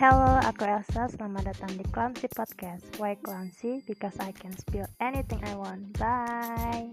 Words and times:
Hello, 0.00 0.40
aku 0.40 0.64
Elsa. 0.64 1.12
Selamat 1.12 1.52
datang 1.52 1.76
di 1.76 1.84
Clumsy 1.92 2.24
Podcast. 2.32 2.88
Why 2.96 3.20
Clumsy? 3.20 3.84
Because 3.84 4.16
I 4.16 4.32
can 4.32 4.56
spill 4.56 4.88
anything 4.96 5.44
I 5.44 5.52
want. 5.52 5.92
Bye. 6.00 6.88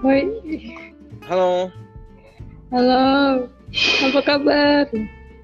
Woi, 0.00 0.24
Halo, 1.28 1.68
halo. 2.72 3.04
Apa 4.08 4.20
kabar? 4.24 4.88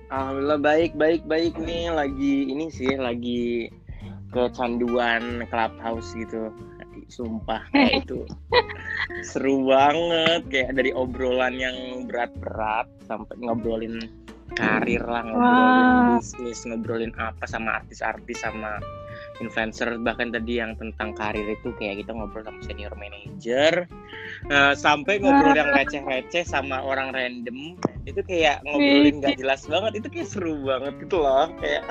alhamdulillah 0.08 0.60
baik 0.64 0.96
baik 0.96 1.20
baik 1.28 1.52
nih 1.60 1.92
lagi 1.92 2.48
ini 2.48 2.72
sih 2.72 2.96
lagi 2.96 3.68
kecanduan 4.32 5.44
clubhouse 5.52 6.16
gitu. 6.16 6.48
Sumpah 7.12 7.68
kayak 7.72 8.08
itu. 8.08 8.24
Seru 9.20 9.68
banget 9.68 10.48
kayak 10.48 10.80
dari 10.80 10.96
obrolan 10.96 11.60
yang 11.60 12.08
berat-berat 12.08 12.88
sampai 13.04 13.36
ngobrolin 13.44 14.08
karir 14.52 15.04
lah, 15.04 15.24
ngobrolin 15.24 15.88
Wah. 15.92 16.04
bisnis, 16.16 16.64
ngobrolin 16.64 17.12
apa 17.20 17.44
sama 17.48 17.80
artis-artis 17.80 18.44
sama 18.44 18.80
influencer 19.40 19.96
bahkan 20.04 20.28
tadi 20.28 20.60
yang 20.60 20.76
tentang 20.76 21.16
karir 21.16 21.44
itu 21.48 21.72
kayak 21.80 22.04
kita 22.04 22.12
ngobrol 22.12 22.44
sama 22.44 22.60
senior 22.64 22.92
manager. 22.96 23.88
Nah, 24.48 24.76
sampai 24.76 25.20
ngobrol 25.20 25.56
yang 25.56 25.72
receh-receh 25.72 26.44
sama 26.44 26.84
orang 26.84 27.16
random 27.16 27.80
itu 28.04 28.20
kayak 28.24 28.60
ngobrolin 28.66 29.22
nggak 29.22 29.38
jelas 29.40 29.64
banget 29.68 30.02
itu 30.02 30.08
kayak 30.10 30.28
seru 30.28 30.58
banget 30.66 30.92
gitu 31.06 31.22
loh 31.22 31.46
kayak 31.62 31.86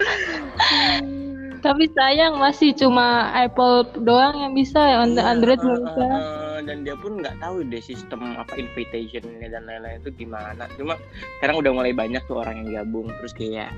Tapi 1.62 1.86
sayang 1.94 2.42
masih 2.42 2.74
cuma 2.74 3.30
Apple 3.30 3.86
doang 4.02 4.34
yang 4.34 4.52
bisa, 4.52 4.82
Iya, 4.82 5.22
Android 5.30 5.62
belum 5.62 5.78
eh, 5.78 5.84
bisa. 5.86 6.04
eh, 6.04 6.58
dan 6.66 6.76
dia 6.82 6.98
pun 6.98 7.22
nggak 7.22 7.38
tahu 7.38 7.62
deh 7.70 7.78
sistem 7.78 8.34
apa 8.34 8.58
invitationnya 8.58 9.46
dan 9.46 9.62
lain-lain 9.70 10.02
itu 10.02 10.10
gimana. 10.26 10.66
Cuma 10.74 10.98
sekarang 11.38 11.62
udah 11.62 11.70
mulai 11.70 11.94
banyak 11.94 12.22
tuh 12.26 12.42
orang 12.42 12.66
yang 12.66 12.82
gabung 12.82 13.06
terus 13.22 13.30
kayak 13.30 13.70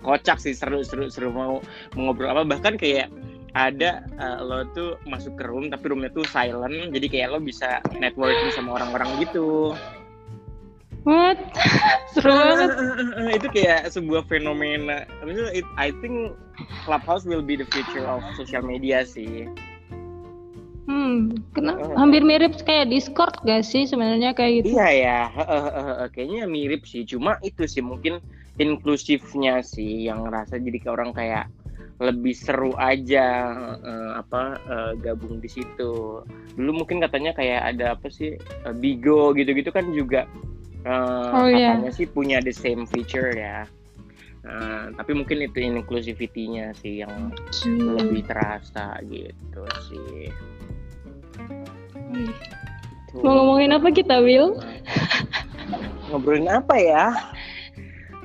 kocak 0.00 0.40
sih 0.40 0.56
seru 0.56 0.80
seru 0.82 1.28
mau 1.28 1.60
mau 1.92 2.00
ngobrol. 2.10 2.32
Apa 2.32 2.48
bahkan 2.48 2.80
kayak 2.80 3.12
ada 3.56 4.04
eh, 4.20 4.38
lo 4.44 4.64
tuh 4.72 4.96
masuk 5.08 5.36
ke 5.36 5.44
room 5.48 5.68
tapi 5.72 5.88
roomnya 5.92 6.12
tuh 6.12 6.24
silent 6.28 6.92
jadi 6.92 7.06
kayak 7.08 7.28
lo 7.32 7.38
bisa 7.40 7.80
networking 7.96 8.52
sama 8.52 8.76
orang-orang 8.80 9.08
gitu 9.24 9.72
What? 11.08 11.40
Seru 12.12 12.36
banget. 12.36 12.68
itu 13.40 13.48
kayak 13.48 13.88
sebuah 13.88 14.28
fenomena 14.28 15.08
Maksudnya 15.24 15.56
it- 15.56 15.74
I 15.80 15.88
think 16.04 16.36
Clubhouse 16.84 17.24
will 17.24 17.40
be 17.44 17.56
the 17.56 17.64
future 17.72 18.04
of 18.04 18.20
social 18.36 18.60
media 18.60 19.08
sih 19.08 19.48
Hmm, 20.88 21.28
kena 21.52 21.76
Oh. 21.76 22.00
hampir 22.00 22.24
mirip 22.24 22.56
kayak 22.64 22.88
Discord 22.88 23.36
gak 23.44 23.60
sih 23.60 23.84
sebenarnya 23.84 24.32
kayak 24.32 24.64
gitu? 24.64 24.80
Iya 24.80 24.88
ya, 24.88 25.20
heeh, 25.36 25.62
heeh, 25.68 25.84
heeh. 25.84 26.08
kayaknya 26.16 26.42
mirip 26.48 26.88
sih. 26.88 27.04
Cuma 27.04 27.36
itu 27.44 27.68
sih 27.68 27.84
mungkin 27.84 28.24
inklusifnya 28.56 29.60
sih 29.60 30.08
yang 30.08 30.24
ngerasa 30.24 30.56
jadi 30.56 30.80
kayak 30.80 30.94
orang 30.96 31.12
kayak 31.12 31.44
lebih 32.00 32.32
seru 32.32 32.72
aja 32.80 33.52
eh, 33.84 34.10
apa 34.16 34.56
eh, 34.64 34.92
gabung 35.04 35.44
di 35.44 35.52
situ. 35.52 36.24
Dulu 36.56 36.70
mungkin 36.72 37.04
katanya 37.04 37.36
kayak 37.36 37.76
ada 37.76 37.92
apa 37.92 38.08
sih 38.08 38.32
eh, 38.40 38.74
Bigo 38.74 39.36
gitu-gitu 39.36 39.68
kan 39.68 39.92
juga 39.92 40.24
eh, 40.82 41.30
Oh, 41.30 41.46
iya. 41.46 41.74
katanya 41.74 41.90
sih 41.90 42.06
punya 42.06 42.38
the 42.38 42.52
same 42.52 42.84
feature 42.84 43.30
ya. 43.32 43.66
Eh, 44.40 44.84
tapi 44.94 45.12
mungkin 45.12 45.42
itu 45.42 45.58
inclusivity-nya 45.58 46.72
sih 46.74 47.02
yang 47.02 47.34
Hmm. 47.66 47.98
lebih 47.98 48.22
terasa 48.24 48.96
gitu 49.04 49.62
sih. 49.86 50.30
Tuh. 53.08 53.20
Mau 53.20 53.32
ngomongin 53.34 53.72
apa 53.72 53.88
kita, 53.90 54.20
Will? 54.20 54.56
ngobrolin 56.08 56.48
apa 56.48 56.76
ya? 56.76 57.04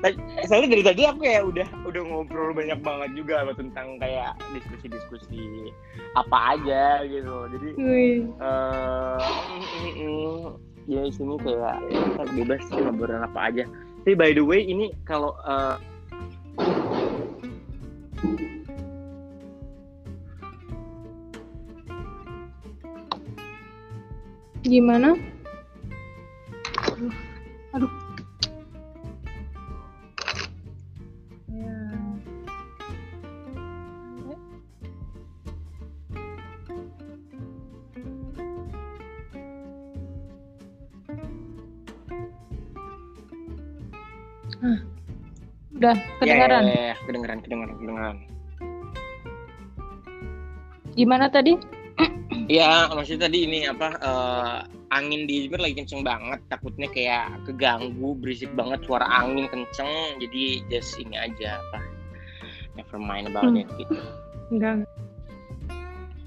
Tadi- 0.00 0.20
Soalnya 0.44 0.68
dari 0.76 0.84
tadi 0.84 1.02
aku 1.08 1.24
ya 1.24 1.40
udah 1.40 1.68
udah 1.88 2.02
ngobrol 2.04 2.52
banyak 2.52 2.76
banget 2.80 3.10
juga 3.16 3.40
apa 3.40 3.56
tentang 3.56 3.96
kayak 3.96 4.36
diskusi-diskusi 4.52 5.72
apa 6.12 6.56
aja 6.56 7.00
gitu. 7.04 7.48
Jadi 7.56 7.68
eh 7.72 8.20
mm, 8.36 9.64
mm, 9.64 9.92
mm. 9.96 10.44
Ya 10.84 11.00
di 11.04 11.12
sini 11.12 11.34
kayak 11.40 11.80
kita 11.88 12.22
bebas 12.36 12.60
sih 12.68 12.76
ngobrolin 12.80 13.24
apa 13.24 13.40
aja. 13.52 13.64
Tapi 14.04 14.12
by 14.16 14.30
the 14.36 14.44
way 14.44 14.60
ini 14.64 14.92
kalau 15.08 15.32
eh, 15.44 15.76
Gimana? 24.64 25.12
Udah 45.74 45.94
kedengaran. 46.18 46.62
ya, 46.64 46.72
ya, 46.72 46.82
ya, 46.92 46.96
kedengeran 47.04 47.38
kedengeran 47.42 47.74
kedengeran. 47.78 48.16
Gimana 50.94 51.26
tadi? 51.26 51.58
Iya, 52.46 52.90
maksudnya 52.90 53.30
tadi 53.30 53.46
ini 53.46 53.66
apa 53.66 53.88
eh, 53.98 54.58
angin 54.90 55.26
di 55.26 55.46
Izmir 55.46 55.58
lagi 55.62 55.74
kenceng 55.78 56.02
banget, 56.02 56.38
takutnya 56.46 56.86
kayak 56.90 57.42
keganggu, 57.46 58.14
berisik 58.18 58.50
banget 58.54 58.82
suara 58.86 59.06
angin 59.06 59.46
kenceng, 59.50 60.18
jadi 60.22 60.62
just 60.68 60.94
ini 60.98 61.14
aja 61.18 61.58
apa, 61.58 61.78
never 62.74 62.98
mind 62.98 63.30
about 63.30 63.50
Hmm. 63.50 63.62
it 63.62 63.68
gitu. 63.78 63.94
Enggak. 64.50 64.86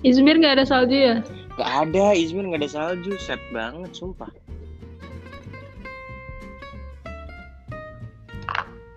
Izmir 0.04 0.38
nggak 0.38 0.62
ada 0.62 0.66
salju 0.68 0.96
ya? 0.96 1.16
Gak 1.58 1.72
ada, 1.90 2.14
Izmir 2.14 2.46
nggak 2.48 2.62
ada 2.68 2.72
salju, 2.72 3.18
set 3.18 3.42
banget, 3.50 3.90
sumpah. 3.96 4.30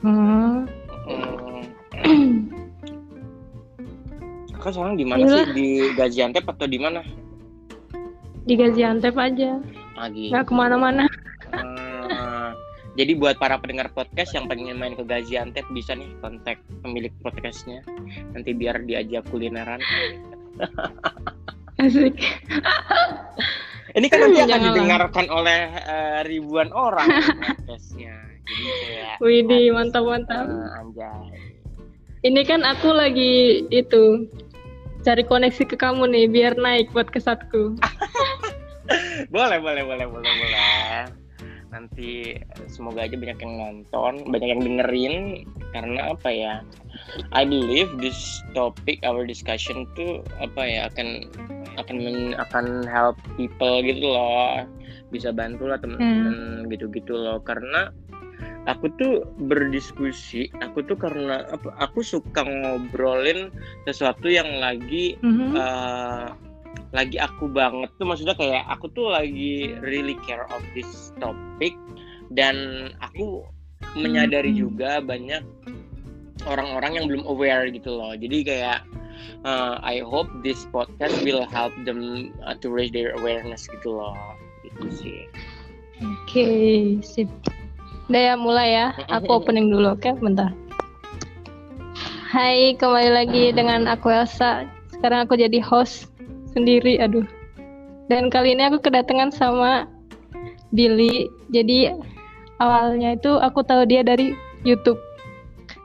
Hmm. 0.00 0.64
Kakak 4.56 4.72
sekarang 4.76 4.96
di 4.96 5.04
mana 5.08 5.24
sih? 5.24 5.44
Di 5.56 5.68
Gaziantep 5.96 6.44
atau 6.44 6.68
di 6.68 6.78
mana? 6.80 7.00
Di 8.44 8.54
Gaziantep 8.56 9.16
aja, 9.16 9.60
Lagi. 9.96 10.32
nggak 10.32 10.44
ke 10.48 10.54
mana-mana. 10.56 11.04
Hmm. 11.52 12.56
Jadi 12.96 13.16
buat 13.16 13.36
para 13.40 13.56
pendengar 13.60 13.92
podcast 13.92 14.36
yang 14.36 14.48
pengen 14.48 14.76
main 14.80 14.96
ke 14.96 15.04
Gaziantep 15.04 15.64
bisa 15.72 15.96
nih 15.96 16.08
kontak 16.24 16.60
pemilik 16.84 17.12
podcastnya. 17.20 17.84
Nanti 18.32 18.56
biar 18.56 18.84
diajak 18.84 19.28
kulineran. 19.28 19.80
Asik. 21.80 22.16
Ini 23.90 24.06
kan 24.06 24.18
nanti 24.22 24.38
akan 24.38 24.48
Janganlah. 24.48 24.66
didengarkan 24.70 25.26
oleh 25.28 25.60
eh, 25.74 26.18
ribuan 26.24 26.70
orang 26.70 27.06
podcastnya. 27.10 28.14
Jadi 28.46 28.64
kayak 28.82 29.14
Widih, 29.18 29.66
mantap-mantap. 29.74 30.46
eh, 30.46 30.78
anjay. 30.78 31.38
Ini 32.20 32.40
kan 32.44 32.60
aku 32.62 32.92
lagi 32.92 33.64
itu 33.72 34.28
cari 35.00 35.24
koneksi 35.24 35.64
ke 35.64 35.74
kamu 35.74 36.12
nih 36.12 36.26
biar 36.28 36.52
naik 36.54 36.92
buat 36.92 37.08
kesatku. 37.08 37.74
Boleh, 39.30 39.62
boleh, 39.62 39.86
boleh, 39.86 40.06
boleh, 40.10 40.32
boleh. 40.34 41.19
Nanti 41.70 42.34
semoga 42.66 43.06
aja 43.06 43.14
banyak 43.14 43.38
yang 43.38 43.54
nonton, 43.56 44.12
banyak 44.26 44.48
yang 44.58 44.62
dengerin 44.66 45.14
karena 45.70 46.14
apa 46.14 46.28
ya? 46.30 46.54
I 47.30 47.46
believe 47.46 47.90
this 48.02 48.18
topic 48.52 48.98
our 49.06 49.22
discussion 49.22 49.86
tuh 49.94 50.22
apa 50.42 50.62
ya 50.66 50.80
akan 50.90 51.30
akan 51.78 51.96
men- 51.96 52.36
akan 52.36 52.84
help 52.90 53.16
people 53.38 53.82
gitu 53.86 54.02
loh. 54.02 54.66
Bisa 55.14 55.30
bantu 55.30 55.70
lah 55.70 55.78
temen-temen 55.78 56.66
gitu-gitu 56.70 57.14
loh 57.14 57.38
karena 57.42 57.90
aku 58.66 58.90
tuh 58.98 59.24
berdiskusi, 59.38 60.50
aku 60.62 60.82
tuh 60.84 60.98
karena 60.98 61.46
apa? 61.50 61.70
Aku 61.86 62.02
suka 62.02 62.42
ngobrolin 62.42 63.50
sesuatu 63.86 64.26
yang 64.26 64.58
lagi 64.58 65.16
Mhm. 65.22 65.54
eh, 65.54 66.26
lagi 66.90 67.16
aku 67.18 67.46
banget 67.46 67.90
tuh 67.98 68.06
maksudnya 68.06 68.34
kayak 68.34 68.66
aku 68.66 68.90
tuh 68.90 69.10
lagi 69.10 69.74
really 69.82 70.18
care 70.26 70.46
of 70.50 70.62
this 70.74 71.14
topic 71.22 71.74
dan 72.34 72.88
aku 73.02 73.46
menyadari 73.94 74.50
Hmm. 74.54 74.60
juga 74.70 74.98
banyak 75.02 75.42
orang-orang 76.46 76.92
yang 76.98 77.06
belum 77.10 77.24
aware 77.26 77.66
gitu 77.70 77.90
loh 77.94 78.14
jadi 78.14 78.38
kayak 78.42 78.78
uh, 79.44 79.78
I 79.82 80.00
hope 80.02 80.30
this 80.40 80.66
podcast 80.70 81.14
will 81.22 81.42
help 81.46 81.74
them 81.84 82.30
uh, 82.42 82.54
to 82.58 82.70
raise 82.70 82.90
their 82.90 83.14
awareness 83.18 83.66
gitu 83.70 83.94
loh 83.94 84.16
gitu 84.66 84.86
sih 84.90 85.20
Oke, 86.00 86.48
sip. 87.04 87.28
Udah 88.08 88.32
ya, 88.32 88.34
mulai 88.40 88.72
ya. 88.72 88.96
Aku 89.12 89.28
opening 89.36 89.68
dulu, 89.68 89.92
oke? 89.92 90.08
Bentar. 90.16 90.48
Hai, 92.32 92.72
kembali 92.80 93.10
lagi 93.12 93.52
dengan 93.52 93.84
aku 93.84 94.08
Elsa. 94.08 94.64
Sekarang 94.88 95.28
aku 95.28 95.36
jadi 95.36 95.60
host 95.60 96.09
sendiri, 96.52 96.98
aduh. 96.98 97.26
Dan 98.10 98.26
kali 98.26 98.58
ini 98.58 98.66
aku 98.66 98.82
kedatangan 98.82 99.30
sama 99.30 99.86
Billy. 100.74 101.30
Jadi 101.54 101.94
awalnya 102.58 103.14
itu 103.14 103.38
aku 103.38 103.62
tahu 103.62 103.86
dia 103.86 104.02
dari 104.02 104.34
YouTube 104.66 104.98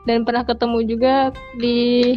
dan 0.06 0.22
pernah 0.26 0.46
ketemu 0.46 0.78
juga 0.86 1.14
di 1.58 2.14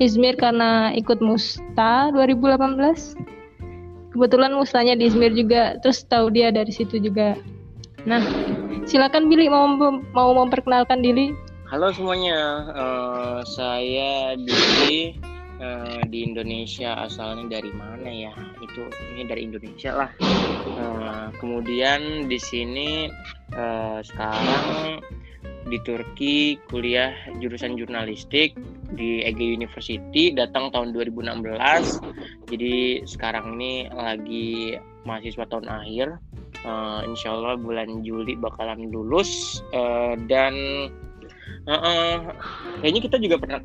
Izmir 0.00 0.36
karena 0.40 0.92
ikut 0.96 1.20
Musta 1.20 2.08
2018. 2.12 3.16
Kebetulan 4.10 4.52
Mustanya 4.56 4.98
di 4.98 5.06
Izmir 5.06 5.30
juga, 5.36 5.78
terus 5.84 6.02
tahu 6.02 6.34
dia 6.34 6.50
dari 6.50 6.72
situ 6.72 6.98
juga. 6.98 7.38
Nah, 8.08 8.24
silakan 8.88 9.28
Billy 9.30 9.46
mau 9.46 9.70
mau 10.16 10.30
memperkenalkan 10.34 11.04
diri. 11.04 11.30
Halo 11.70 11.94
semuanya, 11.94 12.66
uh, 12.74 13.38
saya 13.46 14.34
Billy 14.34 15.14
uh, 15.60 16.02
di 16.08 16.24
Indonesia 16.26 16.96
asalnya 17.04 17.60
dari 17.60 17.70
mana 17.70 18.08
ya? 18.08 18.32
Itu 18.64 18.88
ini 19.14 19.28
dari 19.28 19.46
Indonesia 19.46 19.94
lah. 19.94 20.10
Uh, 20.74 21.28
kemudian 21.38 22.26
di 22.26 22.40
sini 22.40 23.06
uh, 23.54 24.00
sekarang 24.00 25.04
di 25.68 25.78
Turki 25.86 26.58
kuliah 26.66 27.14
jurusan 27.38 27.76
jurnalistik 27.78 28.56
di 28.96 29.22
Ege 29.22 29.44
University 29.54 30.34
datang 30.34 30.72
tahun 30.74 30.90
2016 30.96 31.30
jadi 32.50 33.06
sekarang 33.06 33.60
ini 33.60 33.86
lagi 33.94 34.74
mahasiswa 35.06 35.46
tahun 35.46 35.70
akhir. 35.70 36.18
Uh, 36.60 37.00
insya 37.08 37.32
Allah 37.32 37.56
bulan 37.56 38.04
Juli 38.04 38.36
bakalan 38.36 38.90
lulus. 38.90 39.62
Uh, 39.72 40.18
dan 40.28 40.52
uh, 41.64 41.72
uh, 41.72 42.14
kayaknya 42.82 43.00
kita 43.06 43.16
juga 43.22 43.36
pernah 43.40 43.60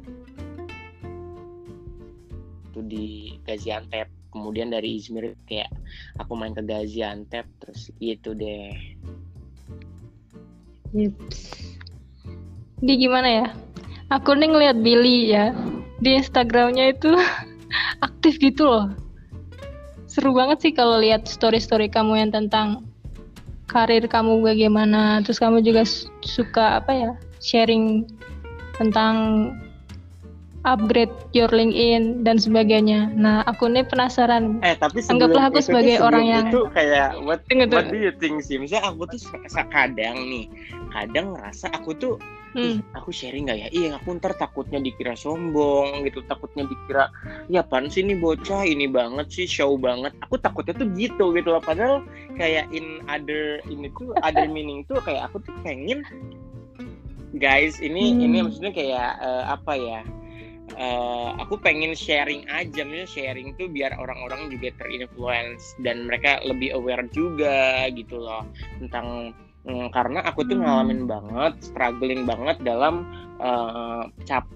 itu 2.76 2.84
di 2.84 3.08
Gaziantep 3.48 4.12
kemudian 4.36 4.68
dari 4.68 5.00
Izmir 5.00 5.40
kayak 5.48 5.72
aku 6.20 6.36
main 6.36 6.52
ke 6.52 6.60
Gaziantep 6.60 7.48
terus 7.64 7.88
gitu 8.04 8.36
deh. 8.36 8.76
Di 12.84 12.94
gimana 13.00 13.30
ya? 13.32 13.48
Aku 14.12 14.36
nih 14.36 14.52
ngeliat 14.52 14.78
Billy 14.84 15.32
ya 15.32 15.56
di 16.04 16.20
Instagramnya 16.20 16.92
itu 16.92 17.16
aktif 18.08 18.36
gitu 18.44 18.68
loh. 18.68 18.92
Seru 20.12 20.36
banget 20.36 20.68
sih 20.68 20.72
kalau 20.76 21.00
lihat 21.00 21.32
story-story 21.32 21.88
kamu 21.88 22.28
yang 22.28 22.32
tentang 22.36 22.84
karir 23.72 24.04
kamu 24.04 24.44
bagaimana. 24.44 25.24
Terus 25.24 25.40
kamu 25.40 25.64
juga 25.64 25.88
suka 26.28 26.84
apa 26.84 26.92
ya? 26.92 27.12
Sharing 27.40 28.04
tentang 28.76 29.16
upgrade 30.66 31.14
your 31.32 31.48
LinkedIn 31.48 32.26
dan 32.26 32.42
sebagainya. 32.42 33.14
Nah, 33.14 33.46
aku 33.46 33.70
nih 33.70 33.86
penasaran. 33.86 34.58
Eh, 34.66 34.74
tapi 34.76 35.06
anggaplah 35.06 35.54
aku 35.54 35.62
sebagai 35.62 36.02
orang 36.02 36.26
yang 36.26 36.46
itu 36.50 36.66
kayak 36.74 37.16
what, 37.22 37.46
what 37.70 37.88
do 37.88 37.98
you 38.02 38.12
think 38.18 38.42
sih? 38.42 38.58
Misalnya 38.58 38.92
aku 38.92 39.06
tuh 39.08 39.22
kadang 39.70 40.18
nih, 40.28 40.50
kadang 40.90 41.38
ngerasa 41.38 41.70
aku 41.72 41.94
tuh 41.96 42.14
hmm. 42.58 42.82
aku 42.98 43.14
sharing 43.14 43.46
nggak 43.46 43.60
ya? 43.62 43.68
Iya, 43.70 43.90
aku 44.02 44.18
ntar 44.18 44.34
takutnya 44.36 44.82
dikira 44.82 45.14
sombong 45.14 46.02
gitu, 46.10 46.26
takutnya 46.26 46.66
dikira 46.66 47.14
ya 47.48 47.62
pan 47.62 47.86
sih 47.88 48.02
ini 48.02 48.18
bocah 48.18 48.66
ini 48.66 48.90
banget 48.90 49.30
sih 49.30 49.46
show 49.46 49.78
banget. 49.78 50.18
Aku 50.26 50.42
takutnya 50.42 50.74
tuh 50.74 50.90
gitu 50.98 51.30
gitu 51.38 51.54
loh. 51.54 51.62
Padahal 51.62 52.02
kayak 52.36 52.66
in 52.74 53.06
other 53.06 53.62
ini 53.70 53.94
tuh 53.94 54.18
other 54.26 54.50
meaning 54.50 54.82
tuh 54.90 54.98
kayak 55.06 55.30
aku 55.30 55.40
tuh 55.46 55.54
pengen 55.62 56.02
guys 57.36 57.84
ini 57.84 58.16
hmm. 58.16 58.26
ini 58.26 58.38
maksudnya 58.42 58.74
kayak 58.74 59.22
uh, 59.22 59.54
apa 59.54 59.76
ya? 59.78 60.02
Uh, 60.74 61.38
aku 61.38 61.62
pengen 61.62 61.94
sharing 61.94 62.44
aja 62.50 62.82
misalnya 62.82 63.08
sharing 63.10 63.54
tuh 63.56 63.70
biar 63.70 63.94
orang-orang 64.02 64.50
juga 64.50 64.74
terinfluence 64.82 65.78
dan 65.86 66.10
mereka 66.10 66.42
lebih 66.42 66.74
aware 66.74 67.06
juga 67.14 67.86
gitu 67.94 68.18
loh 68.18 68.42
tentang 68.82 69.38
um, 69.70 69.88
karena 69.94 70.26
aku 70.26 70.42
tuh 70.46 70.58
hmm. 70.58 70.66
ngalamin 70.66 71.02
banget 71.06 71.54
struggling 71.62 72.26
banget 72.26 72.58
dalam 72.66 73.06
uh, 73.38 74.10
cap 74.26 74.50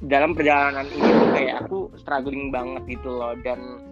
dalam 0.00 0.32
perjalanan 0.32 0.88
ini 0.96 1.10
tuh 1.12 1.30
kayak 1.36 1.54
aku 1.66 1.78
struggling 2.00 2.48
banget 2.48 2.82
gitu 2.88 3.10
loh 3.10 3.36
dan 3.44 3.89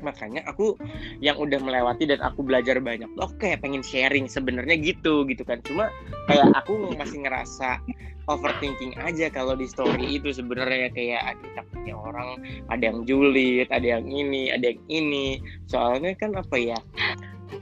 makanya 0.00 0.44
aku 0.48 0.76
yang 1.20 1.36
udah 1.36 1.60
melewati 1.60 2.08
dan 2.08 2.20
aku 2.24 2.44
belajar 2.44 2.80
banyak 2.80 3.08
oke 3.20 3.36
okay, 3.36 3.56
pengen 3.60 3.84
sharing 3.84 4.26
sebenarnya 4.26 4.76
gitu 4.80 5.24
gitu 5.28 5.44
kan. 5.44 5.60
Cuma 5.64 5.88
kayak 6.28 6.50
aku 6.56 6.92
masih 6.96 7.24
ngerasa 7.24 7.80
overthinking 8.28 8.94
aja 9.00 9.26
kalau 9.32 9.56
di 9.56 9.66
story 9.68 10.20
itu 10.20 10.34
sebenarnya. 10.34 10.92
Kayak 10.92 11.36
ada 11.36 11.46
takutnya 11.62 11.94
orang 11.96 12.40
ada 12.68 12.82
yang 12.82 13.06
julid 13.06 13.68
ada 13.70 14.00
yang 14.00 14.06
ini 14.08 14.50
ada 14.50 14.74
yang 14.74 14.82
ini. 14.90 15.40
Soalnya 15.68 16.16
kan 16.18 16.36
apa 16.36 16.56
ya 16.56 16.78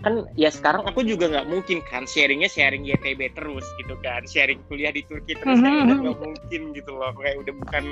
kan 0.05 0.29
ya 0.37 0.52
sekarang 0.52 0.84
aku 0.84 1.00
juga 1.00 1.26
nggak 1.26 1.49
mungkin 1.49 1.81
kan 1.88 2.05
sharingnya 2.05 2.46
sharing 2.46 2.84
YTB 2.87 3.34
terus 3.34 3.67
gitu 3.82 3.94
kan. 4.05 4.23
Sharing 4.29 4.62
kuliah 4.70 4.93
di 4.94 5.02
Turki 5.05 5.34
terus 5.34 5.58
mm 5.58 5.64
-hmm. 5.64 5.84
udah 5.84 5.96
nggak 6.05 6.19
mungkin 6.23 6.62
gitu 6.76 6.91
loh. 6.94 7.11
Kayak 7.17 7.37
udah 7.46 7.55
bukan 7.67 7.84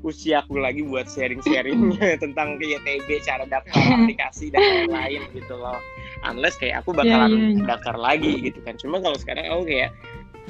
usia 0.00 0.40
aku 0.40 0.60
lagi 0.60 0.84
buat 0.84 1.08
sharing-sharing 1.08 1.96
tentang 2.24 2.56
YTB 2.60 3.08
cara 3.24 3.44
daftar 3.44 3.74
aplikasi 4.00 4.52
dan 4.52 4.60
lain-lain 4.60 5.22
gitu 5.36 5.54
loh. 5.56 5.76
Unless 6.24 6.60
kayak 6.60 6.84
aku 6.84 6.92
bakalan 6.92 7.32
yeah, 7.32 7.40
yeah, 7.40 7.56
yeah. 7.56 7.66
daftar 7.76 7.96
lagi 7.96 8.32
gitu 8.40 8.60
kan. 8.64 8.76
Cuma 8.76 9.00
kalau 9.00 9.16
sekarang 9.16 9.48
aku 9.48 9.62
kayak 9.68 9.90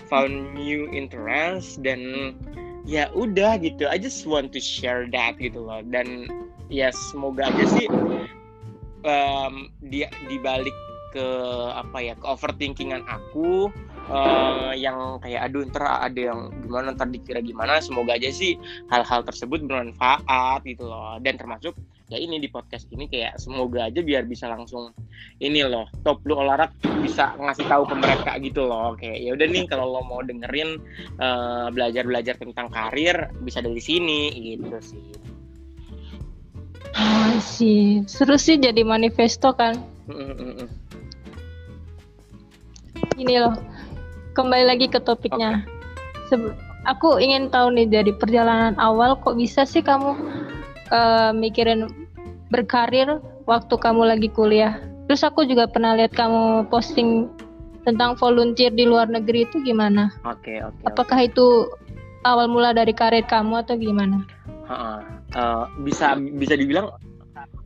found 0.06 0.55
new 0.55 0.91
interest 0.91 1.82
dan 1.82 2.32
ya 2.87 3.11
udah 3.14 3.58
gitu. 3.62 3.87
I 3.87 3.99
just 3.99 4.26
want 4.26 4.55
to 4.55 4.61
share 4.62 5.06
that 5.11 5.38
gitu 5.38 5.62
loh. 5.62 5.82
Dan 5.82 6.31
ya 6.70 6.94
semoga 6.94 7.50
aja 7.50 7.67
sih 7.67 7.87
um, 9.05 9.69
dia 9.91 10.08
dibalik 10.31 10.75
ke 11.11 11.26
apa 11.75 11.99
ya 11.99 12.14
ke 12.14 12.23
overthinkingan 12.23 13.03
aku 13.11 13.75
uh, 14.08 14.73
yang 14.73 15.20
kayak 15.20 15.50
aduh 15.50 15.67
ntar 15.69 15.85
ada 16.08 16.20
yang 16.32 16.49
gimana 16.64 16.97
ntar 16.97 17.11
dikira 17.12 17.44
gimana. 17.44 17.82
Semoga 17.85 18.17
aja 18.17 18.32
sih 18.32 18.56
hal-hal 18.88 19.20
tersebut 19.26 19.67
bermanfaat 19.67 20.64
gitu 20.64 20.88
loh. 20.88 21.20
Dan 21.20 21.37
termasuk 21.37 21.76
ya 22.11 22.19
ini 22.19 22.43
di 22.43 22.50
podcast 22.50 22.91
ini 22.91 23.06
kayak 23.06 23.38
semoga 23.38 23.87
aja 23.87 24.02
biar 24.02 24.26
bisa 24.26 24.50
langsung 24.50 24.91
ini 25.38 25.62
loh 25.62 25.87
top 26.02 26.19
lu 26.26 26.35
olahraga 26.43 26.75
bisa 27.06 27.38
ngasih 27.38 27.70
tahu 27.70 27.87
ke 27.87 27.94
mereka 27.99 28.32
gitu 28.43 28.67
loh. 28.67 28.97
Kayak 28.97 29.19
ya 29.20 29.31
udah 29.37 29.47
nih 29.47 29.64
kalau 29.70 29.87
lo 29.91 30.03
mau 30.03 30.20
dengerin 30.25 30.81
uh, 31.19 31.67
eh, 31.67 31.69
belajar 31.70 32.03
belajar 32.06 32.35
tentang 32.38 32.67
karir 32.73 33.31
bisa 33.44 33.62
dari 33.62 33.82
sini 33.82 34.32
gitu 34.56 34.79
sih. 34.82 35.03
Oh 36.91 37.39
sih, 37.39 38.03
seru 38.10 38.34
sih 38.34 38.58
jadi 38.58 38.82
manifesto 38.82 39.55
kan. 39.55 39.79
Ini 43.15 43.34
loh, 43.39 43.55
kembali 44.34 44.65
lagi 44.67 44.87
ke 44.91 44.99
topiknya. 45.03 45.65
Okay. 46.31 46.55
aku 46.87 47.19
ingin 47.19 47.51
tahu 47.51 47.75
nih 47.75 47.91
dari 47.91 48.15
perjalanan 48.15 48.79
awal 48.79 49.19
kok 49.19 49.34
bisa 49.34 49.67
sih 49.67 49.82
kamu 49.82 50.15
uh, 50.94 51.34
mikirin 51.34 51.91
berkarir 52.55 53.19
waktu 53.51 53.75
kamu 53.75 54.06
lagi 54.06 54.29
kuliah. 54.31 54.79
Terus 55.10 55.27
aku 55.27 55.43
juga 55.43 55.67
pernah 55.67 55.99
lihat 55.99 56.15
kamu 56.15 56.70
posting 56.70 57.27
tentang 57.82 58.15
volunteer 58.15 58.70
di 58.70 58.87
luar 58.87 59.10
negeri 59.10 59.43
itu 59.49 59.58
gimana? 59.67 60.15
Oke 60.22 60.55
okay, 60.55 60.58
oke. 60.63 60.77
Okay, 60.79 60.87
Apakah 60.87 61.19
okay. 61.19 61.29
itu 61.34 61.46
awal 62.22 62.46
mula 62.46 62.70
dari 62.70 62.94
karir 62.94 63.27
kamu 63.27 63.67
atau 63.67 63.75
gimana? 63.75 64.22
Uh, 64.70 65.03
uh, 65.34 65.65
bisa 65.82 66.15
bisa 66.39 66.55
dibilang 66.55 66.94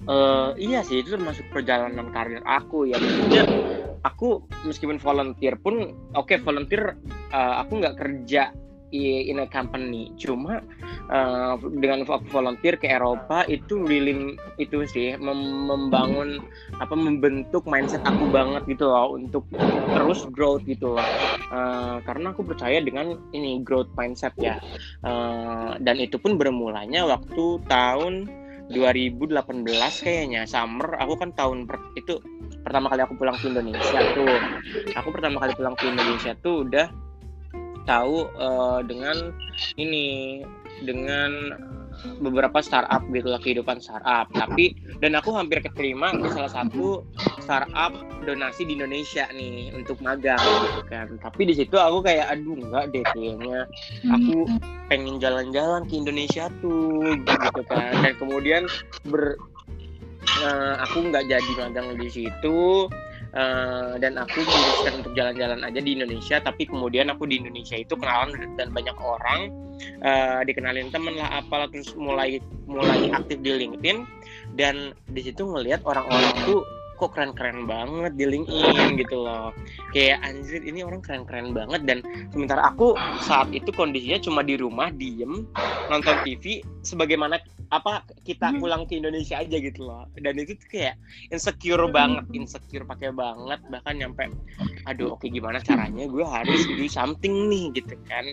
uh, 0.08 0.52
iya 0.56 0.80
sih 0.84 1.00
itu 1.04 1.14
termasuk 1.14 1.46
perjalanan 1.52 2.10
karir 2.10 2.40
aku 2.44 2.88
ya. 2.88 2.96
Maksudnya 2.96 3.44
aku 4.04 4.44
meskipun 4.68 5.00
volunteer 5.00 5.56
pun 5.56 5.96
oke 6.14 6.28
okay, 6.28 6.38
volunteer 6.40 6.96
uh, 7.32 7.64
aku 7.64 7.80
nggak 7.80 7.96
kerja 7.96 8.52
in 8.94 9.42
a 9.42 9.46
company. 9.50 10.14
Cuma 10.14 10.62
uh, 11.10 11.58
dengan 11.82 12.06
volunteer 12.06 12.78
ke 12.78 12.86
Eropa 12.86 13.42
itu 13.50 13.82
really 13.82 14.38
itu 14.62 14.86
sih 14.86 15.18
mem 15.18 15.66
membangun 15.66 16.38
apa 16.78 16.94
membentuk 16.94 17.66
mindset 17.66 18.00
aku 18.06 18.30
banget 18.30 18.62
gitu 18.70 18.86
loh 18.86 19.18
untuk 19.18 19.42
terus 19.90 20.22
growth 20.30 20.62
gitu 20.70 20.94
loh. 20.94 21.08
Uh, 21.50 21.98
karena 22.06 22.30
aku 22.30 22.46
percaya 22.46 22.78
dengan 22.78 23.18
ini 23.34 23.58
growth 23.66 23.90
mindset 23.98 24.32
ya. 24.38 24.62
Uh, 25.02 25.74
dan 25.82 25.98
itu 25.98 26.14
pun 26.14 26.38
bermulanya 26.38 27.02
waktu 27.02 27.58
tahun 27.66 28.43
2018 28.72 29.44
kayaknya 30.00 30.48
summer. 30.48 30.96
Aku 31.00 31.20
kan 31.20 31.36
tahun 31.36 31.68
per, 31.68 31.76
itu 31.98 32.16
pertama 32.64 32.88
kali 32.88 33.04
aku 33.04 33.14
pulang 33.20 33.36
ke 33.36 33.52
Indonesia 33.52 34.00
tuh. 34.16 34.36
Aku 34.96 35.08
pertama 35.12 35.42
kali 35.42 35.52
pulang 35.52 35.76
ke 35.76 35.84
Indonesia 35.88 36.32
tuh 36.40 36.64
udah 36.64 36.86
tahu 37.84 38.32
uh, 38.40 38.80
dengan 38.84 39.32
ini 39.76 40.40
dengan 40.82 41.52
beberapa 42.20 42.58
startup 42.60 43.02
gitu 43.10 43.28
lah 43.30 43.40
kehidupan 43.40 43.80
startup. 43.80 44.28
Tapi 44.32 44.74
dan 45.00 45.18
aku 45.18 45.34
hampir 45.34 45.60
keterima 45.64 46.14
di 46.14 46.28
salah 46.32 46.52
satu 46.52 47.02
startup 47.42 47.92
donasi 48.24 48.64
di 48.64 48.76
Indonesia 48.76 49.28
nih 49.32 49.74
untuk 49.76 50.00
magang 50.00 50.40
gitu 50.40 50.80
kan. 50.88 51.06
Tapi 51.20 51.42
di 51.50 51.54
situ 51.56 51.76
aku 51.76 52.04
kayak 52.04 52.32
aduh 52.32 52.56
enggak 52.56 52.84
deh 52.92 53.04
kayaknya 53.12 53.68
aku 54.10 54.48
pengen 54.88 55.16
jalan-jalan 55.20 55.82
ke 55.88 55.94
Indonesia 55.98 56.48
tuh 56.60 57.18
gitu 57.24 57.62
kan. 57.68 57.92
Dan 58.00 58.14
kemudian 58.16 58.62
ber 59.08 59.36
uh, 60.44 60.74
aku 60.82 61.08
nggak 61.12 61.28
jadi 61.28 61.52
magang 61.58 61.96
di 61.96 62.08
situ 62.08 62.88
Uh, 63.34 63.98
dan 63.98 64.14
aku 64.14 64.46
memutuskan 64.46 65.02
untuk 65.02 65.10
jalan-jalan 65.18 65.58
aja 65.66 65.82
di 65.82 65.98
Indonesia 65.98 66.38
tapi 66.38 66.70
kemudian 66.70 67.10
aku 67.10 67.26
di 67.26 67.42
Indonesia 67.42 67.74
itu 67.74 67.98
kenalan 67.98 68.30
dan 68.54 68.70
banyak 68.70 68.94
orang 68.94 69.50
uh, 70.06 70.46
dikenalin 70.46 70.86
temen 70.94 71.18
lah 71.18 71.42
apalah 71.42 71.66
terus 71.66 71.90
mulai 71.98 72.38
mulai 72.70 73.10
aktif 73.10 73.42
di 73.42 73.50
LinkedIn 73.50 74.06
dan 74.54 74.94
di 75.10 75.20
situ 75.26 75.50
ngelihat 75.50 75.82
orang-orang 75.82 76.30
tuh 76.46 76.62
kok 76.94 77.14
keren-keren 77.14 77.66
banget 77.66 78.12
di 78.14 78.24
LinkedIn 78.26 78.98
gitu 79.02 79.16
loh. 79.26 79.50
Kayak 79.90 80.22
anjir 80.22 80.62
ini 80.62 80.86
orang 80.86 81.02
keren-keren 81.02 81.50
banget. 81.50 81.82
Dan 81.86 81.98
sementara 82.30 82.70
aku 82.70 82.94
saat 83.22 83.50
itu 83.50 83.70
kondisinya 83.74 84.22
cuma 84.22 84.40
di 84.46 84.54
rumah 84.54 84.94
diem 84.94 85.46
nonton 85.90 86.16
TV 86.22 86.62
sebagaimana 86.86 87.38
apa 87.72 88.06
kita 88.22 88.54
hmm. 88.54 88.60
pulang 88.62 88.82
ke 88.86 88.98
Indonesia 89.02 89.42
aja 89.42 89.56
gitu 89.58 89.90
loh. 89.90 90.06
Dan 90.14 90.38
itu 90.38 90.54
tuh 90.54 90.68
kayak 90.70 90.94
insecure 91.34 91.90
hmm. 91.90 91.94
banget 91.94 92.24
insecure 92.30 92.86
pakai 92.86 93.10
banget. 93.10 93.58
Bahkan 93.68 93.94
nyampe 93.98 94.30
aduh 94.84 95.16
oke 95.16 95.26
gimana 95.32 95.58
caranya 95.64 96.04
gue 96.04 96.24
harus 96.24 96.60
do 96.78 96.86
something 96.86 97.50
nih 97.50 97.74
gitu 97.74 97.98
kan. 98.06 98.24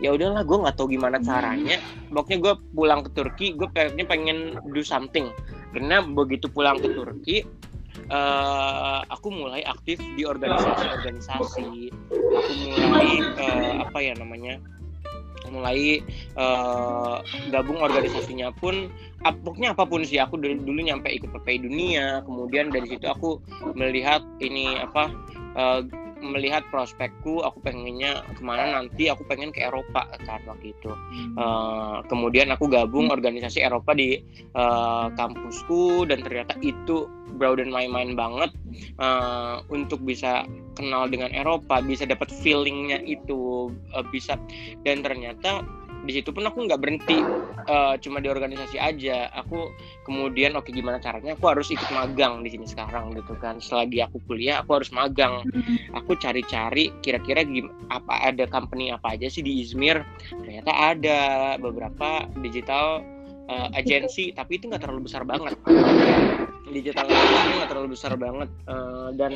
Ya 0.00 0.16
udahlah 0.16 0.46
gue 0.46 0.56
nggak 0.56 0.76
tahu 0.80 0.88
gimana 0.88 1.20
caranya. 1.20 1.76
Pokoknya 2.08 2.38
gue 2.40 2.54
pulang 2.72 3.00
ke 3.04 3.10
Turki 3.12 3.46
gue 3.52 3.68
pengen 3.76 4.06
pengen 4.08 4.38
do 4.72 4.80
something. 4.80 5.28
Karena 5.76 6.00
begitu 6.00 6.48
pulang 6.48 6.80
ke 6.80 6.88
Turki 6.96 7.44
uh, 8.10 9.00
aku 9.10 9.28
mulai 9.32 9.62
aktif 9.66 9.98
di 10.14 10.22
organisasi-organisasi. 10.26 11.90
Aku 12.10 12.52
mulai 12.70 13.10
uh, 13.38 13.72
apa 13.86 13.98
ya 14.02 14.14
namanya 14.18 14.58
mulai 15.46 16.02
uh, 16.34 17.22
gabung 17.54 17.78
organisasinya 17.78 18.50
pun 18.58 18.90
pokoknya 19.22 19.78
apa 19.78 19.86
pun 19.86 20.02
sih 20.02 20.18
aku 20.18 20.38
dulu, 20.38 20.58
dulu 20.62 20.80
nyampe 20.82 21.06
ikut 21.10 21.30
PPI 21.30 21.58
dunia. 21.62 22.22
Kemudian 22.26 22.74
dari 22.74 22.90
situ 22.90 23.06
aku 23.06 23.38
melihat 23.78 24.22
ini 24.42 24.78
apa 24.78 25.10
uh, 25.54 25.80
melihat 26.20 26.64
prospekku 26.72 27.44
aku 27.44 27.60
pengennya 27.60 28.24
ke 28.34 28.42
mana 28.42 28.80
nanti 28.80 29.12
aku 29.12 29.24
pengen 29.28 29.52
ke 29.52 29.64
Eropa 29.64 30.08
kan 30.24 30.40
waktu 30.48 30.72
itu. 30.72 30.90
Uh, 31.36 32.00
kemudian 32.08 32.48
aku 32.52 32.66
gabung 32.68 33.12
organisasi 33.12 33.60
Eropa 33.60 33.92
di 33.92 34.20
uh, 34.56 35.12
kampusku 35.14 36.08
dan 36.08 36.24
ternyata 36.24 36.56
itu 36.64 37.08
broaden 37.36 37.68
my 37.68 37.84
mind 37.86 38.16
banget. 38.16 38.50
Uh, 39.00 39.64
untuk 39.72 40.00
bisa 40.04 40.44
kenal 40.76 41.08
dengan 41.08 41.32
Eropa 41.32 41.80
bisa 41.80 42.04
dapat 42.04 42.28
feelingnya 42.28 43.00
itu 43.04 43.72
uh, 43.92 44.04
bisa. 44.08 44.36
Dan 44.84 45.04
ternyata 45.04 45.64
di 46.06 46.12
situ 46.14 46.30
pun 46.30 46.46
aku 46.46 46.70
nggak 46.70 46.78
berhenti 46.78 47.18
uh, 47.66 47.98
cuma 47.98 48.22
di 48.22 48.30
organisasi 48.30 48.78
aja. 48.78 49.28
Aku 49.34 49.74
kemudian 50.06 50.54
oke 50.54 50.70
okay, 50.70 50.78
gimana 50.78 51.02
caranya? 51.02 51.34
Aku 51.34 51.50
harus 51.50 51.68
ikut 51.68 51.90
magang 51.90 52.46
di 52.46 52.54
sini 52.54 52.64
sekarang 52.64 53.12
gitu 53.18 53.34
kan. 53.42 53.58
Selagi 53.58 54.06
aku 54.06 54.22
kuliah 54.24 54.62
aku 54.62 54.78
harus 54.80 54.90
magang. 54.94 55.42
Aku 55.92 56.14
cari-cari 56.16 56.94
kira-kira 57.02 57.42
apa 57.90 58.14
ada 58.22 58.46
company 58.46 58.94
apa 58.94 59.18
aja 59.18 59.26
sih 59.26 59.42
di 59.42 59.66
Izmir. 59.66 60.06
Ternyata 60.30 60.70
ada 60.70 61.20
beberapa 61.58 62.30
digital 62.40 63.02
uh, 63.50 63.68
agensi 63.74 64.30
tapi 64.30 64.62
itu 64.62 64.70
nggak 64.70 64.86
terlalu 64.86 65.10
besar 65.10 65.26
banget. 65.26 65.58
Digital 66.66 67.06
agency 67.06 67.50
nggak 67.58 67.70
terlalu 67.70 67.88
besar 67.94 68.12
banget 68.18 68.48
uh, 68.70 69.10
dan 69.14 69.34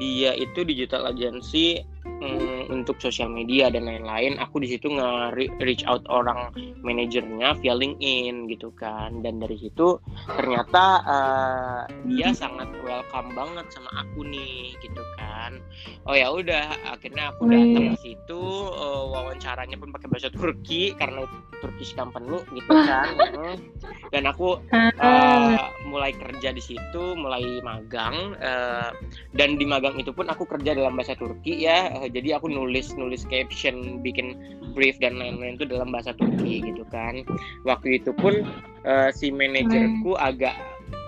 dia 0.00 0.32
itu 0.36 0.64
digital 0.64 1.08
agency 1.08 1.84
um, 2.20 2.60
untuk 2.72 2.98
sosial 3.00 3.30
media 3.32 3.68
dan 3.72 3.86
lain-lain 3.86 4.36
aku 4.40 4.62
di 4.62 4.74
situ 4.74 4.90
nge-reach 4.92 5.84
out 5.88 6.04
orang 6.08 6.52
manajernya 6.82 7.58
via 7.60 7.74
LinkedIn 7.74 8.48
gitu 8.50 8.72
kan. 8.76 9.20
Dan 9.24 9.42
dari 9.42 9.56
situ 9.60 10.00
ternyata 10.26 10.84
uh, 11.04 11.82
dia 12.08 12.32
sangat 12.32 12.68
welcome 12.82 13.32
banget 13.36 13.66
sama 13.72 13.90
aku 14.00 14.26
nih 14.26 14.74
gitu 14.80 15.02
kan. 15.16 15.60
Oh 16.08 16.16
ya 16.16 16.32
udah 16.32 16.72
akhirnya 16.88 17.32
aku 17.34 17.48
datang 17.48 17.94
ke 17.94 17.98
situ 18.00 18.42
uh, 18.72 19.04
wawancaranya 19.12 19.76
pun 19.76 19.92
pakai 19.92 20.08
bahasa 20.08 20.28
Turki 20.32 20.92
karena 20.96 21.24
Turkish 21.58 21.92
company 21.94 22.38
gitu 22.54 22.70
kan 22.70 23.06
dan 24.14 24.22
aku 24.24 24.62
uh, 24.72 25.58
mulai 25.84 26.14
kerja 26.14 26.54
di 26.54 26.62
situ 26.62 27.02
mulai 27.18 27.60
magang 27.60 28.38
uh, 28.38 28.94
dan 29.34 29.58
di 29.58 29.66
magang 29.66 29.98
itu 29.98 30.14
pun 30.14 30.30
aku 30.30 30.46
kerja 30.46 30.72
dalam 30.72 30.94
bahasa 30.94 31.18
Turki 31.18 31.66
ya 31.66 31.90
uh, 31.98 32.08
jadi 32.08 32.38
aku 32.38 32.46
nulis 32.46 32.94
nulis 32.94 33.26
caption 33.26 33.98
bikin 34.00 34.38
brief 34.72 34.94
dan 35.02 35.18
lain-lain 35.18 35.58
itu 35.58 35.66
dalam 35.66 35.90
bahasa 35.90 36.14
Turki 36.14 36.62
gitu 36.62 36.86
kan. 36.94 37.26
Waktu 37.66 37.98
itu 37.98 38.14
pun 38.14 38.46
uh, 38.86 39.10
si 39.10 39.34
manajerku 39.34 40.14
agak 40.14 40.54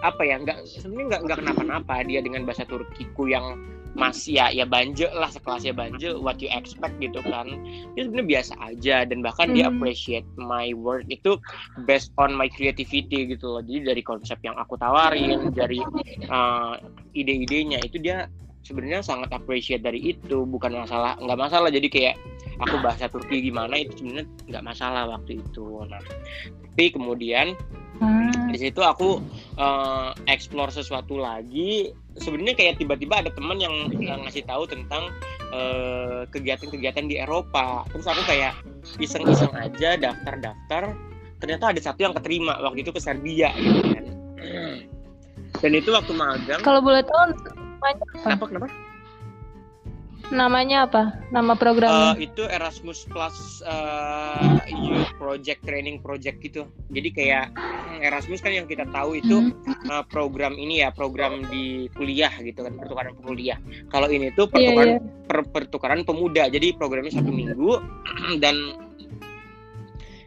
apa 0.00 0.23
ya 0.25 0.40
nggak 0.40 0.64
sebenarnya 0.66 1.06
nggak 1.16 1.20
nggak 1.28 1.38
kenapa-napa 1.44 1.94
dia 2.09 2.20
dengan 2.25 2.42
bahasa 2.49 2.66
Turkiku 2.66 3.30
yang 3.30 3.61
masih 3.99 4.38
ya 4.38 4.47
ya 4.54 4.62
banjir 4.62 5.11
lah 5.11 5.26
sekelasnya 5.26 5.75
banjir 5.75 6.14
what 6.14 6.38
you 6.38 6.47
expect 6.50 6.94
gitu 7.02 7.18
kan. 7.26 7.50
Dia 7.99 8.06
sebenarnya 8.06 8.28
biasa 8.38 8.52
aja 8.62 8.97
dan 9.02 9.18
bahkan 9.23 9.50
hmm. 9.50 9.54
dia 9.59 9.64
appreciate 9.66 10.26
my 10.38 10.70
work 10.78 11.06
itu 11.11 11.35
based 11.87 12.14
on 12.14 12.30
my 12.35 12.47
creativity 12.47 13.35
gitu 13.35 13.59
loh. 13.59 13.62
Jadi 13.62 13.90
dari 13.90 14.02
konsep 14.06 14.38
yang 14.47 14.54
aku 14.59 14.78
tawarin 14.78 15.50
dari 15.50 15.82
uh, 16.30 16.78
ide-idenya 17.18 17.82
itu 17.82 17.99
dia 17.99 18.30
sebenarnya 18.64 19.00
sangat 19.00 19.33
appreciate 19.33 19.83
dari 19.83 20.14
itu 20.17 20.45
bukan 20.45 20.76
masalah 20.76 21.17
nggak 21.21 21.38
masalah. 21.38 21.69
Jadi 21.73 21.88
kayak 21.88 22.14
aku 22.61 22.76
bahasa 22.85 23.09
Turki 23.09 23.40
gimana 23.40 23.81
itu 23.81 24.00
sebenarnya 24.00 24.26
nggak 24.49 24.64
masalah 24.64 25.02
waktu 25.09 25.40
itu. 25.40 25.67
Nah 25.88 26.00
tapi 26.71 26.97
kemudian 26.97 27.52
hmm. 28.00 28.55
di 28.55 28.59
situ 28.62 28.81
aku 28.81 29.21
uh, 29.61 30.17
explore 30.33 30.73
sesuatu 30.73 31.21
lagi. 31.21 31.93
Sebenarnya 32.17 32.57
kayak 32.57 32.81
tiba-tiba 32.81 33.21
ada 33.21 33.31
teman 33.33 33.61
yang, 33.61 33.93
yang 34.00 34.25
ngasih 34.25 34.49
tahu 34.49 34.64
tentang 34.64 35.12
kegiatan 35.50 36.26
kegiatan-kegiatan 36.31 37.05
di 37.11 37.21
Eropa. 37.21 37.85
Terus 37.90 38.07
aku 38.07 38.23
kayak 38.25 38.55
iseng-iseng 39.02 39.52
aja 39.52 40.00
daftar-daftar. 40.00 40.95
Ternyata 41.43 41.75
ada 41.75 41.81
satu 41.85 42.00
yang 42.07 42.14
keterima 42.17 42.57
waktu 42.64 42.81
itu 42.81 42.97
ke 42.97 43.00
Serbia 43.02 43.52
gitu 43.61 43.83
kan. 43.93 44.05
Dan 45.61 45.73
itu 45.76 45.90
waktu 45.93 46.12
magang. 46.17 46.64
Kalau 46.64 46.81
boleh 46.81 47.05
tahu 47.05 47.35
namanya 47.80 48.04
apa? 48.04 48.18
Kenapa, 48.20 48.44
kenapa? 48.46 48.68
Namanya 50.30 50.87
apa? 50.87 51.02
Nama 51.34 51.52
programnya? 51.58 52.14
Uh, 52.14 52.16
itu 52.22 52.46
Erasmus 52.46 53.02
Plus 53.08 53.64
uh, 53.66 54.62
Youth 54.70 55.10
Project 55.18 55.66
Training 55.66 55.99
Project 55.99 56.38
gitu. 56.44 56.70
Jadi 56.92 57.08
kayak 57.10 57.50
Erasmus 57.99 58.38
kan 58.38 58.54
yang 58.54 58.70
kita 58.70 58.87
tahu 58.94 59.18
itu 59.18 59.50
hmm. 59.50 59.90
uh, 59.90 60.06
program 60.06 60.54
ini 60.54 60.87
ya, 60.87 60.94
program 60.94 61.42
di 61.50 61.90
kuliah 61.99 62.30
gitu 62.38 62.62
kan, 62.62 62.78
pertukaran 62.78 63.18
kuliah. 63.18 63.58
Kalau 63.90 64.06
ini 64.06 64.30
tuh 64.38 64.46
iya, 64.46 64.52
pertukaran 64.54 64.90
yeah, 64.94 65.02
yeah. 65.02 65.26
Per, 65.26 65.38
pertukaran 65.50 66.00
pemuda. 66.06 66.46
Jadi 66.46 66.78
programnya 66.78 67.10
satu 67.10 67.32
minggu 67.34 67.82
dan 68.44 68.54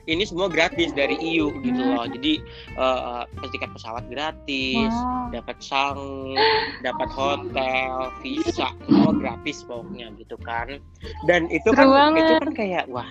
ini 0.07 0.23
semua 0.27 0.51
gratis 0.51 0.91
dari 0.91 1.15
EU 1.15 1.51
gitu 1.63 1.79
hmm. 1.79 1.91
loh 1.95 2.05
jadi 2.11 2.33
uh, 2.75 3.23
tiket 3.51 3.71
pesawat 3.71 4.03
gratis 4.11 4.91
wow. 4.91 5.31
dapat 5.31 5.57
sang 5.63 6.35
dapat 6.83 7.09
hotel 7.11 8.11
visa 8.19 8.67
semua 8.87 9.11
gratis 9.15 9.63
pokoknya 9.63 10.11
gitu 10.19 10.35
kan 10.43 10.79
dan 11.27 11.47
itu 11.47 11.71
kan 11.71 12.15
itu 12.15 12.33
kan 12.43 12.51
kayak 12.51 12.85
wah 12.91 13.07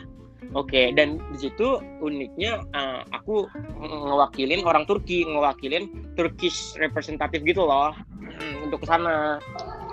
Oke, 0.53 0.69
okay. 0.69 0.87
dan 0.93 1.17
di 1.33 1.49
situ 1.49 1.81
uniknya 2.05 2.61
uh, 2.77 3.01
aku 3.09 3.49
ngewakilin 3.81 4.61
orang 4.69 4.85
Turki, 4.85 5.25
ngewakilin 5.25 6.13
Turkish 6.13 6.77
representative 6.77 7.41
gitu 7.41 7.65
loh 7.65 7.97
hmm, 8.21 8.69
untuk 8.69 8.85
ke 8.85 8.87
sana. 8.91 9.41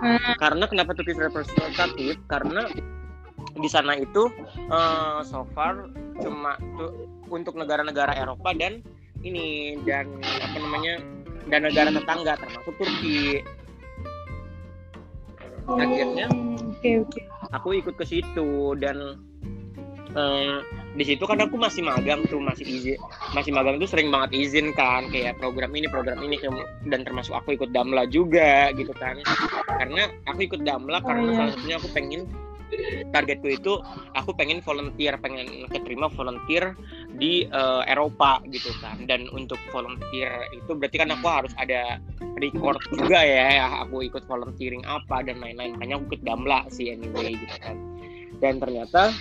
Hmm. 0.03 0.35
Karena 0.35 0.67
kenapa 0.67 0.91
Turkish 0.99 1.15
representative? 1.15 2.19
Karena 2.27 2.67
di 3.59 3.69
sana 3.69 3.95
itu 3.99 4.31
uh, 4.71 5.19
so 5.23 5.43
far 5.53 5.91
cuma 6.19 6.55
tuh 6.79 7.07
untuk 7.29 7.55
negara-negara 7.55 8.15
Eropa 8.17 8.55
dan 8.55 8.81
ini 9.21 9.77
dan 9.83 10.07
apa 10.23 10.57
namanya 10.57 10.95
dan 11.51 11.61
negara 11.67 11.89
tetangga 11.91 12.33
termasuk 12.39 12.73
Turki 12.79 13.43
akhirnya 15.69 16.27
okay, 16.79 17.03
okay. 17.03 17.23
aku 17.53 17.77
ikut 17.77 17.93
ke 17.93 18.05
situ 18.07 18.73
dan 18.81 19.21
uh, 20.17 20.65
di 20.97 21.03
situ 21.05 21.21
kan 21.29 21.37
aku 21.37 21.53
masih 21.59 21.85
magang 21.85 22.25
tuh 22.25 22.41
masih 22.41 22.65
izin 22.65 22.99
masih 23.37 23.53
magang 23.53 23.77
tuh 23.77 23.85
sering 23.85 24.09
banget 24.09 24.33
izin 24.33 24.73
kan 24.73 25.05
kayak 25.13 25.37
program 25.37 25.69
ini 25.77 25.85
program 25.85 26.17
ini 26.25 26.41
dan 26.89 27.05
termasuk 27.05 27.37
aku 27.37 27.53
ikut 27.53 27.69
damla 27.69 28.09
juga 28.09 28.73
gitu 28.73 28.91
kan 28.97 29.21
karena 29.77 30.09
aku 30.25 30.49
ikut 30.49 30.65
damla 30.65 30.97
karena 31.05 31.21
oh, 31.21 31.29
iya. 31.29 31.37
salah 31.37 31.51
satunya 31.53 31.75
aku 31.77 31.89
pengen 31.93 32.21
targetku 33.11 33.47
itu 33.49 33.79
aku 34.15 34.31
pengen 34.35 34.63
volunteer 34.63 35.15
pengen 35.19 35.67
keterima 35.69 36.07
volunteer 36.13 36.73
di 37.17 37.47
uh, 37.51 37.83
Eropa 37.85 38.39
gitu 38.49 38.71
kan. 38.79 38.99
Dan 39.05 39.27
untuk 39.35 39.59
volunteer 39.73 40.47
itu 40.55 40.71
berarti 40.75 40.97
kan 41.01 41.09
aku 41.13 41.27
harus 41.27 41.53
ada 41.59 41.97
record 42.39 42.79
juga 42.95 43.19
ya, 43.19 43.83
aku 43.83 44.05
ikut 44.07 44.23
volunteering 44.29 44.83
apa 44.87 45.25
dan 45.25 45.43
lain-lain. 45.43 45.75
Makanya 45.75 45.99
aku 45.99 46.15
ikut 46.15 46.21
damla 46.23 46.63
sih 46.71 46.95
anyway 46.95 47.35
gitu 47.35 47.57
kan 47.59 47.98
dan 48.39 48.55
ternyata 48.59 49.11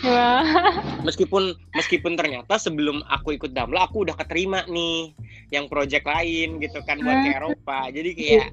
meskipun 1.03 1.55
meskipun 1.75 2.15
ternyata 2.15 2.55
sebelum 2.55 3.03
aku 3.11 3.35
ikut 3.35 3.51
damla 3.51 3.91
aku 3.91 4.07
udah 4.07 4.15
keterima 4.15 4.63
nih 4.71 5.13
yang 5.51 5.67
project 5.67 6.05
lain 6.07 6.61
gitu 6.61 6.79
kan 6.85 7.01
buat 7.01 7.25
ke 7.25 7.31
Eropa. 7.35 7.79
Jadi 7.89 8.11
kayak 8.15 8.49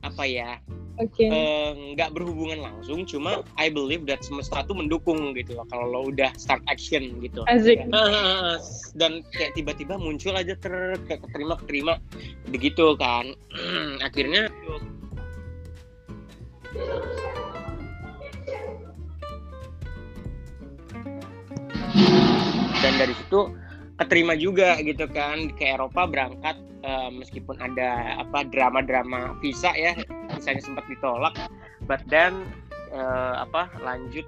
apa 0.00 0.24
ya 0.24 0.50
Oke. 0.98 1.30
eh, 1.30 1.94
berhubungan 2.10 2.58
langsung 2.58 3.06
cuma 3.06 3.46
I 3.54 3.70
believe 3.70 4.08
that 4.10 4.24
semesta 4.26 4.66
tuh 4.66 4.74
mendukung 4.74 5.36
gitu 5.38 5.54
loh 5.54 5.66
kalau 5.70 5.86
lo 5.86 6.00
udah 6.10 6.32
start 6.34 6.64
action 6.66 7.22
gitu. 7.22 7.46
Asik. 7.46 7.86
Dan 8.98 9.22
kayak 9.30 9.54
tiba-tiba 9.54 9.94
muncul 10.00 10.34
aja 10.34 10.56
ter 10.58 10.98
kayak 11.06 11.22
keterima 11.28 11.54
keterima 11.62 11.94
begitu 12.50 12.96
kan. 12.98 13.30
Akhirnya 14.06 14.50
dan 22.88 22.96
dari 22.96 23.12
situ 23.12 23.52
keterima 24.00 24.32
juga 24.32 24.80
gitu 24.80 25.04
kan. 25.12 25.52
Ke 25.60 25.76
Eropa 25.76 26.08
berangkat 26.08 26.56
eh, 26.80 27.10
meskipun 27.12 27.60
ada 27.60 28.16
apa 28.24 28.48
drama-drama 28.48 29.36
visa 29.44 29.76
ya 29.76 29.92
visanya 30.32 30.64
sempat 30.64 30.88
ditolak. 30.88 31.36
But 31.84 32.00
then 32.08 32.48
eh, 32.88 33.34
apa 33.44 33.68
lanjut 33.84 34.24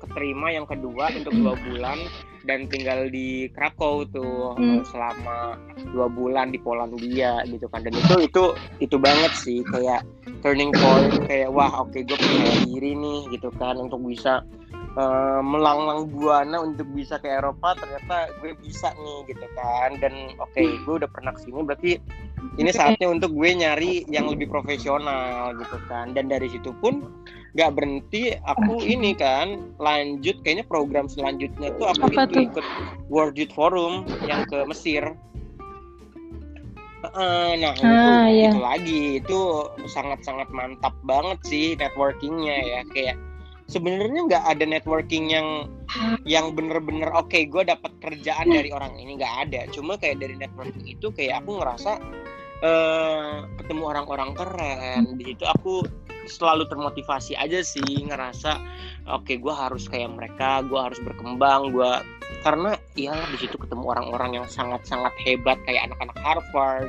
keterima 0.00 0.50
yang 0.50 0.64
kedua 0.66 1.12
untuk 1.14 1.30
dua 1.36 1.54
bulan 1.62 1.94
dan 2.42 2.66
tinggal 2.66 3.06
di 3.06 3.46
Krakow 3.54 4.02
tuh 4.10 4.58
Hmm. 4.58 4.82
selama 4.82 5.54
dua 5.94 6.10
bulan 6.10 6.50
di 6.50 6.58
Polandia 6.58 7.44
gitu 7.46 7.70
kan. 7.70 7.86
Dan 7.86 7.94
itu 7.94 8.26
itu 8.26 8.44
itu 8.82 8.96
banget 8.98 9.30
sih 9.38 9.62
kayak 9.70 10.02
turning 10.42 10.74
point 10.74 11.22
kayak 11.30 11.54
wah 11.54 11.70
oke 11.86 11.94
gue 11.94 12.18
percaya 12.18 12.54
diri 12.66 12.98
nih 12.98 13.30
gitu 13.30 13.54
kan 13.62 13.78
untuk 13.78 14.02
bisa 14.02 14.42
eh, 14.92 15.40
melanglang 15.40 16.08
buana 16.08 16.60
untuk 16.60 16.84
bisa 16.92 17.16
ke 17.16 17.28
Eropa 17.28 17.72
ternyata 17.74 18.28
gue 18.40 18.52
bisa 18.60 18.92
nih 18.94 19.32
gitu 19.32 19.46
kan. 19.54 19.96
Dan 19.96 20.36
oke 20.36 20.60
gue 20.60 20.94
udah 21.00 21.10
pernah 21.10 21.32
ke 21.32 21.40
sini 21.44 21.60
berarti 21.62 21.92
ini 22.58 22.70
saatnya 22.70 23.06
untuk 23.06 23.32
gue 23.32 23.50
nyari 23.54 24.04
yang 24.06 24.28
lebih 24.28 24.48
profesional 24.48 25.54
gitu 25.56 25.78
kan. 25.88 26.12
Dan 26.12 26.28
dari 26.28 26.48
situ 26.48 26.72
pun 26.78 27.08
nggak 27.52 27.72
berhenti 27.76 28.32
aku 28.48 28.80
ini 28.80 29.12
kan 29.12 29.76
lanjut 29.76 30.40
kayaknya 30.40 30.64
program 30.64 31.04
selanjutnya 31.04 31.68
tuh 31.76 31.84
aku 31.92 32.08
Apa 32.08 32.24
itu 32.24 32.32
tuh? 32.32 32.42
ikut 32.48 32.66
World 33.12 33.36
Youth 33.36 33.52
Forum 33.52 34.08
yang 34.24 34.48
ke 34.48 34.64
Mesir. 34.64 35.12
Heeh, 37.02 37.58
nah 37.58 37.74
itu, 37.74 37.82
Ah, 37.82 38.30
iya. 38.30 38.54
itu 38.54 38.58
lagi 38.62 39.02
itu 39.18 39.38
sangat-sangat 39.90 40.46
mantap 40.54 40.94
banget 41.02 41.38
sih 41.42 41.74
networkingnya 41.74 42.56
ya 42.62 42.80
kayak 42.94 43.18
sebenarnya 43.72 44.20
nggak 44.28 44.44
ada 44.44 44.64
networking 44.68 45.32
yang 45.32 45.48
yang 46.28 46.52
bener-bener 46.52 47.08
oke 47.16 47.32
gue 47.34 47.62
dapat 47.64 47.92
kerjaan 48.04 48.52
dari 48.52 48.68
orang 48.68 48.92
ini 49.00 49.16
nggak 49.16 49.34
ada. 49.48 49.60
Cuma 49.72 49.96
kayak 49.96 50.20
dari 50.20 50.36
networking 50.36 50.84
itu 50.84 51.08
kayak 51.16 51.40
aku 51.40 51.56
ngerasa 51.56 51.92
eh 52.62 53.34
ketemu 53.56 53.82
orang-orang 53.88 54.30
keren. 54.36 55.16
Di 55.16 55.32
situ 55.32 55.44
aku 55.48 55.82
selalu 56.30 56.70
termotivasi 56.70 57.34
aja 57.34 57.66
sih 57.66 58.06
ngerasa 58.06 58.54
oke 59.10 59.34
gue 59.42 59.54
harus 59.54 59.90
kayak 59.90 60.14
mereka 60.14 60.62
gue 60.62 60.78
harus 60.78 61.02
berkembang 61.02 61.74
gue 61.74 61.92
karena 62.46 62.78
ya 62.94 63.18
di 63.34 63.42
situ 63.42 63.58
ketemu 63.58 63.90
orang-orang 63.90 64.38
yang 64.38 64.46
sangat-sangat 64.46 65.10
hebat 65.26 65.58
kayak 65.66 65.90
anak-anak 65.90 66.14
Harvard 66.22 66.86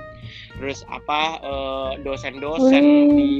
terus 0.62 0.86
apa 0.86 1.42
eh, 1.42 1.92
dosen-dosen 2.06 2.86
Wih. 2.86 3.18
di 3.18 3.32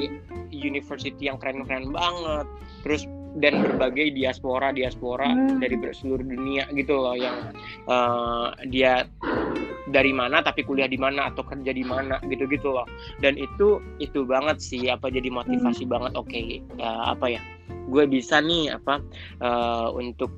university 0.54 1.28
yang 1.28 1.42
keren-keren 1.42 1.90
banget. 1.90 2.46
Terus 2.86 3.04
dan 3.38 3.66
berbagai 3.66 4.14
diaspora 4.14 4.70
diaspora 4.70 5.34
Hmm. 5.34 5.58
dari 5.58 5.76
seluruh 5.94 6.26
dunia 6.26 6.70
gitu 6.74 6.94
loh 6.98 7.18
yang 7.18 7.34
eh, 7.90 8.48
dia 8.70 9.08
dari 9.84 10.16
mana 10.16 10.40
tapi 10.40 10.64
kuliah 10.64 10.88
di 10.88 10.96
mana 10.96 11.28
atau 11.28 11.44
kerja 11.44 11.72
di 11.76 11.84
mana 11.84 12.16
gitu-gitu 12.24 12.72
loh. 12.72 12.88
Dan 13.20 13.36
itu 13.36 13.80
itu 14.00 14.24
banget 14.24 14.64
sih 14.64 14.88
apa 14.88 15.12
jadi 15.12 15.28
motivasi 15.28 15.84
banget. 15.90 16.16
Oke 16.16 16.64
ya, 16.80 17.12
apa 17.12 17.28
ya 17.32 17.42
gue 17.90 18.04
bisa 18.08 18.40
nih 18.40 18.80
apa 18.80 19.04
eh, 19.44 19.88
untuk 19.92 20.32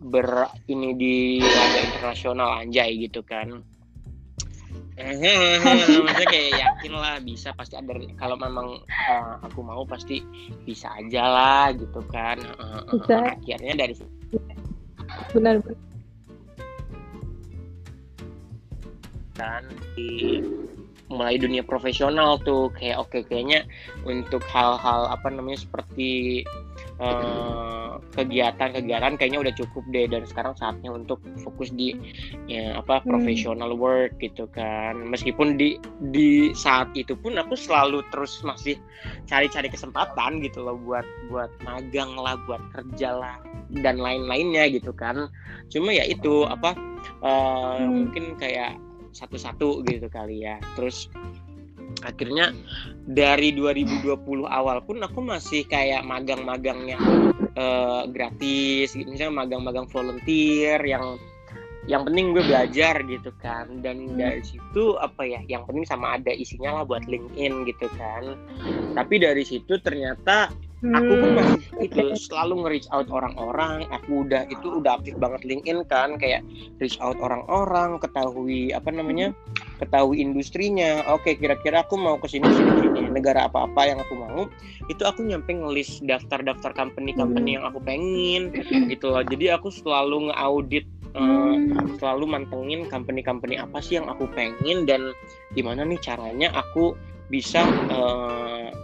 ber 0.00 0.48
ini 0.70 0.94
di 0.94 1.16
laga 1.50 1.80
internasional 1.80 2.60
anjay 2.62 3.08
gitu 3.08 3.24
kan 3.24 3.64
maksudnya 4.94 6.26
kayak 6.30 6.50
yakin 6.54 6.92
lah 6.94 7.18
bisa 7.18 7.50
pasti 7.58 7.74
ada 7.74 7.90
kalau 8.14 8.38
memang 8.38 8.78
eh, 8.86 9.34
aku 9.42 9.66
mau 9.66 9.82
pasti 9.82 10.22
bisa 10.62 10.86
aja 10.94 11.22
lah 11.26 11.66
gitu 11.74 11.98
kan 12.14 12.38
eh, 12.38 12.82
Bisa. 12.94 13.34
akhirnya 13.34 13.74
dari 13.74 13.94
situ 13.98 14.38
Benar. 15.34 15.58
kan 19.34 19.66
di 19.98 20.38
mulai 21.10 21.36
dunia 21.42 21.66
profesional 21.66 22.38
tuh 22.46 22.70
kayak 22.78 23.02
oke 23.02 23.18
kayaknya 23.26 23.66
untuk 24.06 24.46
hal-hal 24.46 25.10
apa 25.10 25.26
namanya 25.26 25.58
seperti 25.58 26.42
eh, 27.02 27.83
kegiatan-kegiatan 28.14 29.18
kayaknya 29.18 29.40
udah 29.42 29.54
cukup 29.58 29.82
deh 29.90 30.06
dan 30.06 30.22
sekarang 30.24 30.54
saatnya 30.54 30.94
untuk 30.94 31.18
fokus 31.42 31.74
di 31.74 31.92
ya 32.46 32.78
apa 32.78 33.02
Hmm. 33.02 33.10
professional 33.10 33.74
work 33.74 34.14
gitu 34.22 34.46
kan 34.54 34.96
meskipun 35.10 35.58
di 35.58 35.76
di 36.14 36.54
saat 36.54 36.94
itu 36.94 37.18
pun 37.18 37.34
aku 37.34 37.58
selalu 37.58 38.06
terus 38.14 38.38
masih 38.46 38.78
cari-cari 39.26 39.66
kesempatan 39.68 40.38
gitu 40.40 40.62
loh 40.62 40.78
buat 40.78 41.04
buat 41.28 41.50
magang 41.66 42.14
lah 42.14 42.38
buat 42.46 42.62
kerja 42.72 43.18
lah 43.18 43.36
dan 43.82 43.98
lain-lainnya 43.98 44.70
gitu 44.70 44.94
kan 44.94 45.26
cuma 45.68 45.90
ya 45.90 46.06
itu 46.06 46.46
apa 46.46 46.78
eh, 47.20 47.78
Hmm. 47.82 48.06
mungkin 48.06 48.38
kayak 48.38 48.78
satu-satu 49.14 49.82
gitu 49.86 50.06
kali 50.10 50.42
ya 50.46 50.58
terus 50.78 51.10
akhirnya 52.02 52.50
dari 53.06 53.54
2020 53.54 54.44
awal 54.44 54.82
pun 54.84 55.00
aku 55.00 55.22
masih 55.24 55.64
kayak 55.64 56.02
magang-magang 56.04 56.84
yang 56.84 57.00
eh, 57.54 58.02
gratis 58.10 58.94
gitu. 58.94 59.08
Misalnya 59.08 59.46
magang-magang 59.46 59.86
volunteer 59.90 60.78
yang 60.82 61.18
yang 61.84 62.00
penting 62.08 62.32
gue 62.32 62.44
belajar 62.48 63.04
gitu 63.04 63.30
kan. 63.44 63.68
Dan 63.84 64.14
Hmm. 64.14 64.16
dari 64.16 64.42
situ 64.42 64.96
apa 64.98 65.22
ya 65.28 65.40
yang 65.46 65.68
penting 65.68 65.84
sama 65.84 66.16
ada 66.16 66.32
isinya 66.32 66.80
lah 66.80 66.84
buat 66.88 67.04
LinkedIn 67.04 67.68
gitu 67.68 67.86
kan. 67.94 68.36
Tapi 68.96 69.14
dari 69.20 69.44
situ 69.44 69.76
ternyata 69.82 70.48
aku 70.92 71.12
pun 71.16 71.30
Hmm. 71.32 71.38
masih 71.40 71.60
itu 71.88 72.02
selalu 72.28 72.54
nge-reach 72.64 72.88
out 72.92 73.08
orang-orang. 73.08 73.88
Aku 73.88 74.26
udah 74.28 74.44
itu 74.52 74.82
udah 74.84 75.00
aktif 75.00 75.16
banget 75.16 75.40
LinkedIn 75.48 75.88
kan 75.88 76.20
kayak 76.20 76.44
reach 76.82 77.00
out 77.00 77.16
orang-orang 77.24 77.96
ketahui 77.96 78.74
apa 78.76 78.92
namanya 78.92 79.32
ketahui 79.80 80.20
industrinya. 80.20 81.00
Oke 81.08 81.40
kira-kira 81.40 81.86
aku 81.86 81.96
mau 81.96 82.20
ke 82.20 82.28
sini 82.28 82.44
sini 82.52 82.72
sini. 82.84 83.00
Negara 83.08 83.48
apa-apa 83.48 83.80
yang 83.88 83.98
aku 84.04 84.14
mau 84.18 84.44
itu 84.92 85.02
aku 85.02 85.24
nyampe 85.24 85.56
ngelis 85.56 86.04
daftar-daftar 86.04 86.76
company-company 86.76 87.56
yang 87.56 87.64
aku 87.64 87.80
pengen 87.80 88.52
gitu 88.92 89.08
loh. 89.08 89.24
Jadi 89.24 89.48
aku 89.54 89.72
selalu 89.72 90.28
nge-audit 90.30 90.84
Hmm. 91.14 91.94
selalu 92.02 92.26
mantengin 92.26 92.90
company-company 92.90 93.54
apa 93.54 93.78
sih 93.78 94.02
yang 94.02 94.10
aku 94.10 94.26
pengen 94.34 94.82
dan 94.82 95.14
gimana 95.54 95.86
nih 95.86 95.94
caranya 96.02 96.50
aku 96.50 96.98
bisa 97.30 97.62
eh, 97.86 98.74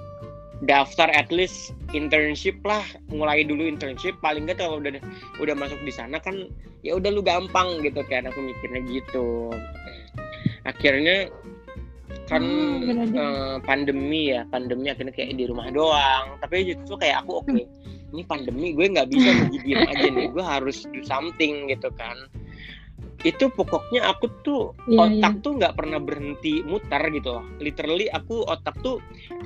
daftar 0.68 1.08
at 1.12 1.30
least 1.32 1.72
internship 1.96 2.58
lah. 2.66 2.82
Mulai 3.12 3.46
dulu 3.46 3.64
internship 3.64 4.16
paling 4.20 4.48
nggak 4.48 4.60
kalau 4.60 4.80
udah 4.80 4.98
udah 5.40 5.54
masuk 5.56 5.80
di 5.86 5.92
sana 5.92 6.20
kan 6.20 6.48
ya 6.80 6.96
udah 6.96 7.12
lu 7.12 7.20
gampang 7.24 7.80
gitu 7.84 8.00
kan 8.08 8.28
aku 8.28 8.40
mikirnya 8.40 8.82
gitu. 8.88 9.54
Akhirnya 10.64 11.30
kan 12.30 12.42
Hmm, 12.46 13.10
eh, 13.10 13.56
pandemi 13.66 14.30
ya 14.30 14.46
pandemi 14.46 14.86
akhirnya 14.86 15.10
kayak 15.10 15.34
di 15.34 15.44
rumah 15.50 15.66
doang. 15.72 16.38
Tapi 16.38 16.74
justru 16.74 16.94
kayak 17.00 17.26
aku 17.26 17.42
oke 17.42 17.60
ini 18.10 18.22
pandemi 18.26 18.74
gue 18.74 18.86
nggak 18.90 19.08
bisa 19.10 19.30
diem 19.62 19.86
aja 19.86 20.08
nih 20.10 20.26
gue 20.30 20.44
harus 20.44 20.86
do 20.90 21.00
something 21.06 21.70
gitu 21.70 21.88
kan 21.94 22.18
itu 23.20 23.52
pokoknya 23.52 24.08
aku 24.08 24.26
tuh 24.40 24.72
Iya, 24.88 25.12
otak 25.12 25.44
tuh 25.44 25.52
nggak 25.60 25.76
pernah 25.76 26.00
berhenti 26.00 26.64
muter 26.64 27.02
gitu 27.12 27.36
loh. 27.36 27.44
Literally 27.60 28.08
aku 28.08 28.48
otak 28.48 28.76
tuh 28.80 28.96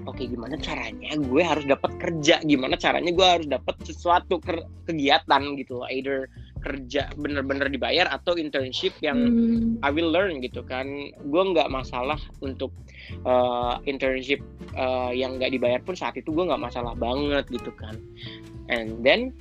oke 0.06 0.22
gimana 0.22 0.54
caranya 0.62 1.18
gue 1.18 1.42
harus 1.42 1.66
dapat 1.66 1.90
kerja? 1.98 2.38
Gimana 2.46 2.78
caranya 2.78 3.10
gue 3.10 3.26
harus 3.26 3.46
dapat 3.50 3.74
sesuatu 3.82 4.38
ker- 4.38 4.66
kegiatan 4.86 5.42
gitu 5.58 5.82
loh. 5.82 5.88
Either 5.90 6.30
kerja 6.62 7.12
bener-bener 7.18 7.68
dibayar 7.68 8.08
atau 8.08 8.38
internship 8.40 8.94
yang 9.04 9.20
Hmm. 9.26 9.82
I 9.82 9.90
will 9.90 10.08
learn 10.08 10.38
gitu 10.40 10.62
kan. 10.64 10.86
Gue 11.26 11.42
nggak 11.42 11.68
masalah 11.68 12.16
untuk 12.40 12.70
uh, 13.26 13.82
internship 13.84 14.40
uh, 14.78 15.10
yang 15.10 15.36
nggak 15.36 15.50
dibayar 15.50 15.80
pun 15.82 15.98
saat 15.98 16.14
itu 16.14 16.30
gue 16.30 16.44
nggak 16.46 16.62
masalah 16.62 16.94
banget 16.94 17.44
gitu 17.50 17.74
kan. 17.74 17.98
And 18.70 19.02
then 19.04 19.34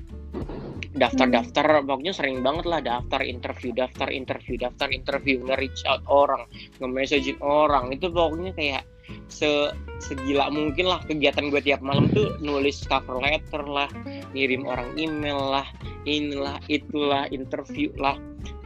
daftar-daftar 0.93 1.81
pokoknya 1.89 2.13
sering 2.13 2.45
banget 2.45 2.65
lah 2.69 2.79
daftar 2.81 3.25
interview 3.25 3.73
daftar 3.73 4.13
interview 4.13 4.55
daftar 4.61 4.93
interview 4.93 5.41
nge-reach 5.41 5.81
out 5.89 6.05
orang 6.05 6.45
nge-messaging 6.77 7.39
orang 7.41 7.89
itu 7.89 8.13
pokoknya 8.13 8.53
kayak 8.53 8.83
se 9.27 9.73
segila 9.99 10.47
mungkin 10.53 10.87
lah 10.87 11.01
kegiatan 11.03 11.51
gue 11.51 11.59
tiap 11.59 11.81
malam 11.83 12.07
tuh 12.13 12.37
nulis 12.39 12.85
cover 12.87 13.19
letter 13.19 13.65
lah 13.65 13.89
ngirim 14.31 14.63
orang 14.69 14.93
email 14.95 15.37
lah 15.37 15.67
inilah 16.05 16.61
itulah 16.69 17.27
interview 17.33 17.91
lah 17.99 18.15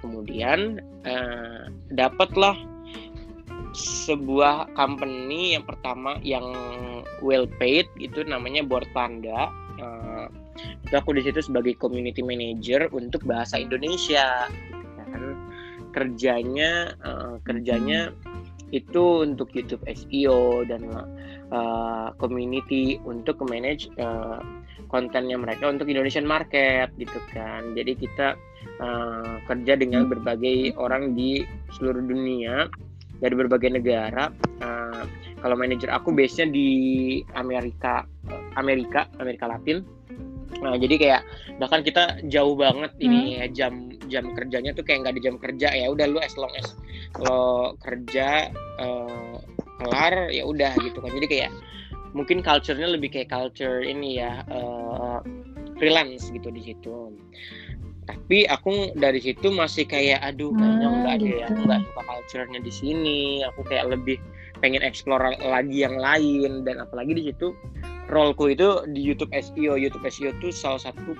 kemudian 0.04 0.84
eh, 1.08 1.64
dapatlah 1.96 2.54
sebuah 3.78 4.74
company 4.74 5.54
yang 5.54 5.66
pertama 5.66 6.18
yang 6.26 6.46
well 7.22 7.46
paid 7.62 7.86
gitu 8.02 8.26
namanya 8.26 8.66
Board 8.66 8.90
Panda. 8.90 9.54
Uh, 9.78 10.26
itu 10.86 10.96
aku 10.96 11.16
di 11.18 11.22
situ 11.26 11.40
sebagai 11.42 11.78
community 11.78 12.22
manager 12.22 12.90
untuk 12.94 13.24
bahasa 13.24 13.58
Indonesia. 13.58 14.50
Kan 15.08 15.24
kerjanya 15.96 16.94
uh, 17.02 17.42
kerjanya 17.42 18.14
itu 18.76 19.24
untuk 19.24 19.56
YouTube 19.56 19.84
SEO 19.88 20.68
dan 20.68 20.92
uh, 21.52 22.12
community 22.20 23.00
untuk 23.08 23.40
manage 23.48 23.88
uh, 23.96 24.44
kontennya 24.92 25.40
mereka 25.40 25.72
untuk 25.72 25.88
Indonesian 25.88 26.28
market 26.28 26.92
gitu 27.00 27.20
kan. 27.32 27.76
Jadi 27.76 27.96
kita 27.96 28.36
uh, 28.84 29.40
kerja 29.48 29.80
dengan 29.80 30.12
berbagai 30.12 30.76
orang 30.76 31.16
di 31.16 31.48
seluruh 31.76 32.04
dunia 32.04 32.68
dari 33.24 33.34
berbagai 33.34 33.72
negara. 33.72 34.30
Uh, 34.60 35.04
kalau 35.40 35.56
manajer 35.56 35.88
aku 35.94 36.12
base-nya 36.12 36.50
di 36.50 36.70
Amerika, 37.38 38.04
Amerika, 38.60 39.08
Amerika 39.22 39.48
Latin. 39.48 39.97
Nah, 40.58 40.74
jadi 40.80 40.96
kayak 40.98 41.22
bahkan 41.62 41.86
kita 41.86 42.18
jauh 42.28 42.58
banget 42.58 42.92
hmm. 42.98 43.06
ini 43.06 43.20
ya 43.38 43.46
jam 43.52 43.94
jam 44.08 44.32
kerjanya 44.34 44.72
tuh 44.74 44.84
kayak 44.88 45.06
nggak 45.06 45.14
ada 45.18 45.24
jam 45.24 45.36
kerja. 45.38 45.68
Ya 45.76 45.88
udah 45.92 46.06
lu 46.08 46.20
as 46.24 46.34
long 46.40 46.52
as 46.58 46.74
lo 47.22 47.76
kerja 47.84 48.50
uh, 48.80 49.36
kelar 49.84 50.32
ya 50.34 50.44
udah 50.48 50.74
gitu 50.82 50.98
kan. 51.04 51.12
Jadi 51.14 51.28
kayak 51.28 51.52
mungkin 52.16 52.42
culture-nya 52.42 52.88
lebih 52.90 53.14
kayak 53.14 53.30
culture 53.30 53.84
ini 53.84 54.18
ya 54.24 54.42
uh, 54.50 55.20
freelance 55.78 56.34
gitu 56.34 56.50
di 56.50 56.62
situ. 56.64 57.14
Tapi 58.08 58.48
aku 58.48 58.96
dari 58.96 59.20
situ 59.20 59.52
masih 59.52 59.84
kayak 59.84 60.24
aduh 60.24 60.56
kayaknya 60.56 60.88
nggak 60.88 61.16
ada 61.20 61.28
ya 61.28 61.46
aku 61.52 61.60
nggak 61.68 61.82
suka 61.92 62.02
culture-nya 62.08 62.60
di 62.64 62.74
sini. 62.74 63.22
Aku 63.52 63.62
kayak 63.68 63.92
lebih 63.92 64.18
pengen 64.64 64.82
explore 64.82 65.36
lagi 65.44 65.84
yang 65.84 66.00
lain. 66.00 66.64
Dan 66.64 66.82
apalagi 66.82 67.14
di 67.14 67.24
situ 67.30 67.52
roleku 68.08 68.52
itu 68.52 68.84
di 68.92 69.04
YouTube 69.04 69.32
SEO 69.36 69.76
YouTube 69.76 70.04
SEO 70.08 70.32
itu 70.36 70.52
salah 70.52 70.80
satu 70.80 71.16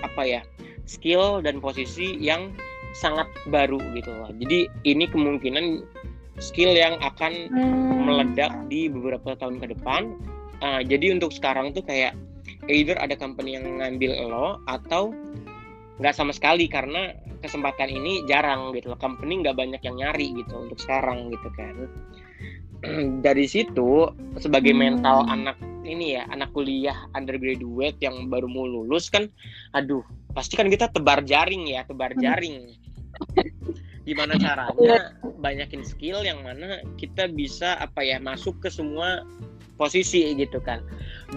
apa 0.00 0.22
ya 0.24 0.40
skill 0.88 1.44
dan 1.44 1.60
posisi 1.60 2.18
yang 2.18 2.50
sangat 2.96 3.30
baru 3.46 3.78
gitu 3.94 4.10
loh. 4.10 4.30
Jadi 4.34 4.66
ini 4.82 5.06
kemungkinan 5.06 5.86
skill 6.42 6.74
yang 6.74 6.98
akan 6.98 7.52
hmm. 7.52 8.08
meledak 8.08 8.52
di 8.66 8.90
beberapa 8.90 9.38
tahun 9.38 9.62
ke 9.62 9.78
depan. 9.78 10.18
Uh, 10.60 10.82
jadi 10.84 11.14
untuk 11.14 11.32
sekarang 11.32 11.72
tuh 11.72 11.86
kayak 11.86 12.12
either 12.68 12.98
ada 12.98 13.14
company 13.16 13.56
yang 13.56 13.64
ngambil 13.80 14.12
lo 14.28 14.48
atau 14.68 15.14
nggak 16.02 16.16
sama 16.16 16.32
sekali 16.34 16.66
karena 16.66 17.12
kesempatan 17.40 17.88
ini 17.88 18.26
jarang 18.26 18.74
gitu 18.74 18.92
loh. 18.92 18.98
Company 18.98 19.46
nggak 19.46 19.56
banyak 19.56 19.80
yang 19.86 19.96
nyari 19.96 20.34
gitu 20.34 20.52
untuk 20.58 20.80
sekarang 20.82 21.30
gitu 21.30 21.48
kan. 21.54 21.76
Dari 23.26 23.46
situ 23.46 24.10
sebagai 24.40 24.74
mental 24.74 25.24
hmm. 25.24 25.34
anak 25.38 25.56
ini 25.90 26.18
ya 26.18 26.26
anak 26.30 26.54
kuliah 26.54 26.96
undergraduate 27.18 27.98
yang 27.98 28.30
baru 28.30 28.46
mau 28.46 28.64
lulus 28.64 29.10
kan 29.10 29.26
aduh 29.74 30.06
pasti 30.32 30.54
kan 30.54 30.70
kita 30.70 30.86
tebar 30.94 31.26
jaring 31.26 31.66
ya 31.66 31.82
tebar 31.84 32.14
hmm. 32.14 32.22
jaring 32.22 32.56
gimana 34.08 34.34
caranya 34.40 35.12
banyakin 35.38 35.84
skill 35.84 36.24
yang 36.24 36.40
mana 36.40 36.80
kita 36.96 37.28
bisa 37.28 37.76
apa 37.78 38.00
ya 38.00 38.16
masuk 38.16 38.56
ke 38.64 38.72
semua 38.72 39.22
posisi 39.80 40.36
gitu 40.36 40.60
kan 40.60 40.84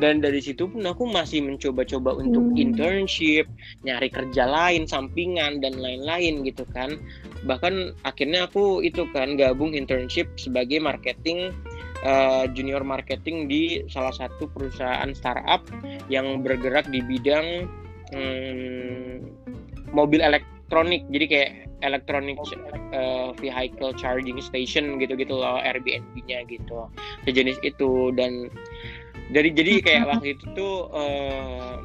dan 0.03 0.19
dari 0.19 0.43
situ 0.43 0.67
pun 0.67 0.83
aku 0.83 1.07
masih 1.07 1.39
mencoba-coba 1.39 2.19
untuk 2.19 2.51
hmm. 2.51 2.59
internship 2.59 3.47
nyari 3.87 4.11
kerja 4.11 4.43
lain 4.43 4.83
sampingan 4.83 5.63
dan 5.63 5.79
lain-lain 5.79 6.43
gitu 6.43 6.67
kan 6.75 6.99
bahkan 7.47 7.95
akhirnya 8.03 8.47
aku 8.51 8.83
itu 8.83 9.07
kan 9.15 9.39
gabung 9.39 9.71
internship 9.71 10.27
sebagai 10.35 10.83
marketing 10.83 11.55
uh, 12.03 12.45
junior 12.51 12.83
marketing 12.83 13.47
di 13.47 13.83
salah 13.89 14.13
satu 14.13 14.47
perusahaan 14.51 15.09
startup 15.15 15.63
yang 16.07 16.43
bergerak 16.43 16.87
di 16.91 16.99
bidang 17.03 17.67
hmm, 18.13 19.23
mobil 19.91 20.19
elektronik. 20.21 21.03
Jadi 21.09 21.25
kayak 21.27 21.51
electronic 21.83 22.39
uh, 22.95 23.35
vehicle 23.35 23.91
charging 23.99 24.39
station 24.39 24.95
gitu-gitu 24.99 25.35
loh 25.35 25.59
Airbnb-nya 25.59 26.47
gitu 26.47 26.87
sejenis 27.27 27.59
itu. 27.63 28.11
Dan 28.15 28.47
jadi 29.31 29.49
jadi 29.55 29.73
kayak 29.83 30.03
waktu 30.07 30.35
itu 30.35 30.45
tuh 30.55 30.91
uh, 30.91 31.79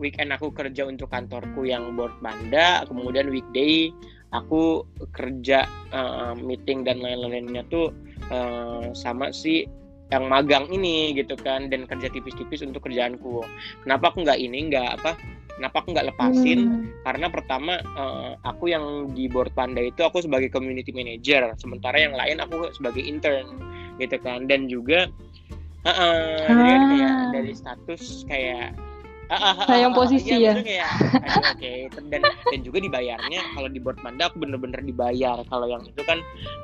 weekend 0.00 0.32
aku 0.32 0.52
kerja 0.52 0.88
untuk 0.88 1.12
kantorku 1.12 1.68
yang 1.68 1.92
board 1.96 2.16
banda 2.24 2.84
kemudian 2.88 3.28
weekday 3.28 3.92
aku 4.32 4.86
kerja 5.12 5.68
uh, 5.92 6.32
meeting 6.38 6.86
dan 6.86 7.02
lain-lainnya 7.02 7.66
tuh 7.68 7.92
uh, 8.30 8.90
sama 8.94 9.34
si 9.34 9.66
yang 10.10 10.26
magang 10.26 10.66
ini 10.74 11.14
gitu 11.14 11.38
kan 11.38 11.70
dan 11.70 11.86
kerja 11.86 12.10
tipis-tipis 12.10 12.66
untuk 12.66 12.82
kerjaanku 12.90 13.46
kenapa 13.86 14.10
aku 14.10 14.26
nggak 14.26 14.42
ini 14.42 14.66
nggak 14.66 14.98
apa 14.98 15.14
kenapa 15.54 15.76
aku 15.84 15.88
nggak 15.94 16.08
lepasin 16.10 16.60
hmm. 16.66 17.06
karena 17.06 17.26
pertama 17.30 17.78
uh, 17.94 18.34
aku 18.42 18.74
yang 18.74 19.14
di 19.14 19.30
board 19.30 19.54
panda 19.54 19.78
itu 19.78 20.02
aku 20.02 20.18
sebagai 20.18 20.50
community 20.50 20.90
manager 20.90 21.54
sementara 21.62 21.94
yang 21.94 22.18
lain 22.18 22.42
aku 22.42 22.74
sebagai 22.74 23.06
intern 23.06 23.60
gitu 24.02 24.18
kan 24.18 24.50
dan 24.50 24.66
juga 24.66 25.06
uh, 25.86 25.90
uh, 25.90 26.48
ah. 26.50 26.56
kayak 26.58 27.14
dari 27.30 27.52
status 27.54 28.26
kayak 28.26 28.74
sayang 29.70 29.94
posisi 29.98 30.34
iya, 30.42 30.58
ya. 30.58 30.90
oke 31.54 31.54
okay. 31.54 31.86
dan 32.10 32.22
dan 32.26 32.60
juga 32.66 32.82
dibayarnya 32.82 33.40
kalau 33.54 33.68
di 33.70 33.78
board 33.78 33.98
panda 34.02 34.26
aku 34.26 34.42
bener-bener 34.42 34.82
dibayar. 34.82 35.38
Kalau 35.46 35.66
yang 35.70 35.86
itu 35.86 36.02
kan 36.02 36.18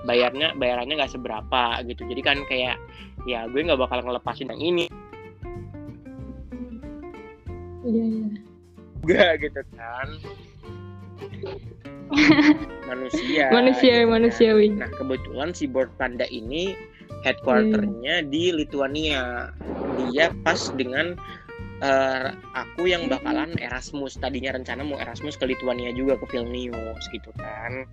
bayarnya 0.05 0.52
bayarannya 0.59 0.98
nggak 0.98 1.14
seberapa 1.14 1.62
gitu. 1.87 2.02
Jadi 2.11 2.22
kan 2.26 2.38
kayak 2.50 2.76
ya 3.24 3.46
gue 3.46 3.62
nggak 3.62 3.79
bakal 3.79 4.02
ngelepasin 4.02 4.50
yang 4.50 4.62
ini. 4.62 4.87
Iya 7.87 8.05
iya. 8.05 8.29
Juga 9.07 9.24
gitu 9.38 9.62
kan. 9.79 10.09
Manusia 12.90 13.50
manusia 13.50 13.94
gitu 13.98 14.07
kan. 14.07 14.12
manusiawi. 14.14 14.66
Nah 14.74 14.90
kebetulan 14.94 15.50
si 15.55 15.66
board 15.66 15.90
panda 15.98 16.26
ini 16.31 16.74
headquarternya 17.22 18.22
hmm. 18.22 18.29
di 18.31 18.55
Lituania. 18.55 19.50
Dia 20.11 20.31
pas 20.46 20.70
dengan 20.74 21.18
uh, 21.82 22.32
aku 22.56 22.88
yang 22.88 23.08
bakalan 23.10 23.52
Erasmus 23.60 24.16
tadinya 24.16 24.56
rencana 24.56 24.84
mau 24.86 24.96
Erasmus 25.00 25.36
ke 25.36 25.44
Lituania 25.48 25.92
juga 25.92 26.16
ke 26.20 26.26
Vilnius 26.30 27.04
gitu 27.12 27.30
kan 27.36 27.84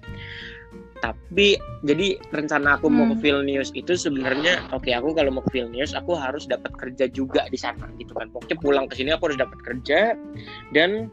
tapi 1.04 1.60
jadi 1.84 2.16
rencana 2.32 2.80
aku 2.80 2.88
hmm. 2.88 2.96
mau 2.96 3.06
ke 3.12 3.16
hmm. 3.20 3.24
Vilnius 3.24 3.70
itu 3.76 3.94
sebenarnya 4.00 4.64
oke 4.72 4.88
okay, 4.88 4.96
aku 4.96 5.12
kalau 5.12 5.36
mau 5.36 5.44
ke 5.44 5.52
Vilnius 5.60 5.92
aku 5.92 6.16
harus 6.16 6.48
dapat 6.48 6.72
kerja 6.80 7.12
juga 7.12 7.48
di 7.52 7.60
sana 7.60 7.92
gitu 8.00 8.16
kan 8.16 8.32
pokoknya 8.32 8.58
pulang 8.64 8.86
ke 8.88 8.96
sini 9.00 9.12
aku 9.12 9.32
harus 9.32 9.40
dapat 9.40 9.60
kerja 9.60 10.16
dan 10.72 11.12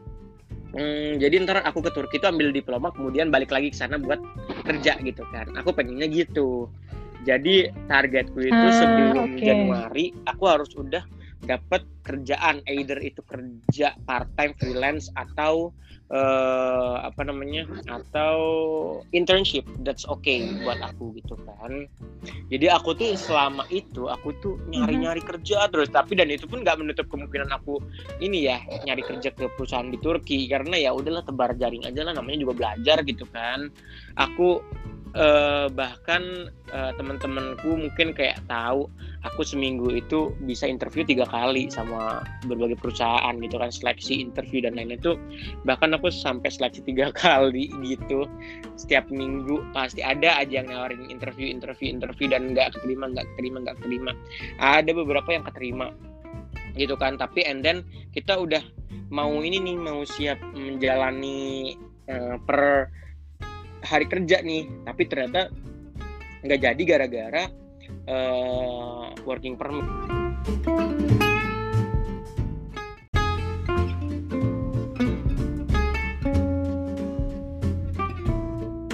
hmm, 0.71 1.19
jadi 1.19 1.43
ntar 1.43 1.59
aku 1.67 1.83
ke 1.83 1.91
Turki 1.91 2.23
itu 2.23 2.27
ambil 2.27 2.55
diploma 2.55 2.95
kemudian 2.95 3.27
balik 3.27 3.51
lagi 3.51 3.71
ke 3.71 3.77
sana 3.77 3.99
buat 3.99 4.19
kerja 4.63 4.95
gitu 5.03 5.27
kan 5.35 5.51
aku 5.59 5.75
pengennya 5.75 6.07
gitu 6.07 6.71
jadi 7.21 7.69
targetku 7.85 8.41
itu 8.41 8.49
hmm, 8.65 8.79
sebelum 8.79 9.27
okay. 9.37 9.45
Januari 9.45 10.05
aku 10.25 10.43
harus 10.49 10.71
udah 10.73 11.05
dapat 11.45 11.81
kerjaan 12.05 12.61
either 12.69 12.97
itu 13.01 13.21
kerja 13.25 13.97
part 14.05 14.29
time 14.37 14.53
freelance 14.61 15.09
atau 15.17 15.73
uh, 16.13 17.01
apa 17.01 17.25
namanya 17.25 17.65
atau 17.89 18.35
internship. 19.15 19.65
That's 19.81 20.05
okay 20.05 20.45
buat 20.61 20.77
aku 20.83 21.17
gitu 21.17 21.39
kan. 21.47 21.87
Jadi 22.53 22.65
aku 22.69 22.93
tuh 22.93 23.17
selama 23.17 23.65
itu 23.73 24.11
aku 24.11 24.35
tuh 24.43 24.59
nyari-nyari 24.69 25.23
kerja 25.23 25.65
terus. 25.71 25.89
Tapi 25.89 26.13
dan 26.19 26.29
itu 26.29 26.45
pun 26.45 26.61
nggak 26.61 26.77
menutup 26.77 27.07
kemungkinan 27.09 27.49
aku 27.49 27.81
ini 28.21 28.45
ya 28.45 28.61
nyari 28.85 29.01
kerja 29.01 29.33
ke 29.33 29.49
perusahaan 29.57 29.89
di 29.89 29.97
Turki. 29.97 30.45
Karena 30.45 30.77
ya 30.77 30.91
udahlah 30.93 31.25
tebar 31.25 31.57
jaring 31.57 31.87
aja 31.87 32.05
lah 32.05 32.13
namanya 32.13 32.45
juga 32.45 32.53
belajar 32.53 33.01
gitu 33.07 33.25
kan. 33.31 33.71
Aku 34.19 34.61
uh, 35.15 35.67
bahkan 35.71 36.51
uh, 36.71 36.91
teman-temanku 36.95 37.75
mungkin 37.75 38.15
kayak 38.15 38.39
tahu 38.47 38.87
aku 39.27 39.41
seminggu 39.43 39.91
itu 39.91 40.31
bisa 40.47 40.65
interview 40.67 41.03
tiga 41.03 41.27
kali 41.27 41.67
sama 41.67 42.23
berbagai 42.47 42.79
perusahaan 42.79 43.35
gitu 43.39 43.55
kan 43.59 43.71
seleksi 43.71 44.23
interview 44.23 44.63
dan 44.63 44.75
lain-lain 44.75 44.99
itu 44.99 45.13
bahkan 45.67 45.93
aku 45.95 46.09
sampai 46.11 46.49
seleksi 46.49 46.83
tiga 46.85 47.11
kali 47.23 47.71
gitu 47.83 48.27
setiap 48.79 49.07
minggu. 49.11 49.63
Pasti 49.75 50.01
ada 50.01 50.39
aja 50.39 50.63
yang 50.63 50.71
nawarin 50.71 51.07
interview 51.11 51.47
interview 51.47 51.91
interview 51.91 52.27
dan 52.31 52.55
nggak 52.55 52.75
keterima 52.77 53.11
nggak 53.11 53.27
keterima 53.35 53.57
nggak 53.63 53.75
keterima. 53.83 54.11
Ada 54.59 54.91
beberapa 54.95 55.29
yang 55.31 55.43
keterima 55.47 55.89
gitu 56.71 56.95
kan 56.95 57.19
tapi 57.19 57.43
and 57.43 57.59
then 57.67 57.83
kita 58.15 58.31
udah 58.31 58.63
mau 59.11 59.43
ini 59.43 59.59
nih 59.59 59.75
mau 59.75 60.07
siap 60.07 60.39
menjalani 60.55 61.75
uh, 62.07 62.39
per 62.47 62.87
hari 63.81 64.05
kerja 64.05 64.41
nih 64.45 64.69
tapi 64.85 65.03
ternyata 65.09 65.49
nggak 66.41 66.59
jadi 66.61 66.81
gara-gara 66.85 67.43
uh, 68.09 69.13
working 69.25 69.57
permit 69.57 69.85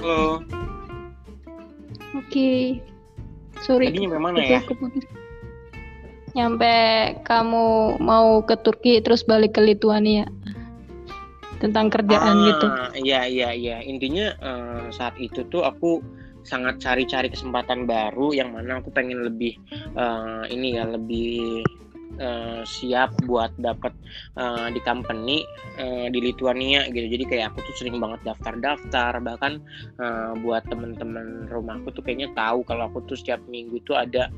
halo 0.03 0.39
oke 2.15 2.27
okay. 2.27 2.79
sorry 3.63 3.91
Tadi 3.91 4.07
nyampe 4.07 4.19
mana 4.19 4.39
ya? 4.39 4.63
nyampe 6.35 6.75
kamu 7.25 7.97
mau 7.97 8.45
ke 8.45 8.55
Turki 8.61 9.01
terus 9.03 9.25
balik 9.25 9.57
ke 9.57 9.61
Lituania 9.63 10.29
tentang 11.57 11.89
kerjaan 11.89 12.35
Ah, 12.37 12.45
gitu 12.53 12.67
Iya 12.97 13.25
iya 13.27 13.49
iya. 13.53 13.77
Intinya 13.83 14.33
eh, 14.37 14.85
saat 14.93 15.17
itu 15.17 15.43
tuh 15.49 15.65
aku 15.65 16.01
sangat 16.47 16.79
cari-cari 16.79 17.27
kesempatan 17.27 17.83
baru 17.83 18.31
yang 18.31 18.55
mana 18.55 18.79
aku 18.79 18.89
pengen 18.93 19.25
lebih 19.27 19.57
eh, 19.97 20.43
ini 20.53 20.77
ya 20.79 20.87
lebih 20.87 21.65
eh, 22.15 22.61
siap 22.63 23.11
buat 23.27 23.51
dapat 23.59 23.91
eh, 24.39 24.67
di 24.71 24.79
company 24.81 25.43
eh, 25.75 26.07
di 26.07 26.19
Lituania 26.23 26.87
gitu. 26.87 27.07
Jadi 27.07 27.23
kayak 27.27 27.53
aku 27.53 27.67
tuh 27.67 27.75
sering 27.83 27.99
banget 27.99 28.23
daftar-daftar. 28.23 29.19
Bahkan 29.19 29.53
eh, 29.99 30.31
buat 30.41 30.63
temen-temen 30.71 31.51
rumahku 31.51 31.91
tuh 31.91 32.03
kayaknya 32.03 32.31
tahu 32.33 32.63
kalau 32.63 32.87
aku 32.87 33.03
tuh 33.05 33.17
setiap 33.19 33.43
minggu 33.51 33.83
tuh 33.83 33.99
ada 33.99 34.31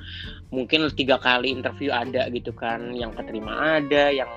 mungkin 0.49 0.89
tiga 0.93 1.21
kali 1.21 1.53
interview 1.53 1.93
ada 1.93 2.27
gitu 2.33 2.51
kan. 2.55 2.93
Yang 2.93 3.21
keterima 3.23 3.79
ada 3.79 4.09
yang 4.09 4.29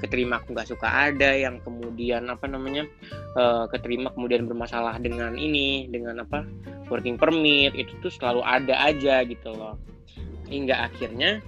keterima 0.00 0.40
aku 0.40 0.56
nggak 0.56 0.72
suka 0.72 0.88
ada 0.88 1.36
yang 1.36 1.60
kemudian 1.62 2.26
apa 2.32 2.48
namanya 2.48 2.88
eh, 3.36 3.64
keterima 3.70 4.14
kemudian 4.14 4.48
bermasalah 4.48 4.98
dengan 5.02 5.36
ini 5.36 5.90
dengan 5.90 6.22
apa 6.22 6.46
working 6.86 7.18
permit 7.18 7.74
itu 7.74 7.92
tuh 8.00 8.12
selalu 8.14 8.40
ada 8.46 8.74
aja 8.86 9.26
gitu 9.26 9.50
loh. 9.52 9.76
Hingga 10.46 10.90
akhirnya 10.90 11.42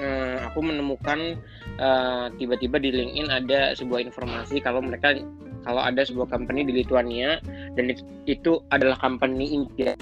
eh, 0.00 0.36
aku 0.48 0.64
menemukan 0.64 1.36
eh, 1.76 2.26
tiba-tiba 2.40 2.80
di 2.80 2.90
LinkedIn 2.90 3.28
ada 3.28 3.76
sebuah 3.76 4.00
informasi 4.08 4.58
kalau 4.64 4.80
mereka 4.80 5.14
kalau 5.60 5.84
ada 5.84 6.00
sebuah 6.00 6.32
company 6.32 6.64
di 6.64 6.80
Lituania 6.80 7.36
dan 7.76 7.92
itu, 7.92 8.02
itu 8.24 8.52
adalah 8.72 8.96
company 8.96 9.52
impian 9.52 9.96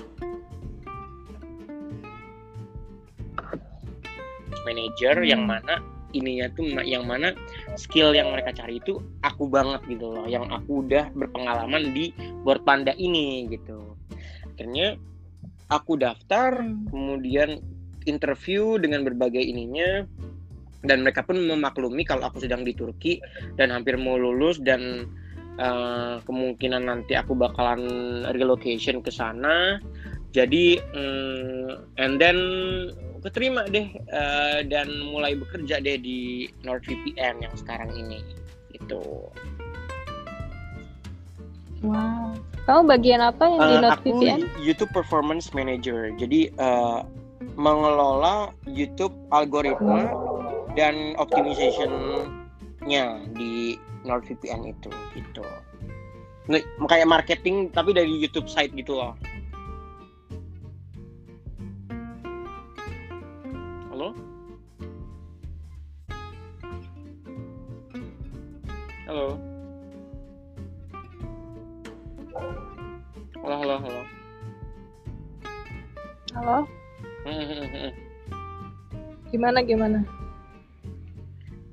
manager 4.63 5.25
yang 5.25 5.49
Hmm. 5.49 5.59
mana 5.59 5.75
ininya 6.17 6.49
tuh 6.57 6.65
yang 6.85 7.05
mana 7.05 7.37
skill 7.77 8.17
yang 8.17 8.33
mereka 8.33 8.53
cari 8.57 8.81
itu 8.81 8.97
aku 9.21 9.45
banget 9.49 9.85
gitu 9.89 10.09
loh 10.09 10.25
yang 10.25 10.49
aku 10.49 10.85
udah 10.85 11.13
berpengalaman 11.13 11.93
di 11.93 12.13
board 12.45 12.65
panda 12.65 12.97
ini 12.97 13.45
gitu. 13.53 13.97
Akhirnya 14.57 14.97
aku 15.69 16.01
daftar 16.01 16.65
kemudian 16.89 17.61
interview 18.09 18.81
dengan 18.81 19.05
berbagai 19.05 19.41
ininya 19.45 20.09
dan 20.87 21.03
mereka 21.03 21.27
pun 21.27 21.43
memaklumi 21.43 22.07
kalau 22.07 22.31
aku 22.31 22.43
sedang 22.43 22.63
di 22.63 22.73
Turki 22.73 23.19
dan 23.59 23.75
hampir 23.75 23.99
mau 23.99 24.15
lulus 24.15 24.63
dan 24.63 25.11
eh, 25.59 26.17
kemungkinan 26.23 26.87
nanti 26.87 27.19
aku 27.19 27.35
bakalan 27.35 27.83
relocation 28.35 29.03
ke 29.03 29.11
sana. 29.11 29.83
Jadi 30.33 30.79
mm, 30.79 31.99
and 31.99 32.21
then 32.23 32.39
keterima 33.27 33.67
deh 33.67 33.91
eh, 33.91 34.61
dan 34.71 34.87
mulai 35.11 35.35
bekerja 35.35 35.83
deh 35.83 35.99
di 35.99 36.47
NordVPN 36.63 37.43
yang 37.43 37.55
sekarang 37.59 37.91
ini 37.99 38.23
gitu. 38.71 39.29
Wow. 41.83 42.35
Kamu 42.67 42.91
bagian 42.91 43.23
apa 43.23 43.49
yang 43.49 43.59
di 43.59 43.75
Eh, 43.75 43.79
aku 43.79 43.83
NordVPN? 43.83 44.41
YouTube 44.63 44.93
Performance 44.95 45.51
Manager. 45.55 46.15
Jadi 46.15 46.55
eh, 46.55 47.01
mengelola 47.59 48.51
YouTube 48.67 49.15
algoritma 49.31 50.11
dan 50.75 51.15
optimization-nya 51.19 53.05
di 53.35 53.79
NordVPN 54.07 54.67
itu 54.71 54.91
gitu. 55.15 55.43
Nah, 56.49 56.63
kayak 56.89 57.07
marketing 57.07 57.69
tapi 57.71 57.93
dari 57.93 58.11
YouTube 58.11 58.49
site 58.49 58.73
gitu 58.75 58.97
loh. 58.97 59.15
Halo? 63.93 64.09
Halo? 69.07 69.29
Halo, 73.39 73.57
halo, 73.63 73.77
halo. 73.81 74.03
halo 76.39 76.88
gimana 79.33 79.61
gimana 79.65 80.01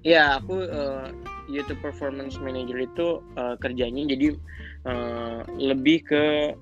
Ya, 0.06 0.38
aku 0.38 0.62
eh, 0.62 1.10
YouTube 1.50 1.82
Performance 1.82 2.38
Manager 2.38 2.78
itu 2.78 3.26
eh, 3.41 3.58
kerjanya 3.58 4.06
jadi 4.06 4.38
eh, 4.86 5.39
lebih 5.58 6.06
ke 6.06 6.54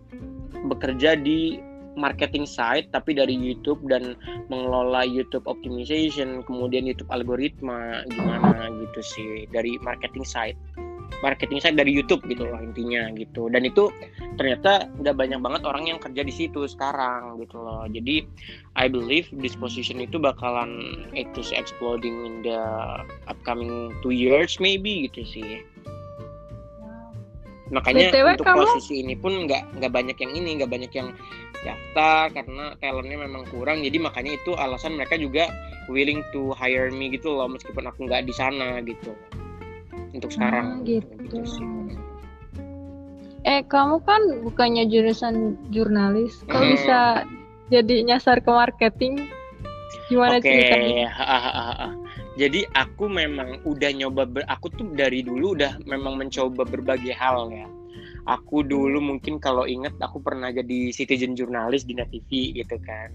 bekerja 0.71 1.19
di 1.19 1.59
marketing 1.99 2.47
site 2.47 2.89
tapi 2.95 3.13
dari 3.13 3.35
YouTube 3.35 3.83
dan 3.91 4.15
mengelola 4.47 5.03
YouTube 5.03 5.43
optimization, 5.43 6.39
kemudian 6.47 6.87
YouTube 6.87 7.11
algoritma 7.11 8.07
gimana 8.15 8.71
gitu 8.79 8.99
sih 9.03 9.29
dari 9.51 9.75
marketing 9.83 10.23
site. 10.23 10.57
Marketing 11.23 11.63
site 11.63 11.79
dari 11.79 11.95
YouTube 11.95 12.19
gitu 12.27 12.43
loh 12.43 12.59
intinya 12.59 13.07
gitu. 13.15 13.47
Dan 13.47 13.63
itu 13.63 13.87
ternyata 14.35 14.91
nggak 14.99 15.15
banyak 15.15 15.39
banget 15.39 15.61
orang 15.63 15.87
yang 15.87 15.99
kerja 16.03 16.19
di 16.19 16.33
situ 16.35 16.67
sekarang 16.67 17.39
gitu 17.39 17.63
loh. 17.63 17.87
Jadi 17.87 18.27
I 18.75 18.91
believe 18.91 19.31
this 19.31 19.55
position 19.55 20.03
itu 20.03 20.19
bakalan 20.19 21.07
itu 21.15 21.39
sih 21.39 21.55
exploding 21.55 22.27
in 22.27 22.35
the 22.43 22.59
upcoming 23.31 23.95
two 24.03 24.11
years 24.11 24.59
maybe 24.59 25.07
gitu 25.07 25.23
sih. 25.23 25.63
Makanya 27.71 28.11
BTW 28.11 28.27
untuk 28.35 28.45
kamu- 28.45 28.59
posisi 28.67 29.01
ini 29.01 29.15
pun 29.15 29.47
nggak 29.47 29.79
nggak 29.79 29.91
banyak 29.95 30.17
yang 30.19 30.31
ini, 30.35 30.49
nggak 30.59 30.71
banyak 30.75 30.91
yang 30.91 31.09
daftar 31.63 32.29
karena 32.35 32.75
talentnya 32.83 33.17
memang 33.23 33.47
kurang. 33.47 33.81
Jadi 33.81 33.97
makanya 33.97 34.35
itu 34.35 34.51
alasan 34.59 34.99
mereka 34.99 35.15
juga 35.15 35.47
willing 35.87 36.19
to 36.35 36.51
hire 36.53 36.91
me 36.91 37.07
gitu 37.09 37.31
loh 37.31 37.47
meskipun 37.47 37.87
aku 37.87 38.05
nggak 38.05 38.27
di 38.27 38.33
sana 38.35 38.83
gitu. 38.83 39.15
Untuk 40.13 40.29
sekarang 40.29 40.81
Ah, 40.81 40.85
gitu. 40.85 41.37
sih. 41.43 41.67
eh 43.43 43.59
kamu 43.67 43.99
kan 44.07 44.21
bukannya 44.39 44.87
jurusan 44.87 45.59
jurnalis 45.67 46.39
kok 46.47 46.63
Hmm. 46.63 46.71
bisa 46.71 46.99
jadi 47.67 48.07
nyasar 48.07 48.39
ke 48.39 48.47
marketing 48.47 49.27
gimana 50.07 50.39
Oke, 50.39 50.47
ceritanya 50.47 51.11
ha, 51.11 51.25
ha, 51.27 51.51
ha. 51.51 51.89
Jadi 52.33 52.63
aku 52.71 53.11
memang 53.11 53.61
udah 53.61 53.91
nyoba 53.93 54.23
ber- 54.25 54.47
aku 54.47 54.71
tuh 54.71 54.87
dari 54.95 55.21
dulu 55.21 55.53
udah 55.53 55.75
memang 55.83 56.17
mencoba 56.17 56.63
berbagai 56.63 57.13
hal 57.13 57.51
ya. 57.51 57.67
Aku 58.25 58.63
dulu 58.63 59.03
mungkin 59.03 59.37
kalau 59.37 59.67
inget 59.67 59.91
aku 59.99 60.23
pernah 60.23 60.47
jadi 60.47 60.89
citizen 60.89 61.35
jurnalis 61.35 61.83
di 61.83 61.93
Net 61.93 62.09
TV 62.09 62.55
gitu 62.55 62.79
kan. 62.79 63.11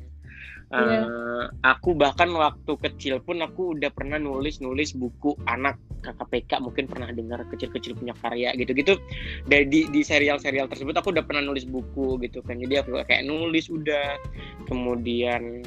Iya. 0.69 1.01
Eh, 1.01 1.45
aku 1.65 1.97
bahkan 1.97 2.29
waktu 2.37 2.77
kecil 2.77 3.25
pun 3.25 3.41
aku 3.41 3.73
udah 3.73 3.89
pernah 3.89 4.21
nulis-nulis 4.21 4.93
buku 4.93 5.33
anak 5.49 5.81
KKPK 6.05 6.61
mungkin 6.61 6.85
pernah 6.85 7.09
dengar 7.09 7.41
kecil-kecil 7.49 7.97
punya 7.97 8.13
karya 8.21 8.53
gitu-gitu. 8.53 9.01
Dari 9.49 9.65
di, 9.65 9.89
di 9.89 10.05
serial-serial 10.05 10.69
tersebut 10.69 10.93
aku 10.93 11.17
udah 11.17 11.25
pernah 11.25 11.41
nulis 11.41 11.65
buku 11.65 12.21
gitu 12.21 12.45
kan. 12.45 12.61
Jadi 12.61 12.85
aku 12.85 13.01
kayak 13.01 13.25
nulis 13.25 13.73
udah 13.73 14.21
kemudian 14.69 15.65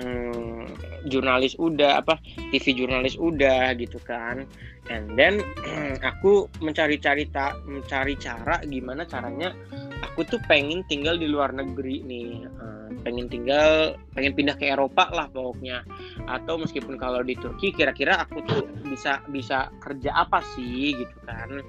hmm, 0.00 0.68
jurnalis 1.08 1.56
udah 1.56 2.04
apa 2.04 2.20
TV 2.52 2.76
jurnalis 2.76 3.16
udah 3.16 3.72
gitu 3.76 3.96
kan 4.04 4.44
and 4.88 5.12
then 5.18 5.44
aku 6.10 6.48
mencari-cari 6.64 7.28
tak 7.28 7.60
mencari 7.68 8.16
cara 8.16 8.62
gimana 8.64 9.04
caranya 9.04 9.52
aku 10.00 10.24
tuh 10.36 10.40
pengen 10.48 10.82
tinggal 10.88 11.16
di 11.16 11.28
luar 11.28 11.52
negeri 11.52 12.02
nih. 12.04 12.44
Eh, 12.44 12.88
pengen 13.00 13.30
tinggal 13.30 13.96
pengen 14.12 14.36
pindah 14.36 14.56
ke 14.56 14.72
Eropa 14.72 15.08
lah 15.12 15.28
pokoknya. 15.30 15.84
Atau 16.26 16.60
meskipun 16.60 16.96
kalau 16.96 17.24
di 17.24 17.36
Turki 17.36 17.72
kira-kira 17.72 18.20
aku 18.20 18.42
tuh 18.44 18.66
bisa 18.88 19.22
bisa 19.30 19.70
kerja 19.80 20.10
apa 20.16 20.42
sih 20.56 20.96
gitu 20.96 21.16
kan. 21.24 21.62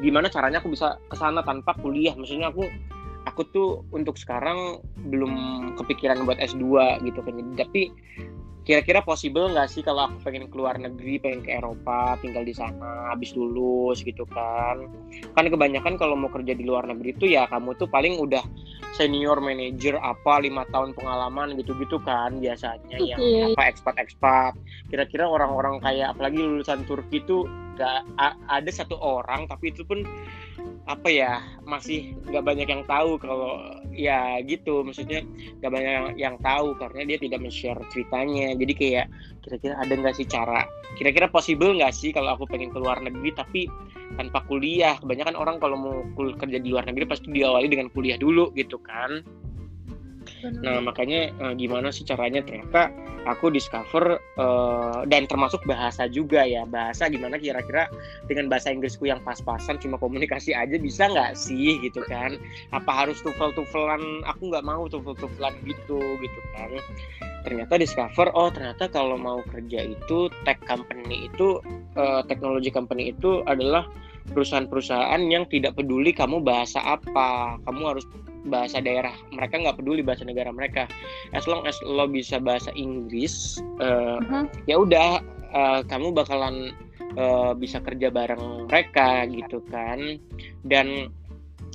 Gimana 0.00 0.28
caranya 0.28 0.60
aku 0.62 0.72
bisa 0.72 0.96
ke 1.08 1.16
sana 1.16 1.40
tanpa 1.44 1.74
kuliah? 1.80 2.14
Maksudnya 2.14 2.52
aku 2.52 2.64
aku 3.26 3.42
tuh 3.52 3.68
untuk 3.92 4.16
sekarang 4.16 4.80
belum 5.08 5.32
kepikiran 5.76 6.24
buat 6.24 6.40
S2 6.40 7.02
gitu 7.04 7.20
kan. 7.20 7.34
Tapi 7.56 7.92
kira-kira 8.68 9.00
possible 9.00 9.48
nggak 9.48 9.72
sih 9.72 9.80
kalau 9.80 10.12
aku 10.12 10.28
pengen 10.28 10.44
keluar 10.52 10.76
negeri 10.76 11.16
pengen 11.16 11.40
ke 11.40 11.56
Eropa 11.56 12.20
tinggal 12.20 12.44
di 12.44 12.52
sana 12.52 13.08
habis 13.08 13.32
lulus 13.32 14.04
gitu 14.04 14.28
kan? 14.28 14.84
Kan 15.32 15.48
kebanyakan 15.48 15.96
kalau 15.96 16.12
mau 16.12 16.28
kerja 16.28 16.52
di 16.52 16.68
luar 16.68 16.84
negeri 16.84 17.16
tuh 17.16 17.32
ya 17.32 17.48
kamu 17.48 17.80
tuh 17.80 17.88
paling 17.88 18.20
udah 18.20 18.44
senior 18.92 19.40
manager 19.40 19.96
apa 20.04 20.44
lima 20.44 20.68
tahun 20.68 20.92
pengalaman 20.92 21.56
gitu-gitu 21.56 21.96
kan 22.04 22.36
biasanya 22.36 23.00
yang 23.00 23.20
apa 23.56 23.72
ekspat-ekspat 23.72 24.52
kira-kira 24.92 25.24
orang-orang 25.24 25.80
kayak 25.80 26.12
apalagi 26.12 26.36
lulusan 26.40 26.84
Turki 26.84 27.24
tuh 27.24 27.48
gak 27.80 28.04
a- 28.20 28.36
ada 28.52 28.68
satu 28.68 29.00
orang 29.00 29.48
tapi 29.48 29.72
itu 29.72 29.80
pun 29.84 30.04
apa 30.88 31.08
ya 31.12 31.44
masih 31.68 32.16
nggak 32.32 32.44
banyak 32.44 32.68
yang 32.68 32.82
tahu 32.88 33.20
kalau 33.20 33.60
ya 33.92 34.40
gitu 34.40 34.80
maksudnya 34.80 35.20
nggak 35.60 35.72
banyak 35.72 35.92
yang, 35.92 36.08
yang 36.16 36.36
tahu 36.40 36.72
karena 36.80 37.04
dia 37.04 37.18
tidak 37.20 37.38
men-share 37.44 37.80
ceritanya. 37.92 38.56
Jadi 38.56 38.72
kayak 38.72 39.06
kira-kira 39.44 39.74
ada 39.76 39.92
nggak 39.92 40.16
sih 40.16 40.26
cara 40.26 40.64
kira-kira 40.96 41.28
possible 41.28 41.76
nggak 41.76 41.92
sih 41.92 42.10
kalau 42.10 42.34
aku 42.34 42.48
pengen 42.48 42.72
keluar 42.72 42.98
negeri 43.04 43.30
tapi 43.36 43.60
tanpa 44.16 44.40
kuliah? 44.48 44.96
Kebanyakan 44.98 45.36
orang 45.36 45.56
kalau 45.60 45.76
mau 45.76 45.96
kerja 46.16 46.58
di 46.58 46.72
luar 46.72 46.88
negeri 46.88 47.04
pasti 47.04 47.28
diawali 47.30 47.68
dengan 47.68 47.92
kuliah 47.92 48.16
dulu 48.16 48.50
gitu 48.56 48.80
kan 48.80 49.20
Nah 50.42 50.78
makanya 50.82 51.34
uh, 51.42 51.54
gimana 51.54 51.90
sih 51.90 52.06
caranya 52.06 52.44
ternyata 52.44 52.92
aku 53.26 53.50
discover 53.50 54.22
uh, 54.38 55.02
dan 55.04 55.26
termasuk 55.26 55.60
bahasa 55.66 56.06
juga 56.06 56.46
ya 56.46 56.64
bahasa 56.64 57.10
gimana 57.10 57.36
kira-kira 57.36 57.90
dengan 58.30 58.46
bahasa 58.46 58.70
Inggrisku 58.70 59.10
yang 59.10 59.20
pas-pasan 59.26 59.76
cuma 59.82 59.98
komunikasi 59.98 60.54
aja 60.54 60.78
bisa 60.78 61.10
nggak 61.10 61.34
sih 61.34 61.82
gitu 61.82 62.00
kan? 62.06 62.38
Apa 62.70 63.06
harus 63.06 63.18
tufel-tufelan? 63.20 64.22
Aku 64.30 64.48
nggak 64.52 64.64
mau 64.64 64.86
tufel-tufelan 64.86 65.54
gitu 65.66 65.98
gitu 65.98 66.40
kan? 66.54 66.70
Ternyata 67.42 67.80
discover 67.80 68.30
oh 68.32 68.50
ternyata 68.52 68.86
kalau 68.90 69.18
mau 69.18 69.42
kerja 69.46 69.90
itu 69.90 70.30
tech 70.46 70.60
company 70.64 71.30
itu 71.30 71.58
uh, 71.98 72.22
teknologi 72.26 72.70
company 72.70 73.10
itu 73.12 73.42
adalah 73.46 73.86
perusahaan-perusahaan 74.32 75.20
yang 75.28 75.48
tidak 75.48 75.76
peduli 75.76 76.12
kamu 76.12 76.44
bahasa 76.44 76.80
apa 76.84 77.56
kamu 77.64 77.96
harus 77.96 78.04
bahasa 78.48 78.80
daerah. 78.80 79.12
Mereka 79.30 79.60
nggak 79.60 79.78
peduli 79.78 80.00
bahasa 80.00 80.24
negara 80.24 80.50
mereka. 80.50 80.88
As 81.36 81.44
long 81.44 81.68
as 81.68 81.76
lo 81.84 82.08
bisa 82.08 82.40
bahasa 82.40 82.72
Inggris 82.74 83.60
uh, 83.78 84.18
uh-huh. 84.18 84.44
ya 84.64 84.80
udah 84.80 85.20
uh, 85.52 85.80
kamu 85.84 86.16
bakalan 86.16 86.72
uh, 87.20 87.52
bisa 87.52 87.78
kerja 87.84 88.08
bareng 88.08 88.66
mereka 88.66 89.28
gitu 89.28 89.60
kan. 89.68 90.18
Dan 90.64 91.12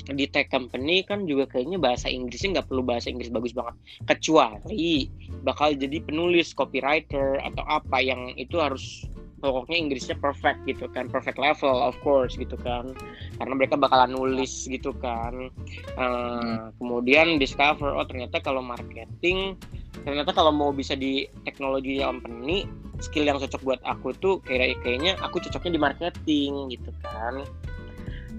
di 0.09 0.25
tech 0.25 0.49
company 0.49 1.05
kan 1.05 1.29
juga 1.29 1.45
kayaknya 1.47 1.77
bahasa 1.77 2.09
Inggrisnya 2.09 2.59
nggak 2.59 2.67
perlu 2.67 2.83
bahasa 2.83 3.13
Inggris 3.13 3.29
bagus 3.29 3.53
banget. 3.53 3.77
Kecuali 4.09 5.07
bakal 5.45 5.77
jadi 5.77 6.01
penulis 6.01 6.51
copywriter 6.51 7.39
atau 7.39 7.63
apa 7.69 8.01
yang 8.01 8.33
itu 8.35 8.57
harus 8.57 9.05
pokoknya 9.51 9.77
Inggrisnya 9.79 10.15
perfect 10.15 10.63
gitu 10.63 10.87
kan 10.91 11.11
perfect 11.11 11.35
level 11.35 11.73
of 11.73 11.97
course 12.05 12.37
gitu 12.39 12.55
kan. 12.61 12.95
Karena 13.41 13.53
mereka 13.57 13.75
bakalan 13.75 14.15
nulis 14.15 14.69
gitu 14.69 14.95
kan. 15.01 15.51
Uh, 15.99 16.71
kemudian 16.79 17.41
discover 17.41 17.91
oh 17.91 18.05
ternyata 18.07 18.39
kalau 18.39 18.63
marketing 18.63 19.57
ternyata 20.03 20.33
kalau 20.33 20.49
mau 20.49 20.73
bisa 20.73 20.97
di 20.97 21.29
teknologi 21.45 22.01
company 22.01 22.65
skill 22.99 23.29
yang 23.29 23.37
cocok 23.37 23.61
buat 23.61 23.81
aku 23.85 24.15
tuh 24.17 24.39
kayak 24.41 24.79
kayaknya 24.81 25.13
aku 25.21 25.37
cocoknya 25.37 25.77
di 25.77 25.81
marketing 25.81 26.51
gitu 26.73 26.89
kan 27.05 27.45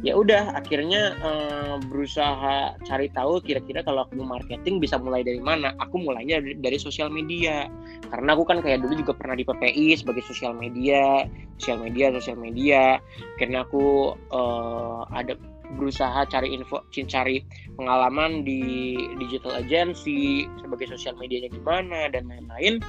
ya 0.05 0.12
udah 0.21 0.61
akhirnya 0.61 1.17
uh, 1.25 1.81
berusaha 1.88 2.77
cari 2.85 3.09
tahu 3.17 3.40
kira-kira 3.40 3.81
kalau 3.81 4.05
aku 4.05 4.21
marketing 4.21 4.77
bisa 4.77 5.01
mulai 5.01 5.25
dari 5.25 5.40
mana. 5.40 5.73
Aku 5.81 5.97
mulainya 5.97 6.45
dari, 6.45 6.61
dari 6.61 6.77
sosial 6.77 7.09
media. 7.09 7.73
Karena 8.12 8.37
aku 8.37 8.45
kan 8.45 8.61
kayak 8.61 8.85
dulu 8.85 9.01
juga 9.01 9.17
pernah 9.17 9.33
di 9.33 9.49
PPI 9.49 10.05
sebagai 10.05 10.21
sosial 10.29 10.53
media 10.53 11.25
sosial 11.57 11.81
media 11.81 12.12
sosial 12.12 12.37
media. 12.37 13.01
Karena 13.40 13.64
aku 13.64 14.12
uh, 14.29 15.09
ada 15.09 15.40
berusaha 15.81 16.29
cari 16.29 16.53
info 16.53 16.85
cari 16.93 17.40
pengalaman 17.81 18.45
di 18.45 18.95
digital 19.17 19.57
agency 19.64 20.45
sebagai 20.61 20.93
sosial 20.93 21.17
medianya 21.17 21.49
gimana 21.49 22.12
dan 22.12 22.29
lain-lain. 22.29 22.85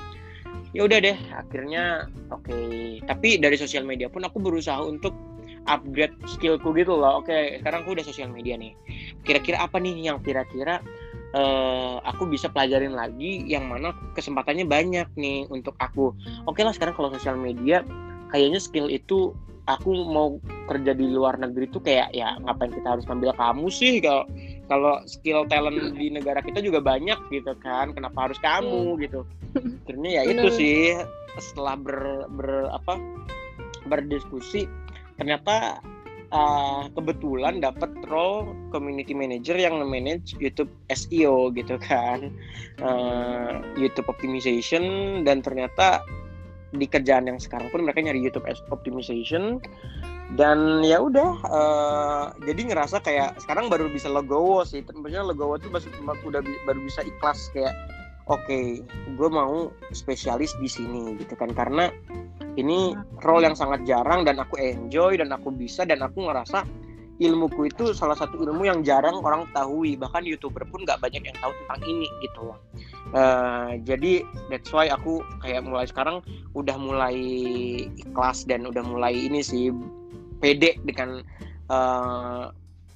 Ya 0.75 0.83
udah 0.83 0.99
deh 0.99 1.15
akhirnya 1.31 2.11
oke. 2.27 2.51
Okay. 2.51 2.99
tapi 3.07 3.39
dari 3.39 3.55
sosial 3.55 3.87
media 3.87 4.11
pun 4.11 4.27
aku 4.27 4.43
berusaha 4.43 4.83
untuk 4.83 5.15
upgrade 5.65 6.15
skillku 6.25 6.71
gitu 6.77 6.97
loh. 6.97 7.21
Oke 7.21 7.61
sekarang 7.61 7.85
aku 7.85 7.97
udah 7.97 8.05
sosial 8.05 8.29
media 8.29 8.55
nih. 8.55 8.73
Kira-kira 9.25 9.65
apa 9.65 9.81
nih 9.81 10.09
yang 10.09 10.21
kira-kira 10.21 10.81
uh, 11.33 11.97
aku 12.05 12.29
bisa 12.29 12.49
pelajarin 12.49 12.93
lagi 12.93 13.43
yang 13.45 13.67
mana 13.67 13.93
kesempatannya 14.13 14.65
banyak 14.65 15.07
nih 15.17 15.49
untuk 15.49 15.73
aku? 15.81 16.13
Oke 16.45 16.61
lah 16.61 16.73
sekarang 16.73 16.95
kalau 16.95 17.09
sosial 17.13 17.35
media 17.37 17.81
kayaknya 18.29 18.61
skill 18.61 18.89
itu 18.89 19.33
aku 19.65 20.05
mau 20.05 20.37
kerja 20.69 20.93
di 20.93 21.09
luar 21.09 21.41
negeri 21.41 21.65
tuh 21.73 21.81
kayak 21.81 22.13
ya 22.13 22.37
ngapain 22.45 22.69
kita 22.69 22.97
harus 22.97 23.05
ngambil 23.09 23.33
kamu 23.33 23.67
sih? 23.73 23.97
Kalau 23.99 24.23
kalau 24.65 25.01
skill 25.05 25.45
talent 25.49 25.97
di 25.97 26.09
negara 26.09 26.41
kita 26.41 26.61
juga 26.61 26.81
banyak 26.81 27.17
gitu 27.33 27.53
kan. 27.61 27.93
Kenapa 27.93 28.29
harus 28.29 28.37
kamu 28.41 28.95
hmm. 28.95 28.99
gitu? 29.01 29.21
Akhirnya 29.85 30.21
ya 30.21 30.23
itu 30.29 30.47
sih 30.53 30.77
setelah 31.35 31.75
ber, 31.75 32.29
ber 32.31 32.71
apa 32.71 32.95
berdiskusi 33.85 34.65
ternyata 35.15 35.79
uh, 36.31 36.87
kebetulan 36.93 37.63
dapat 37.63 37.91
role 38.11 38.51
community 38.69 39.15
manager 39.15 39.55
yang 39.55 39.79
manage 39.87 40.35
YouTube 40.37 40.71
SEO 40.91 41.51
gitu 41.55 41.79
kan. 41.79 42.31
Uh, 42.79 43.63
YouTube 43.79 44.07
optimization 44.11 45.21
dan 45.23 45.39
ternyata 45.39 46.03
di 46.75 46.85
kerjaan 46.89 47.31
yang 47.31 47.39
sekarang 47.39 47.71
pun 47.71 47.87
mereka 47.87 48.03
nyari 48.03 48.19
YouTube 48.19 48.47
optimization. 48.71 49.63
Dan 50.33 50.81
ya 50.81 50.97
udah 51.05 51.31
uh, 51.45 52.25
jadi 52.49 52.73
ngerasa 52.73 52.97
kayak 53.05 53.37
sekarang 53.37 53.69
baru 53.69 53.87
bisa 53.93 54.09
logowo 54.09 54.65
sih. 54.65 54.81
Maksudnya 54.81 55.21
logowo 55.21 55.61
tuh 55.61 55.69
udah 55.69 56.41
baru 56.65 56.79
bisa 56.81 57.05
ikhlas 57.05 57.53
kayak 57.53 57.77
oke 58.29 58.41
okay, 58.45 58.81
gue 59.15 59.29
mau 59.29 59.71
spesialis 59.93 60.53
di 60.59 60.69
sini 60.69 61.17
gitu 61.19 61.33
kan. 61.37 61.51
Karena 61.53 61.89
ini 62.55 62.95
role 63.23 63.45
yang 63.45 63.55
sangat 63.57 63.83
jarang 63.83 64.23
dan 64.23 64.39
aku 64.41 64.59
enjoy 64.59 65.19
dan 65.19 65.33
aku 65.33 65.51
bisa 65.51 65.83
dan 65.83 66.01
aku 66.01 66.25
ngerasa 66.25 66.63
ilmuku 67.15 67.71
itu 67.71 67.95
salah 67.95 68.15
satu 68.15 68.43
ilmu 68.43 68.67
yang 68.67 68.83
jarang 68.83 69.23
orang 69.23 69.47
tahu 69.55 69.87
bahkan 69.95 70.27
youtuber 70.27 70.67
pun 70.67 70.83
nggak 70.83 70.99
banyak 70.99 71.23
yang 71.23 71.37
tahu 71.39 71.55
tentang 71.63 71.81
ini 71.87 72.07
gitu. 72.19 72.51
Loh 72.51 72.59
uh, 73.15 73.77
jadi 73.87 74.25
that's 74.51 74.69
why 74.75 74.91
aku 74.91 75.23
kayak 75.43 75.63
mulai 75.63 75.85
sekarang 75.85 76.19
udah 76.57 76.75
mulai 76.79 77.17
ikhlas 77.95 78.43
dan 78.47 78.67
udah 78.67 78.81
mulai 78.81 79.13
ini 79.13 79.39
sih 79.39 79.69
pede 80.43 80.75
dengan 80.83 81.23
uh, 81.71 82.49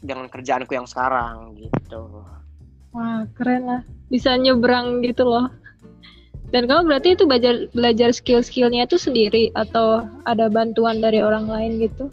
dengan 0.04 0.32
kerjaanku 0.32 0.72
yang 0.76 0.88
sekarang 0.88 1.56
gitu 1.60 2.24
wah 2.94 3.26
keren 3.38 3.64
lah 3.66 3.82
bisa 4.10 4.34
nyebrang 4.36 5.06
gitu 5.06 5.26
loh 5.26 5.50
dan 6.50 6.66
kamu 6.66 6.90
berarti 6.90 7.14
itu 7.14 7.24
belajar 7.30 7.56
belajar 7.78 8.10
skill-skillnya 8.10 8.90
itu 8.90 8.98
sendiri 8.98 9.54
atau 9.54 10.10
ada 10.26 10.50
bantuan 10.50 10.98
dari 10.98 11.22
orang 11.22 11.46
lain 11.46 11.78
gitu? 11.78 12.10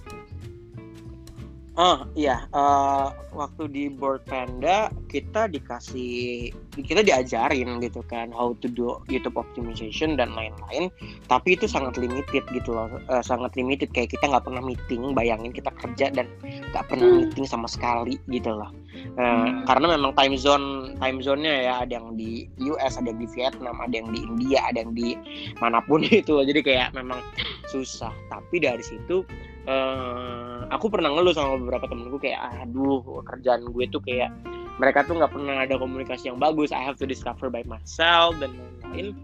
Oh 1.77 2.09
iya, 2.17 2.49
uh, 2.57 3.13
waktu 3.37 3.69
di 3.69 3.85
Board 3.93 4.25
Panda 4.25 4.89
kita 5.13 5.45
dikasih, 5.45 6.49
kita 6.73 7.05
diajarin 7.05 7.85
gitu 7.85 8.01
kan 8.09 8.33
how 8.33 8.57
to 8.65 8.69
do 8.73 8.97
YouTube 9.13 9.37
optimization 9.37 10.17
dan 10.17 10.33
lain-lain. 10.33 10.89
Tapi 11.29 11.53
itu 11.53 11.69
sangat 11.69 12.01
limited 12.01 12.49
gitu 12.49 12.73
loh, 12.73 12.89
uh, 13.13 13.21
sangat 13.21 13.53
limited 13.61 13.93
kayak 13.93 14.09
kita 14.09 14.25
nggak 14.25 14.49
pernah 14.49 14.65
meeting. 14.65 15.13
Bayangin 15.13 15.53
kita 15.53 15.69
kerja 15.77 16.17
dan 16.17 16.33
nggak 16.73 16.89
pernah 16.89 17.13
hmm. 17.13 17.19
meeting 17.29 17.45
sama 17.45 17.69
sekali 17.69 18.17
gitu 18.33 18.57
loh. 18.57 18.73
Uh, 19.21 19.45
hmm. 19.45 19.69
Karena 19.69 20.01
memang 20.01 20.17
time 20.17 20.41
zone 20.41 20.97
time 20.97 21.21
zone-nya 21.21 21.61
ya 21.61 21.75
ada 21.85 22.01
yang 22.01 22.17
di 22.17 22.49
US, 22.73 22.97
ada 22.97 23.13
yang 23.13 23.21
di 23.21 23.29
Vietnam, 23.37 23.77
ada 23.85 23.93
yang 23.93 24.09
di 24.17 24.25
India, 24.25 24.65
ada 24.65 24.81
yang 24.81 24.97
di 24.97 25.13
mana 25.61 25.85
pun 25.85 26.01
itu. 26.09 26.41
Jadi 26.41 26.65
kayak 26.65 26.97
memang 26.97 27.21
susah. 27.69 28.17
Tapi 28.33 28.65
dari 28.65 28.81
situ 28.81 29.29
uh, 29.67 30.67
aku 30.71 30.91
pernah 30.91 31.13
ngeluh 31.13 31.35
sama 31.35 31.59
beberapa 31.61 31.87
temenku 31.87 32.19
kayak 32.19 32.41
aduh 32.65 33.03
kerjaan 33.27 33.67
gue 33.71 33.85
tuh 33.91 34.03
kayak 34.03 34.31
mereka 34.77 35.05
tuh 35.09 35.17
nggak 35.17 35.33
pernah 35.33 35.65
ada 35.65 35.81
komunikasi 35.81 36.29
yang 36.29 36.39
bagus. 36.39 36.69
I 36.69 36.85
have 36.85 37.01
to 37.01 37.09
discover 37.09 37.49
by 37.49 37.65
myself 37.65 38.37
dan 38.41 38.53
lain-lain. 38.57 39.17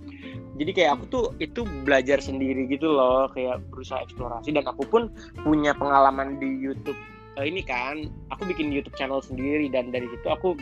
Jadi 0.57 0.71
kayak 0.73 0.91
aku 1.01 1.05
tuh 1.09 1.25
itu 1.41 1.65
belajar 1.85 2.21
sendiri 2.21 2.69
gitu 2.69 2.89
loh 2.89 3.29
kayak 3.33 3.61
berusaha 3.69 4.01
eksplorasi. 4.01 4.53
Dan 4.53 4.65
aku 4.65 4.85
pun 4.89 5.13
punya 5.45 5.77
pengalaman 5.77 6.41
di 6.41 6.49
YouTube 6.49 6.97
uh, 7.37 7.45
ini 7.45 7.61
kan 7.65 8.09
aku 8.33 8.49
bikin 8.49 8.73
YouTube 8.73 8.97
channel 8.97 9.21
sendiri. 9.21 9.69
Dan 9.69 9.93
dari 9.93 10.09
situ 10.09 10.29
aku 10.29 10.57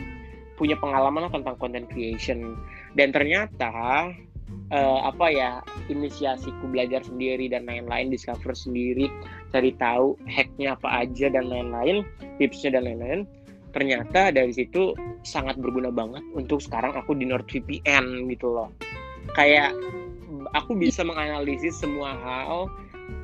punya 0.59 0.75
pengalaman 0.75 1.31
tentang 1.31 1.55
content 1.55 1.87
creation. 1.87 2.59
Dan 2.91 3.15
ternyata 3.15 4.11
uh, 4.71 4.99
apa 5.05 5.25
ya 5.29 5.49
inisiasiku 5.91 6.71
belajar 6.71 7.03
sendiri 7.03 7.51
dan 7.51 7.67
lain-lain 7.67 8.09
discover 8.09 8.55
sendiri 8.55 9.11
cari 9.51 9.75
tahu 9.77 10.15
hacknya 10.25 10.79
apa 10.79 11.05
aja 11.05 11.27
dan 11.27 11.51
lain-lain 11.51 12.07
tipsnya 12.39 12.79
dan 12.79 12.87
lain-lain. 12.87 13.21
Ternyata 13.71 14.35
dari 14.35 14.51
situ 14.51 14.91
sangat 15.23 15.55
berguna 15.55 15.95
banget 15.95 16.23
untuk 16.35 16.59
sekarang 16.59 16.91
aku 16.91 17.15
di 17.15 17.23
NordVPN 17.23 18.27
gitu 18.27 18.51
loh. 18.51 18.67
Kayak 19.31 19.71
aku 20.51 20.75
bisa 20.75 21.07
menganalisis 21.07 21.79
semua 21.79 22.11
hal 22.19 22.67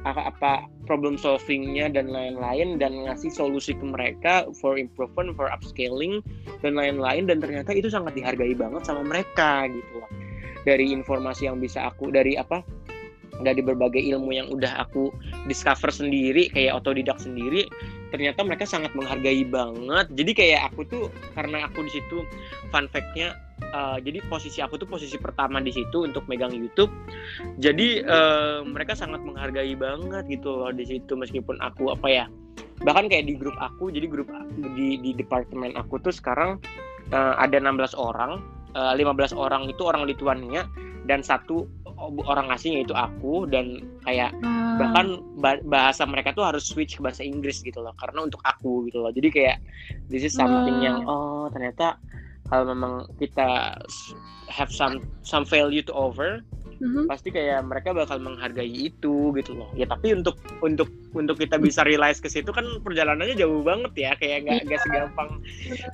apa, 0.07 0.31
apa 0.31 0.51
problem 0.87 1.19
solvingnya 1.19 1.91
dan 1.91 2.07
lain-lain 2.07 2.79
dan 2.79 2.95
ngasih 2.95 3.27
solusi 3.27 3.75
ke 3.75 3.83
mereka 3.83 4.47
for 4.55 4.79
improvement 4.79 5.35
for 5.35 5.51
upscaling 5.51 6.23
dan 6.63 6.79
lain-lain. 6.79 7.27
Dan 7.27 7.43
ternyata 7.43 7.75
itu 7.75 7.91
sangat 7.91 8.15
dihargai 8.15 8.55
banget 8.55 8.87
sama 8.87 9.03
mereka 9.03 9.67
gitu 9.67 9.99
loh 9.99 10.11
dari 10.63 10.89
informasi 10.93 11.49
yang 11.49 11.59
bisa 11.61 11.89
aku 11.89 12.09
dari 12.09 12.39
apa 12.39 12.63
dari 13.41 13.61
berbagai 13.61 14.01
ilmu 14.01 14.33
yang 14.33 14.47
udah 14.49 14.81
aku 14.81 15.13
discover 15.45 15.93
sendiri 15.93 16.49
kayak 16.53 16.81
otodidak 16.81 17.21
sendiri 17.21 17.69
ternyata 18.07 18.39
mereka 18.39 18.63
sangat 18.63 18.95
menghargai 18.95 19.43
banget. 19.43 20.07
Jadi 20.15 20.31
kayak 20.31 20.71
aku 20.71 20.87
tuh 20.87 21.03
karena 21.35 21.67
aku 21.67 21.83
di 21.83 21.91
situ 21.99 22.23
fun 22.71 22.87
factnya 22.87 23.35
uh, 23.75 23.99
jadi 23.99 24.23
posisi 24.31 24.63
aku 24.63 24.79
tuh 24.79 24.87
posisi 24.87 25.19
pertama 25.19 25.59
di 25.59 25.75
situ 25.75 26.07
untuk 26.07 26.23
megang 26.31 26.55
YouTube. 26.55 26.89
Jadi 27.59 28.01
uh, 28.07 28.63
mereka 28.63 28.95
sangat 28.95 29.19
menghargai 29.27 29.75
banget 29.75 30.23
gitu 30.31 30.55
loh 30.55 30.71
di 30.71 30.87
situ 30.87 31.19
meskipun 31.19 31.59
aku 31.59 31.91
apa 31.91 32.07
ya 32.07 32.25
bahkan 32.85 33.09
kayak 33.09 33.25
di 33.25 33.33
grup 33.33 33.57
aku 33.57 33.89
jadi 33.89 34.05
grup 34.05 34.29
di 34.77 35.01
di 35.01 35.11
departemen 35.17 35.73
aku 35.73 35.97
tuh 35.97 36.13
sekarang 36.13 36.61
uh, 37.09 37.33
ada 37.41 37.57
16 37.57 37.97
orang 37.97 38.37
uh, 38.73 38.93
15 38.95 39.31
orang 39.35 39.69
itu 39.69 39.81
orang 39.85 40.03
Lituania 40.03 40.65
dan 41.07 41.23
satu 41.23 41.63
orang 42.27 42.51
asing 42.51 42.77
yaitu 42.77 42.91
aku 42.93 43.47
dan 43.47 43.79
kayak 44.03 44.35
Ah. 44.43 44.75
bahkan 44.77 45.17
ba- 45.39 45.63
bahasa 45.65 46.05
mereka 46.05 46.35
tuh 46.35 46.45
harus 46.45 46.67
switch 46.67 46.99
ke 46.99 47.01
bahasa 47.01 47.23
Inggris 47.25 47.63
gitu 47.63 47.79
loh 47.81 47.95
karena 47.97 48.27
untuk 48.27 48.43
aku 48.43 48.85
gitu 48.91 49.01
loh 49.01 49.09
jadi 49.09 49.29
kayak 49.31 49.57
this 50.11 50.21
is 50.21 50.35
something 50.35 50.77
Ah. 50.77 50.83
yang 50.83 50.97
oh 51.07 51.47
ternyata 51.49 51.97
kalau 52.47 52.69
memang 52.69 53.07
kita 53.17 53.73
have 54.47 54.69
some 54.69 54.99
some 55.23 55.43
value 55.43 55.81
to 55.81 55.91
offer 55.91 56.43
Mhm. 56.77 57.09
pasti 57.09 57.33
kayak 57.33 57.65
mereka 57.65 57.89
bakal 57.89 58.21
menghargai 58.21 58.69
itu 58.69 59.33
gitu 59.33 59.51
loh. 59.57 59.69
Ya 59.73 59.89
tapi 59.89 60.13
untuk 60.13 60.37
untuk 60.61 60.85
untuk 61.17 61.33
kita 61.41 61.57
bisa 61.57 61.81
realize 61.81 62.21
ke 62.21 62.29
situ 62.29 62.53
kan 62.53 62.65
perjalanannya 62.85 63.33
jauh 63.33 63.65
banget 63.65 63.93
ya. 63.97 64.11
Kayak 64.13 64.45
nggak 64.45 64.59
nggak 64.69 64.81
segampang. 64.85 65.29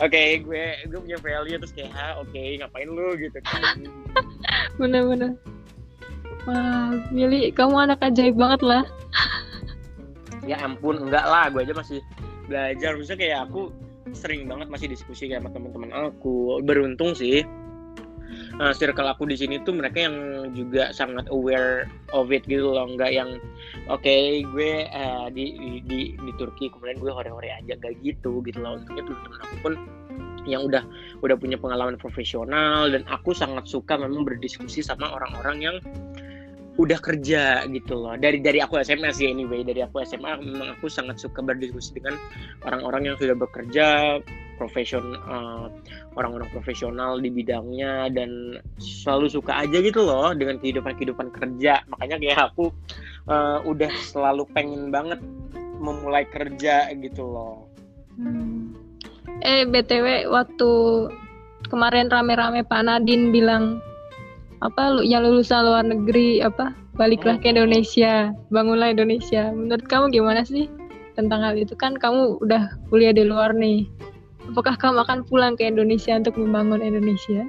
Oke 0.04 0.44
gue 0.44 0.64
gue 0.92 1.00
punya 1.00 1.20
value 1.24 1.56
terus 1.56 1.72
kayak 1.72 1.92
"Hah, 1.96 2.20
oke 2.20 2.42
ngapain 2.60 2.90
lu? 2.92 3.16
gitu 3.16 3.40
kan. 3.48 3.80
Bener-bener. 4.80 5.40
Wah, 6.44 6.92
Billy, 7.16 7.56
kamu 7.56 7.88
anak 7.88 8.04
ajaib 8.04 8.36
banget 8.36 8.62
lah. 8.68 8.84
ya 10.44 10.60
ampun 10.60 11.08
enggak 11.08 11.24
lah. 11.24 11.48
Gue 11.48 11.64
aja 11.64 11.72
masih 11.72 12.04
belajar. 12.52 13.00
Maksudnya 13.00 13.20
kayak 13.24 13.40
aku 13.48 13.72
sering 14.12 14.52
banget 14.52 14.68
masih 14.68 14.92
diskusi 14.92 15.32
kayak 15.32 15.48
sama 15.48 15.56
teman-teman 15.56 16.12
aku. 16.12 16.60
Beruntung 16.68 17.16
sih 17.16 17.48
Nah, 18.54 18.70
circle 18.70 19.10
aku 19.10 19.26
di 19.26 19.34
sini 19.34 19.58
tuh 19.66 19.74
mereka 19.74 20.06
yang 20.06 20.18
juga 20.54 20.94
sangat 20.94 21.26
aware 21.34 21.90
of 22.14 22.30
it 22.30 22.46
gitu 22.46 22.70
loh. 22.70 22.86
Nggak 22.86 23.12
yang 23.12 23.30
oke 23.90 24.16
gue 24.46 24.72
eh, 24.86 25.26
di, 25.34 25.46
di 25.58 25.72
di 25.82 26.00
di 26.14 26.32
Turki 26.38 26.70
kemudian 26.70 27.02
gue 27.02 27.10
hore-hore 27.10 27.50
aja. 27.50 27.74
Gak 27.74 27.98
gitu 28.06 28.46
gitu 28.46 28.62
loh. 28.62 28.78
Untungnya 28.78 29.04
teman-teman 29.10 29.40
aku 29.42 29.56
pun 29.66 29.74
yang 30.44 30.68
udah 30.68 30.84
udah 31.24 31.36
punya 31.40 31.56
pengalaman 31.56 31.96
profesional 31.96 32.92
dan 32.92 33.08
aku 33.08 33.32
sangat 33.32 33.64
suka 33.66 33.96
memang 33.96 34.28
berdiskusi 34.28 34.84
sama 34.84 35.08
orang-orang 35.10 35.58
yang 35.64 35.76
udah 36.78 36.98
kerja 36.98 37.66
gitu 37.70 37.94
loh. 37.94 38.18
Dari 38.18 38.42
dari 38.42 38.58
aku 38.58 38.82
SMA 38.82 39.14
sih 39.14 39.30
anyway. 39.30 39.62
Dari 39.62 39.86
aku 39.86 40.02
SMA 40.06 40.42
memang 40.42 40.74
aku 40.78 40.90
sangat 40.90 41.22
suka 41.22 41.46
berdiskusi 41.46 42.02
dengan 42.02 42.18
orang-orang 42.66 43.14
yang 43.14 43.16
sudah 43.22 43.38
bekerja 43.38 44.18
profesional 44.64 45.20
eh, 45.20 45.66
orang-orang 46.16 46.48
profesional 46.56 47.20
di 47.20 47.28
bidangnya 47.28 48.08
dan 48.16 48.64
selalu 48.80 49.28
suka 49.28 49.60
aja 49.60 49.84
gitu 49.84 50.08
loh 50.08 50.32
dengan 50.32 50.56
kehidupan 50.64 50.96
kehidupan 50.96 51.28
kerja. 51.36 51.84
Makanya 51.92 52.16
kayak 52.24 52.40
aku 52.56 52.72
eh, 53.28 53.60
udah 53.68 53.92
selalu 54.08 54.48
pengen 54.56 54.88
banget 54.88 55.20
memulai 55.84 56.24
kerja 56.32 56.88
gitu 56.96 57.28
loh. 57.28 57.68
Hmm. 58.16 58.72
Eh, 59.44 59.68
BTW, 59.68 60.32
waktu 60.32 60.72
kemarin 61.68 62.08
rame-rame 62.08 62.64
Pak 62.64 62.88
Nadine 62.88 63.36
bilang 63.36 63.84
apa 64.64 64.96
lu 64.96 65.04
yang 65.04 65.28
lulusan 65.28 65.68
luar 65.68 65.84
negeri 65.84 66.40
apa 66.40 66.72
baliklah 66.96 67.36
ke 67.36 67.52
Indonesia 67.52 68.32
bangunlah 68.48 68.96
Indonesia. 68.96 69.52
Menurut 69.52 69.84
kamu 69.92 70.16
gimana 70.16 70.48
sih 70.48 70.72
tentang 71.20 71.44
hal 71.44 71.60
itu? 71.60 71.76
Kan 71.76 72.00
kamu 72.00 72.40
udah 72.40 72.72
kuliah 72.88 73.12
di 73.12 73.28
luar 73.28 73.52
nih 73.52 73.92
apakah 74.52 74.76
kamu 74.76 75.00
akan 75.06 75.20
pulang 75.28 75.54
ke 75.56 75.68
Indonesia 75.70 76.18
untuk 76.18 76.36
membangun 76.36 76.84
Indonesia 76.84 77.48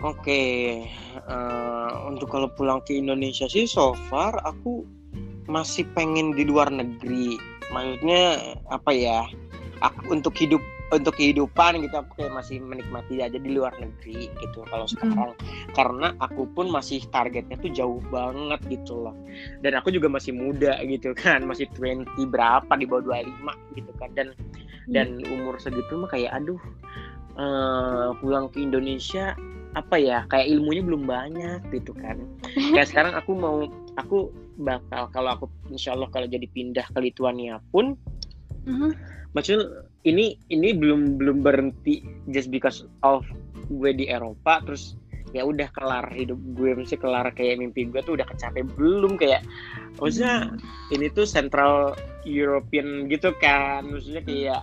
Oke, 0.00 0.80
eh, 1.12 1.90
untuk 2.08 2.32
kalau 2.32 2.48
pulang 2.56 2.80
ke 2.88 2.96
Indonesia 2.96 3.44
sih 3.44 3.68
so 3.68 3.92
far 4.08 4.32
aku 4.48 4.80
masih 5.44 5.84
pengen 5.92 6.32
di 6.32 6.48
luar 6.48 6.72
negeri. 6.72 7.36
Maksudnya 7.68 8.56
apa 8.72 8.96
ya? 8.96 9.28
Aku 9.84 10.16
untuk 10.16 10.32
hidup 10.40 10.64
untuk 10.90 11.14
kehidupan 11.14 11.86
gitu 11.86 12.02
aku 12.02 12.18
kayak 12.18 12.34
masih 12.34 12.58
menikmati 12.58 13.22
aja 13.22 13.38
di 13.38 13.50
luar 13.54 13.70
negeri 13.78 14.26
gitu 14.42 14.66
kalau 14.66 14.90
sekarang 14.90 15.32
karena 15.72 16.12
aku 16.18 16.50
pun 16.50 16.66
masih 16.66 16.98
targetnya 17.14 17.54
tuh 17.62 17.70
jauh 17.70 18.02
banget 18.10 18.58
gitu 18.66 19.06
loh 19.06 19.14
dan 19.62 19.78
aku 19.78 19.94
juga 19.94 20.10
masih 20.10 20.34
muda 20.34 20.82
gitu 20.82 21.14
kan 21.14 21.46
masih 21.46 21.70
20 21.78 22.10
berapa 22.26 22.72
di 22.74 22.84
bawah 22.90 23.22
25 23.22 23.78
gitu 23.78 23.92
kan 24.02 24.10
dan 24.18 24.34
dan 24.90 25.22
umur 25.30 25.56
segitu 25.56 25.94
mah 25.96 26.10
kayak 26.10 26.34
aduh 26.34 26.60
eh, 27.38 28.08
pulang 28.18 28.50
ke 28.50 28.60
Indonesia 28.60 29.32
apa 29.70 30.02
ya 30.02 30.26
kayak 30.26 30.50
ilmunya 30.50 30.82
belum 30.82 31.06
banyak 31.06 31.62
gitu 31.70 31.94
kan. 31.94 32.18
Kayak 32.74 32.90
sekarang 32.90 33.14
aku 33.14 33.38
mau 33.38 33.70
aku 33.94 34.34
bakal 34.58 35.06
kalau 35.14 35.30
aku 35.38 35.46
insya 35.70 35.94
Allah 35.94 36.10
kalau 36.10 36.26
jadi 36.26 36.46
pindah 36.50 36.86
ke 36.90 36.98
Lituania 36.98 37.62
pun 37.70 37.94
Mhm. 38.60 38.92
maksudnya 39.32 39.64
ini 40.04 40.36
ini 40.52 40.76
belum 40.76 41.16
belum 41.16 41.40
berhenti 41.40 42.04
just 42.28 42.52
because 42.52 42.84
of 43.00 43.24
gue 43.72 43.94
di 43.96 44.04
Eropa 44.04 44.60
terus 44.66 45.00
ya 45.30 45.46
udah 45.46 45.70
kelar 45.72 46.10
hidup 46.12 46.36
gue 46.58 46.74
mesti 46.76 46.98
kelar 46.98 47.30
kayak 47.32 47.56
mimpi 47.56 47.86
gue 47.88 48.02
tuh 48.02 48.18
udah 48.18 48.26
kecapai 48.26 48.66
belum 48.76 49.16
kayak 49.16 49.46
maksudnya 49.96 50.50
ini 50.90 51.06
tuh 51.14 51.24
Central 51.24 51.94
European 52.26 53.06
gitu 53.08 53.30
kan 53.38 53.86
maksudnya 53.86 54.20
kayak 54.26 54.60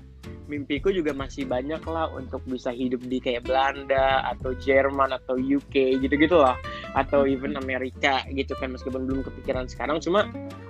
mimpiku 0.47 0.89
juga 0.89 1.11
masih 1.11 1.45
banyak 1.47 1.83
lah 1.85 2.11
untuk 2.11 2.43
bisa 2.47 2.71
hidup 2.71 3.03
di 3.05 3.19
kayak 3.19 3.45
Belanda 3.47 4.23
atau 4.35 4.55
Jerman 4.55 5.13
atau 5.15 5.35
UK 5.35 5.99
gitu-gitu 6.01 6.39
lah 6.39 6.55
atau 6.95 7.27
even 7.27 7.59
Amerika 7.59 8.23
gitu 8.31 8.55
kan 8.57 8.71
meskipun 8.73 9.05
belum 9.05 9.21
kepikiran 9.27 9.67
sekarang. 9.67 9.99
Cuma 9.99 10.27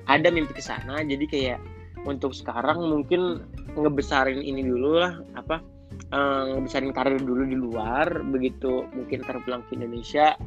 ada 0.10 0.28
mimpi 0.34 0.58
ke 0.58 0.64
sana 0.66 1.06
jadi 1.06 1.26
kayak 1.30 1.60
untuk 2.06 2.34
sekarang 2.34 2.82
mungkin 2.90 3.46
ngebesarin 3.78 4.42
ini 4.42 4.66
dulu 4.66 4.98
lah 5.02 5.22
apa 5.38 5.62
eh, 6.14 6.44
ngebesarin 6.56 6.94
karir 6.96 7.20
dulu 7.20 7.44
di 7.48 7.58
luar 7.58 8.22
begitu 8.32 8.88
mungkin 8.96 9.24
terpulang 9.26 9.64
ke 9.68 9.76
Indonesia 9.76 10.38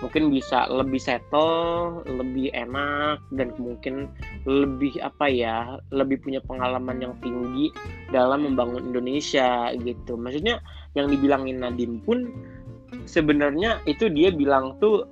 mungkin 0.00 0.30
bisa 0.30 0.70
lebih 0.70 1.00
settle 1.02 2.02
lebih 2.06 2.54
enak 2.54 3.18
dan 3.34 3.50
mungkin 3.58 4.08
lebih 4.46 4.96
apa 5.02 5.26
ya 5.26 5.78
lebih 5.90 6.22
punya 6.22 6.40
pengalaman 6.44 7.02
yang 7.02 7.14
tinggi 7.20 7.74
dalam 8.14 8.46
membangun 8.46 8.88
Indonesia 8.94 9.74
gitu. 9.76 10.16
Maksudnya 10.16 10.62
yang 10.96 11.10
dibilangin 11.12 11.60
Nadine 11.60 12.00
pun 12.02 12.30
sebenarnya 13.04 13.82
itu 13.84 14.08
dia 14.08 14.32
bilang 14.32 14.78
tuh 14.80 15.04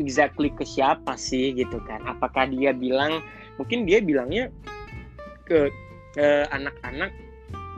exactly 0.00 0.48
ke 0.54 0.64
siapa 0.64 1.18
sih 1.18 1.52
gitu 1.52 1.82
kan. 1.84 2.00
Apakah 2.08 2.48
dia 2.48 2.72
bilang 2.72 3.20
mungkin 3.60 3.84
dia 3.84 4.00
bilangnya 4.00 4.48
ke 5.44 5.68
ke 6.12 6.44
anak-anak 6.52 7.12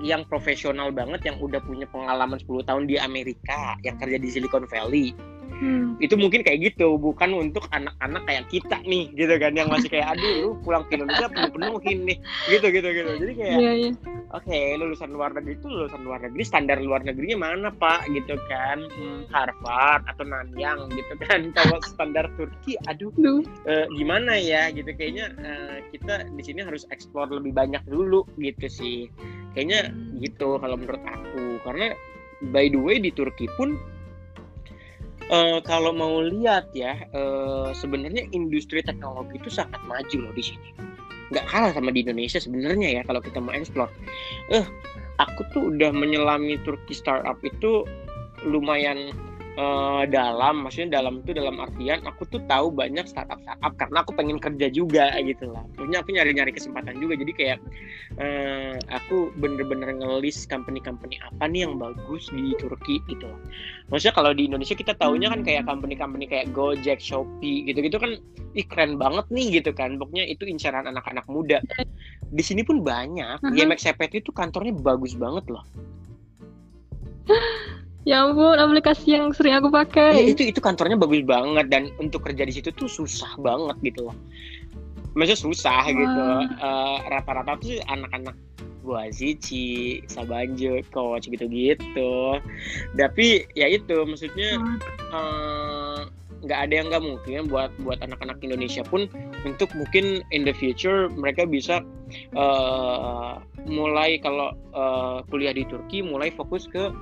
yang 0.02 0.26
profesional 0.26 0.90
banget 0.90 1.22
yang 1.30 1.36
udah 1.38 1.62
punya 1.62 1.86
pengalaman 1.86 2.40
10 2.42 2.66
tahun 2.66 2.84
di 2.90 2.98
Amerika 2.98 3.78
yang 3.86 3.94
kerja 3.98 4.18
di 4.18 4.28
Silicon 4.30 4.66
Valley 4.66 5.14
Hmm. 5.54 5.94
itu 6.02 6.18
mungkin 6.18 6.42
kayak 6.42 6.74
gitu 6.74 6.98
bukan 6.98 7.30
untuk 7.30 7.70
anak-anak 7.70 8.26
kayak 8.26 8.44
kita 8.50 8.76
nih 8.82 9.06
gitu 9.14 9.34
kan 9.38 9.54
yang 9.54 9.70
masih 9.70 9.86
kayak 9.86 10.18
aduh 10.18 10.34
lu 10.42 10.50
pulang 10.66 10.82
ke 10.90 10.98
Indonesia 10.98 11.30
penuh-penuhin 11.30 11.98
nih. 12.10 12.18
Gitu 12.50 12.66
gitu 12.74 12.88
gitu. 12.90 13.10
Jadi 13.22 13.32
kayak 13.38 13.58
Iya, 13.62 13.72
iya. 13.78 13.90
oke 14.34 14.58
lulusan 14.82 15.14
luar 15.14 15.30
negeri 15.30 15.54
itu 15.54 15.66
lulusan 15.70 16.02
luar 16.02 16.18
negeri 16.26 16.42
standar 16.42 16.82
luar 16.82 17.06
negerinya 17.06 17.38
mana 17.38 17.68
pak? 17.70 18.10
Gitu 18.10 18.34
kan. 18.50 18.82
Hmm, 18.98 19.30
Harvard 19.30 20.02
atau 20.10 20.24
Nanyang 20.26 20.90
gitu 20.90 21.14
kan. 21.22 21.40
Kalau 21.56 21.78
standar 21.86 22.26
Turki 22.34 22.74
aduh 22.90 23.14
Duh. 23.14 23.46
eh, 23.70 23.86
gimana 23.94 24.34
ya 24.34 24.74
gitu. 24.74 24.90
Kayaknya 24.90 25.30
eh, 25.38 25.76
kita 25.94 26.26
di 26.34 26.42
sini 26.42 26.66
harus 26.66 26.82
explore 26.90 27.30
lebih 27.30 27.54
banyak 27.54 27.80
dulu 27.86 28.26
gitu 28.42 28.66
sih. 28.66 29.06
Kayaknya 29.54 29.94
gitu 30.18 30.58
kalau 30.58 30.74
menurut 30.74 31.00
aku. 31.06 31.62
Karena 31.62 31.94
by 32.50 32.66
the 32.68 32.80
way 32.80 32.98
di 32.98 33.14
Turki 33.14 33.46
pun 33.54 33.78
eh, 35.30 35.58
kalau 35.64 35.92
mau 35.94 36.20
lihat 36.20 36.72
ya 36.76 36.96
eh, 37.12 37.68
sebenarnya 37.72 38.28
industri 38.34 38.84
teknologi 38.84 39.40
itu 39.40 39.50
sangat 39.52 39.80
maju 39.88 40.28
loh 40.28 40.34
di 40.36 40.44
sini. 40.44 40.68
Nggak 41.32 41.46
kalah 41.48 41.72
sama 41.72 41.90
di 41.94 42.04
Indonesia 42.04 42.36
sebenarnya 42.36 43.00
ya 43.00 43.02
kalau 43.08 43.20
kita 43.24 43.40
mau 43.40 43.54
explore 43.56 43.90
eh 44.52 44.64
aku 45.18 45.40
tuh 45.54 45.62
udah 45.72 45.90
menyelami 45.94 46.60
Turki 46.62 46.92
startup 46.92 47.38
itu 47.46 47.86
lumayan 48.44 49.14
eh, 49.54 50.02
dalam 50.10 50.66
maksudnya 50.66 51.00
dalam 51.00 51.22
itu 51.22 51.32
dalam 51.34 51.56
artian 51.62 52.02
aku 52.06 52.26
tuh 52.28 52.42
tahu 52.46 52.70
banyak 52.74 53.06
startup 53.06 53.38
startup 53.42 53.72
karena 53.78 53.98
aku 54.02 54.12
pengen 54.14 54.38
kerja 54.38 54.66
juga 54.70 55.14
gitu 55.22 55.50
lah. 55.50 55.64
Punya 55.74 56.02
aku 56.02 56.12
nyari 56.12 56.34
nyari 56.34 56.52
kesempatan 56.52 56.98
juga. 56.98 57.14
Jadi 57.18 57.32
kayak 57.34 57.58
eh, 58.18 58.76
aku 58.90 59.32
bener-bener 59.38 59.94
ngelis 59.96 60.44
company-company 60.46 61.18
apa 61.22 61.44
nih 61.48 61.66
yang 61.66 61.78
bagus 61.80 62.28
di 62.30 62.54
Turki 62.58 63.00
gitu 63.10 63.26
loh 63.26 63.40
maksudnya 63.90 64.14
kalau 64.16 64.30
di 64.32 64.48
Indonesia 64.48 64.72
kita 64.72 64.96
taunya 64.96 65.28
kan 65.28 65.44
kayak 65.44 65.68
company-company 65.68 66.24
kayak 66.24 66.50
Gojek 66.56 66.98
Shopee 67.02 67.68
gitu-gitu 67.68 68.00
kan 68.00 68.16
ih 68.54 68.66
keren 68.66 68.96
banget 68.96 69.26
nih 69.28 69.60
gitu 69.60 69.74
kan. 69.74 69.98
Pokoknya 69.98 70.24
itu 70.30 70.46
incaran 70.46 70.86
anak-anak 70.88 71.26
muda. 71.28 71.58
Di 72.30 72.42
sini 72.42 72.62
pun 72.64 72.80
banyak. 72.80 73.42
YMX 73.54 73.90
CPT 73.90 74.24
itu 74.24 74.32
kantornya 74.34 74.74
bagus 74.74 75.14
banget 75.14 75.46
loh 75.48 75.64
Ya 78.04 78.20
ampun, 78.20 78.60
aplikasi 78.60 79.16
yang 79.16 79.32
sering 79.32 79.56
aku 79.56 79.72
pakai. 79.72 80.36
itu 80.36 80.52
itu 80.52 80.60
kantornya 80.60 81.00
bagus 81.00 81.24
banget 81.24 81.72
dan 81.72 81.88
untuk 81.96 82.20
kerja 82.28 82.44
di 82.44 82.52
situ 82.52 82.68
tuh 82.76 82.88
susah 82.88 83.32
banget 83.40 83.76
gitu 83.80 84.12
loh. 84.12 84.16
Maksudnya 85.16 85.40
susah 85.40 85.82
gitu. 85.88 86.20
Wah. 86.20 86.44
Eh, 86.44 86.96
rata-rata 87.08 87.56
tuh 87.64 87.80
anak-anak 87.88 88.36
Boazici, 88.84 90.04
Sabanjo, 90.04 90.84
coach 90.92 91.32
gitu-gitu. 91.32 92.36
Tapi 92.92 93.48
ya 93.56 93.72
itu 93.72 94.04
maksudnya 94.04 94.60
eh, 95.00 95.98
nggak 96.44 96.58
uh, 96.60 96.64
ada 96.68 96.72
yang 96.76 96.86
nggak 96.92 97.04
mungkin 97.08 97.48
buat 97.48 97.72
buat 97.80 98.04
anak-anak 98.04 98.44
Indonesia 98.44 98.84
pun 98.84 99.08
untuk 99.48 99.72
mungkin 99.72 100.20
in 100.28 100.44
the 100.44 100.52
future 100.52 101.08
mereka 101.16 101.48
bisa 101.48 101.80
uh, 102.36 103.40
mulai 103.64 104.20
kalau 104.20 104.52
uh, 104.76 105.24
kuliah 105.32 105.56
di 105.56 105.64
Turki 105.64 106.04
mulai 106.04 106.28
fokus 106.28 106.68
ke 106.68 106.92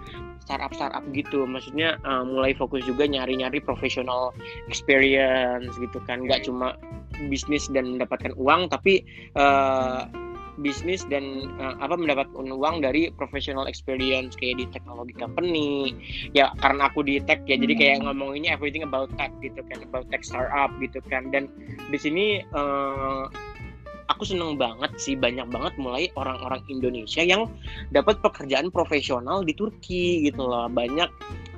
startup 0.53 0.72
startup 0.76 1.05
gitu. 1.16 1.48
Maksudnya 1.48 1.96
uh, 2.05 2.28
mulai 2.28 2.53
fokus 2.53 2.84
juga 2.84 3.09
nyari-nyari 3.09 3.64
professional 3.64 4.36
experience 4.68 5.72
gitu 5.80 5.96
kan. 6.05 6.28
Nggak 6.28 6.44
cuma 6.44 6.76
bisnis 7.32 7.72
dan 7.72 7.96
mendapatkan 7.96 8.36
uang 8.36 8.68
tapi 8.68 9.00
uh, 9.32 10.05
bisnis 10.61 11.09
dan 11.09 11.48
uh, 11.57 11.80
apa 11.80 11.96
mendapatkan 11.96 12.53
uang 12.53 12.84
dari 12.84 13.09
professional 13.16 13.64
experience. 13.64 14.36
Kayak 14.36 14.61
di 14.61 14.66
teknologi 14.76 15.16
company. 15.16 15.96
Ya 16.36 16.53
karena 16.61 16.92
aku 16.92 17.00
di 17.00 17.16
tech 17.24 17.40
ya 17.48 17.57
jadi 17.57 17.72
kayak 17.72 17.96
hmm. 18.05 18.12
ngomonginnya 18.12 18.53
everything 18.53 18.84
about 18.84 19.09
tech 19.16 19.32
gitu 19.40 19.64
kan. 19.72 19.80
About 19.88 20.05
tech 20.12 20.20
startup 20.20 20.68
gitu 20.84 21.00
kan. 21.09 21.32
Dan 21.32 21.48
di 21.88 21.96
sini 21.96 22.44
uh, 22.53 23.32
aku 24.11 24.26
seneng 24.26 24.59
banget 24.59 24.90
sih 24.98 25.14
banyak 25.14 25.46
banget 25.50 25.74
mulai 25.78 26.11
orang-orang 26.18 26.62
Indonesia 26.66 27.22
yang 27.22 27.50
dapat 27.94 28.18
pekerjaan 28.24 28.72
profesional 28.72 29.46
di 29.46 29.55
Turki 29.55 30.26
gitu 30.26 30.42
loh 30.42 30.66
banyak 30.66 31.11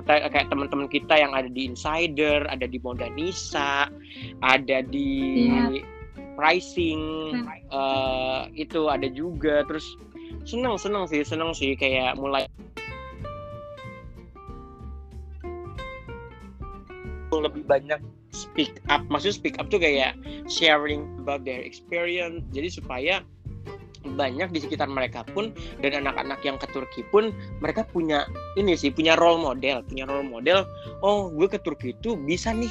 kayak, 0.04 0.48
teman-teman 0.52 0.90
kita 0.90 1.16
yang 1.16 1.32
ada 1.32 1.48
di 1.48 1.68
Insider 1.68 2.44
ada 2.50 2.66
di 2.68 2.78
Modanisa 2.82 3.88
ada 4.44 4.78
di 4.84 5.10
yeah. 5.48 5.84
pricing 6.36 7.00
hmm. 7.44 7.48
uh, 7.72 8.50
itu 8.52 8.90
ada 8.90 9.08
juga 9.08 9.64
terus 9.64 9.96
seneng 10.44 10.76
seneng 10.76 11.08
sih 11.08 11.24
seneng 11.24 11.56
sih 11.56 11.72
kayak 11.78 12.20
mulai 12.20 12.44
lebih 17.34 17.66
banyak 17.66 17.98
speak 18.34 18.82
up 18.90 19.00
maksudnya 19.08 19.38
speak 19.38 19.56
up 19.62 19.70
tuh 19.70 19.78
kayak 19.78 20.18
sharing 20.50 21.06
about 21.22 21.46
their 21.46 21.62
experience 21.62 22.42
jadi 22.50 22.68
supaya 22.68 23.14
banyak 24.04 24.52
di 24.52 24.60
sekitar 24.60 24.84
mereka 24.84 25.24
pun 25.32 25.56
dan 25.80 26.04
anak-anak 26.04 26.36
yang 26.44 26.60
ke 26.60 26.68
Turki 26.76 27.00
pun 27.08 27.32
mereka 27.64 27.88
punya 27.88 28.28
ini 28.60 28.76
sih 28.76 28.92
punya 28.92 29.16
role 29.16 29.40
model 29.40 29.80
punya 29.88 30.04
role 30.04 30.28
model 30.28 30.68
oh 31.00 31.32
gue 31.32 31.48
ke 31.48 31.56
Turki 31.64 31.96
itu 31.96 32.12
bisa 32.20 32.52
nih 32.52 32.70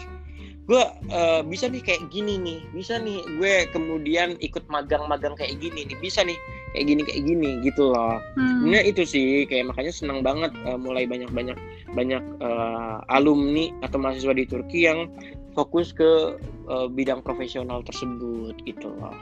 gue 0.64 0.80
uh, 1.12 1.44
bisa 1.44 1.68
nih 1.68 1.84
kayak 1.84 2.08
gini 2.08 2.40
nih 2.40 2.60
bisa 2.72 2.96
nih 2.96 3.20
gue 3.36 3.68
kemudian 3.76 4.40
ikut 4.40 4.64
magang-magang 4.72 5.36
kayak 5.36 5.60
gini 5.60 5.84
nih 5.84 5.98
bisa 6.00 6.24
nih 6.24 6.40
kayak 6.72 6.86
gini 6.88 7.02
kayak 7.04 7.24
gini 7.28 7.50
gitu 7.68 7.92
loh 7.92 8.24
hmm. 8.40 8.72
nah 8.72 8.80
itu 8.80 9.04
sih 9.04 9.44
kayak 9.44 9.68
makanya 9.76 9.92
senang 9.92 10.24
banget 10.24 10.56
uh, 10.64 10.80
mulai 10.80 11.04
banyak-banyak 11.04 11.60
banyak 11.92 12.24
uh, 12.40 13.04
alumni 13.12 13.76
atau 13.84 14.00
mahasiswa 14.00 14.32
di 14.32 14.48
Turki 14.48 14.88
yang 14.88 15.12
fokus 15.54 15.94
ke 15.94 16.38
uh, 16.68 16.88
bidang 16.90 17.22
profesional 17.22 17.82
tersebut 17.86 18.58
gitu 18.66 18.90
loh 19.00 19.16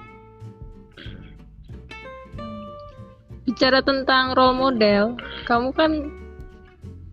bicara 3.45 3.83
tentang 3.83 4.33
role 4.33 4.55
model 4.55 5.19
kamu 5.45 5.69
kan 5.75 5.91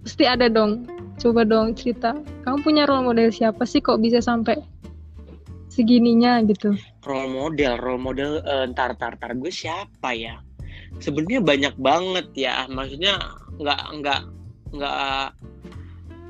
pasti 0.06 0.24
ada 0.24 0.46
dong 0.46 0.86
Coba 1.18 1.42
dong 1.42 1.74
cerita, 1.74 2.14
kamu 2.46 2.62
punya 2.62 2.82
role 2.86 3.10
model 3.10 3.34
siapa 3.34 3.66
sih 3.66 3.82
kok 3.82 3.98
bisa 3.98 4.22
sampai 4.22 4.54
segininya 5.66 6.38
gitu? 6.46 6.78
Role 7.02 7.34
model, 7.34 7.74
role 7.82 7.98
model, 7.98 8.38
uh, 8.46 8.70
ntar, 8.70 8.94
ntar, 8.94 9.18
ntar, 9.18 9.34
gue 9.34 9.50
siapa 9.50 10.14
ya? 10.14 10.38
Sebenarnya 11.02 11.42
banyak 11.42 11.74
banget 11.74 12.26
ya, 12.38 12.70
maksudnya 12.70 13.18
nggak, 13.58 13.82
nggak, 13.98 14.22
nggak, 14.78 15.24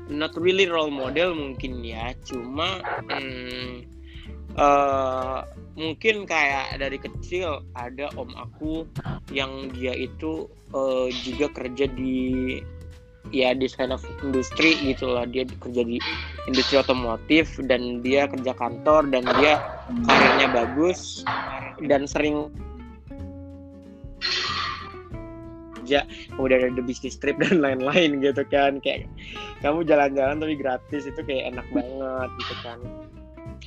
not 0.09 0.33
really 0.35 0.65
role 0.65 0.91
model 0.91 1.37
mungkin 1.37 1.85
ya, 1.85 2.11
cuma 2.25 2.81
hmm, 3.07 3.85
uh, 4.57 5.45
mungkin 5.79 6.27
kayak 6.27 6.81
dari 6.81 6.97
kecil 6.99 7.63
ada 7.77 8.11
om 8.19 8.33
aku 8.35 8.83
yang 9.31 9.69
dia 9.71 9.95
itu 9.95 10.49
uh, 10.73 11.07
juga 11.23 11.47
kerja 11.53 11.87
di 11.87 12.59
ya 13.29 13.53
this 13.53 13.77
kind 13.77 13.93
of 13.93 14.01
industri 14.25 14.75
gitu 14.81 15.13
lah. 15.13 15.29
Dia 15.29 15.45
kerja 15.45 15.85
di 15.85 16.01
industri 16.49 16.81
otomotif 16.81 17.55
dan 17.69 18.01
dia 18.01 18.25
kerja 18.25 18.51
kantor 18.57 19.07
dan 19.13 19.23
dia 19.39 19.61
karirnya 20.09 20.49
bagus 20.49 21.21
dan 21.85 22.09
sering 22.09 22.49
kerja 25.89 26.05
kemudian 26.37 26.69
ada 26.69 26.81
bisnis 26.85 27.17
trip 27.17 27.41
dan 27.41 27.57
lain-lain 27.65 28.21
gitu 28.21 28.45
kan. 28.45 28.77
Kayak 28.77 29.09
kamu 29.65 29.81
jalan-jalan 29.89 30.37
tapi 30.37 30.53
gratis 30.53 31.09
itu 31.09 31.21
kayak 31.25 31.57
enak 31.57 31.65
banget 31.73 32.29
gitu 32.37 32.55
kan. 32.61 32.79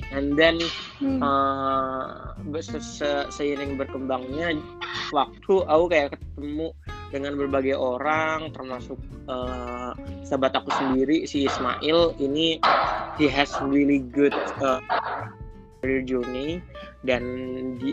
And 0.09 0.39
then 0.39 0.57
hmm. 1.03 1.21
uh, 1.21 2.33
se 2.63 2.79
-se 2.79 3.29
seiring 3.29 3.75
berkembangnya 3.75 4.57
waktu 5.11 5.53
aku 5.67 5.85
kayak 5.91 6.15
ketemu 6.15 6.73
dengan 7.13 7.37
berbagai 7.37 7.77
orang 7.77 8.49
termasuk 8.57 8.97
uh, 9.29 9.93
sahabat 10.25 10.57
aku 10.57 10.73
sendiri 10.73 11.29
si 11.29 11.45
Ismail 11.45 12.17
ini 12.17 12.57
he 13.21 13.29
has 13.29 13.53
really 13.61 14.01
good 14.01 14.33
uh, 14.63 14.81
career 15.83 16.01
journey. 16.01 16.63
Dan 17.03 17.21
di 17.83 17.91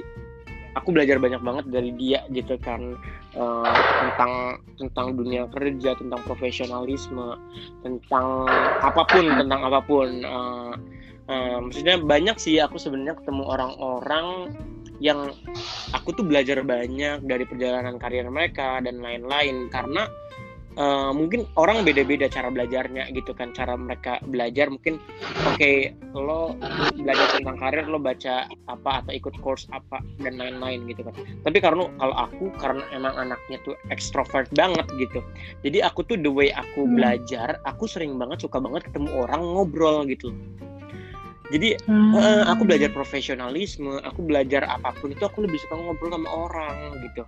aku 0.79 0.95
belajar 0.95 1.19
banyak 1.19 1.43
banget 1.43 1.67
dari 1.71 1.91
dia 1.99 2.23
gitu 2.31 2.55
kan 2.63 2.95
uh, 3.35 3.75
tentang 4.07 4.33
tentang 4.79 5.07
dunia 5.19 5.51
kerja 5.51 5.99
tentang 5.99 6.21
profesionalisme 6.23 7.39
tentang 7.83 8.47
apa 8.81 9.03
pun 9.09 9.25
tentang 9.27 9.61
apa 9.67 9.81
pun. 9.83 10.09
Uh, 10.23 10.73
uh, 11.31 11.57
maksudnya 11.63 11.99
banyak 11.99 12.37
sih 12.39 12.63
aku 12.63 12.79
sebenarnya 12.79 13.19
ketemu 13.19 13.43
orang-orang 13.47 14.55
yang 15.01 15.33
aku 15.97 16.13
tuh 16.13 16.25
belajar 16.29 16.61
banyak 16.61 17.25
dari 17.25 17.45
perjalanan 17.49 17.97
karir 17.97 18.29
mereka 18.29 18.79
dan 18.85 19.01
lain-lain. 19.01 19.73
Karena 19.73 20.07
uh, 20.77 21.11
mungkin 21.11 21.49
orang 21.59 21.83
beda-beda 21.83 22.31
cara 22.31 22.53
belajarnya 22.53 23.11
gitu 23.17 23.35
kan 23.35 23.51
cara 23.57 23.75
mereka 23.75 24.21
belajar. 24.29 24.71
Mungkin 24.71 25.01
oke 25.49 25.57
okay, 25.57 25.95
lo 26.15 26.55
belajar 26.95 27.39
tentang 27.39 27.57
karir 27.59 27.87
lo 27.89 27.99
baca 27.99 28.47
apa 28.71 28.91
atau 29.03 29.13
ikut 29.15 29.35
course 29.41 29.67
apa 29.75 30.03
dan 30.23 30.39
lain-lain 30.39 30.87
gitu 30.87 31.03
kan. 31.07 31.15
Tapi 31.43 31.59
karena 31.59 31.89
kalau 31.99 32.15
aku 32.15 32.45
karena 32.61 32.85
emang 32.95 33.15
anaknya 33.17 33.59
tuh 33.67 33.75
extrovert 33.91 34.51
banget 34.55 34.87
gitu. 35.01 35.25
Jadi 35.65 35.83
aku 35.83 36.07
tuh 36.07 36.21
the 36.21 36.31
way 36.31 36.53
aku 36.55 36.87
hmm. 36.87 36.95
belajar 36.99 37.59
aku 37.67 37.89
sering 37.89 38.19
banget 38.21 38.45
suka 38.45 38.63
banget 38.63 38.87
ketemu 38.91 39.27
orang 39.27 39.43
ngobrol 39.43 40.05
gitu 40.07 40.35
jadi 41.51 41.75
hmm. 41.91 42.15
uh, 42.15 42.45
aku 42.47 42.63
belajar 42.63 42.95
profesionalisme 42.95 43.99
aku 44.07 44.23
belajar 44.23 44.63
apa 44.71 44.95
pun 45.03 45.11
itu 45.11 45.27
aku 45.27 45.43
lebih 45.43 45.59
suka 45.67 45.75
ngobrol 45.75 46.15
sama 46.15 46.31
orang 46.31 46.77
gitu. 47.03 47.23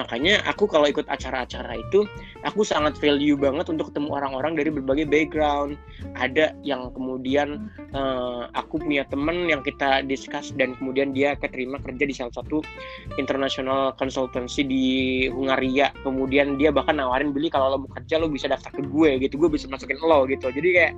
Makanya 0.00 0.40
aku 0.48 0.64
kalau 0.64 0.88
ikut 0.88 1.04
acara-acara 1.06 1.76
itu 1.76 2.08
aku 2.42 2.64
sangat 2.64 2.96
value 2.96 3.36
banget 3.36 3.68
untuk 3.68 3.92
ketemu 3.92 4.16
orang-orang 4.16 4.56
dari 4.56 4.72
berbagai 4.72 5.06
background. 5.08 5.76
Ada 6.16 6.56
yang 6.64 6.88
kemudian 6.96 7.68
uh, 7.92 8.48
aku 8.56 8.80
punya 8.80 9.04
temen 9.12 9.48
yang 9.52 9.60
kita 9.60 10.00
discuss 10.08 10.56
dan 10.56 10.72
kemudian 10.80 11.12
dia 11.12 11.36
keterima 11.36 11.76
kerja 11.84 12.04
di 12.08 12.14
salah 12.16 12.32
satu 12.32 12.64
international 13.20 13.92
consultancy 14.00 14.64
di 14.64 14.84
Hungaria. 15.28 15.92
Kemudian 16.00 16.56
dia 16.56 16.72
bahkan 16.72 16.96
nawarin 16.96 17.36
beli 17.36 17.52
kalau 17.52 17.76
lo 17.76 17.78
mau 17.84 17.90
kerja 17.92 18.16
lo 18.16 18.32
bisa 18.32 18.48
daftar 18.48 18.72
ke 18.72 18.82
gue 18.88 19.20
gitu. 19.20 19.36
Gue 19.36 19.52
bisa 19.52 19.68
masukin 19.68 20.00
lo 20.00 20.24
gitu. 20.24 20.48
Jadi 20.48 20.68
kayak 20.72 20.94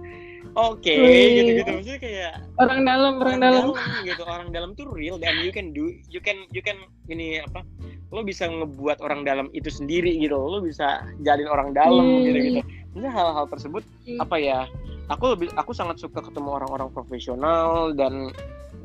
oke 0.54 0.80
okay, 0.80 1.42
gitu 1.42 1.50
gitu 1.60 1.70
maksudnya 1.76 2.00
kayak 2.00 2.32
orang 2.56 2.80
dalam 2.86 3.12
orang, 3.18 3.20
orang 3.20 3.38
dalam. 3.40 3.64
dalam 3.74 4.04
gitu 4.06 4.22
orang 4.24 4.48
dalam 4.54 4.70
tuh 4.78 4.86
real 4.92 5.16
dan 5.20 5.34
you 5.44 5.52
can 5.52 5.74
do 5.76 5.92
you 6.08 6.20
can 6.22 6.48
you 6.54 6.62
can 6.64 6.78
ini 7.10 7.42
apa 7.42 7.64
lo 8.08 8.24
bisa 8.24 8.48
ngebuat 8.48 9.04
orang 9.04 9.24
dalam 9.26 9.52
itu 9.52 9.68
sendiri 9.68 10.16
gitu 10.16 10.36
lo 10.36 10.64
bisa 10.64 11.04
jalin 11.24 11.48
orang 11.48 11.76
dalam 11.76 12.04
hmm. 12.04 12.24
gitu 12.24 12.38
gitu 12.40 12.60
maksudnya 12.92 13.12
hal-hal 13.12 13.46
tersebut 13.52 13.82
hmm. 14.08 14.18
apa 14.24 14.36
ya 14.40 14.58
aku 15.12 15.24
lebih 15.36 15.48
aku 15.56 15.72
sangat 15.76 16.00
suka 16.00 16.24
ketemu 16.24 16.56
orang-orang 16.56 16.88
profesional 16.92 17.92
dan 17.92 18.32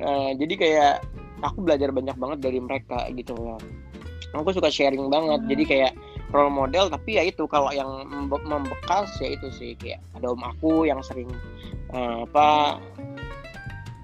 uh, 0.03 0.31
jadi 0.35 0.53
kayak 0.59 0.93
aku 1.43 1.63
belajar 1.63 1.91
banyak 1.91 2.15
banget 2.15 2.39
dari 2.43 2.59
mereka 2.59 3.07
gitu 3.15 3.35
loh 3.35 3.59
aku 4.33 4.49
suka 4.51 4.67
sharing 4.67 5.07
banget 5.07 5.39
hmm. 5.39 5.49
jadi 5.49 5.63
kayak 5.63 5.91
role 6.33 6.49
model 6.49 6.89
tapi 6.89 7.21
ya 7.21 7.23
itu 7.29 7.45
kalau 7.45 7.69
yang 7.69 8.09
membekas 8.27 9.13
ya 9.21 9.37
itu 9.37 9.47
sih 9.53 9.71
kayak 9.77 10.01
ada 10.17 10.33
om 10.33 10.41
aku 10.41 10.89
yang 10.89 10.99
sering 11.05 11.29
uh, 11.93 12.25
apa 12.25 12.81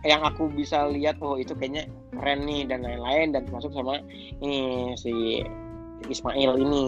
yang 0.07 0.23
aku 0.23 0.47
bisa 0.53 0.87
lihat 0.87 1.19
oh 1.19 1.35
itu 1.35 1.51
kayaknya 1.57 1.89
keren 2.15 2.47
nih 2.47 2.63
dan 2.69 2.85
lain-lain 2.85 3.35
dan 3.35 3.43
termasuk 3.49 3.73
sama 3.75 3.99
ini 4.39 4.93
si 4.95 5.43
Ismail 6.07 6.55
ini 6.55 6.85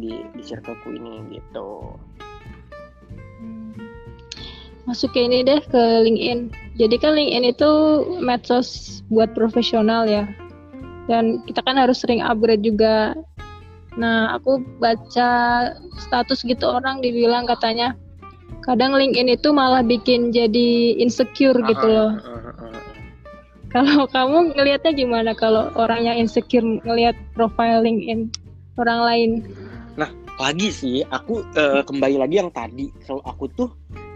di 0.00 0.12
di 0.32 0.42
circleku 0.44 0.96
ini 0.96 1.36
gitu. 1.36 1.92
Masuk 4.88 5.12
ke 5.12 5.26
ini 5.26 5.42
deh 5.42 5.60
ke 5.66 5.82
LinkedIn. 6.06 6.54
Jadi 6.78 6.96
kan 7.02 7.18
LinkedIn 7.18 7.52
itu 7.52 7.70
medsos 8.22 9.02
buat 9.10 9.34
profesional 9.34 10.06
ya. 10.06 10.24
Dan 11.10 11.42
kita 11.44 11.60
kan 11.66 11.76
harus 11.76 12.00
sering 12.00 12.22
upgrade 12.22 12.62
juga 12.62 13.12
Nah, 13.96 14.36
aku 14.36 14.60
baca 14.76 15.30
status 15.96 16.44
gitu 16.44 16.68
orang 16.68 17.00
dibilang 17.00 17.48
katanya 17.48 17.96
kadang 18.64 18.92
LinkedIn 18.92 19.32
itu 19.40 19.48
malah 19.54 19.80
bikin 19.80 20.34
jadi 20.34 21.00
insecure 21.00 21.56
gitu 21.64 21.86
loh. 21.86 22.12
Kalau 23.72 24.04
kamu 24.14 24.52
ngelihatnya 24.52 24.92
gimana 24.92 25.32
kalau 25.32 25.72
orang 25.80 26.04
yang 26.04 26.16
insecure 26.20 26.64
ngelihat 26.84 27.16
profile 27.32 27.80
LinkedIn 27.80 28.28
orang 28.76 29.00
lain? 29.00 29.30
Nah, 29.96 30.12
lagi 30.36 30.68
sih 30.68 31.00
aku 31.08 31.40
uh, 31.56 31.80
kembali 31.80 32.20
lagi 32.20 32.36
yang 32.44 32.52
tadi 32.52 32.92
kalau 33.08 33.24
aku 33.24 33.48
tuh 33.56 33.68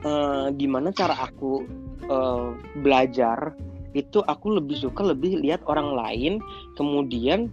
uh, 0.05 0.53
gimana 0.53 0.93
cara 0.93 1.17
aku 1.17 1.65
uh, 2.13 2.53
belajar 2.85 3.57
itu 3.97 4.23
aku 4.23 4.55
lebih 4.55 4.79
suka 4.79 5.03
lebih 5.03 5.43
lihat 5.43 5.65
orang 5.67 5.97
lain 5.97 6.33
kemudian 6.79 7.51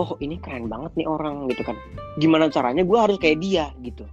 oh 0.00 0.16
ini 0.24 0.40
keren 0.40 0.68
banget 0.68 0.92
nih 0.96 1.08
orang 1.08 1.48
gitu 1.52 1.62
kan. 1.66 1.76
Gimana 2.16 2.48
caranya 2.48 2.82
gue 2.84 2.98
harus 2.98 3.16
kayak 3.20 3.40
dia 3.40 3.70
gitu. 3.84 4.04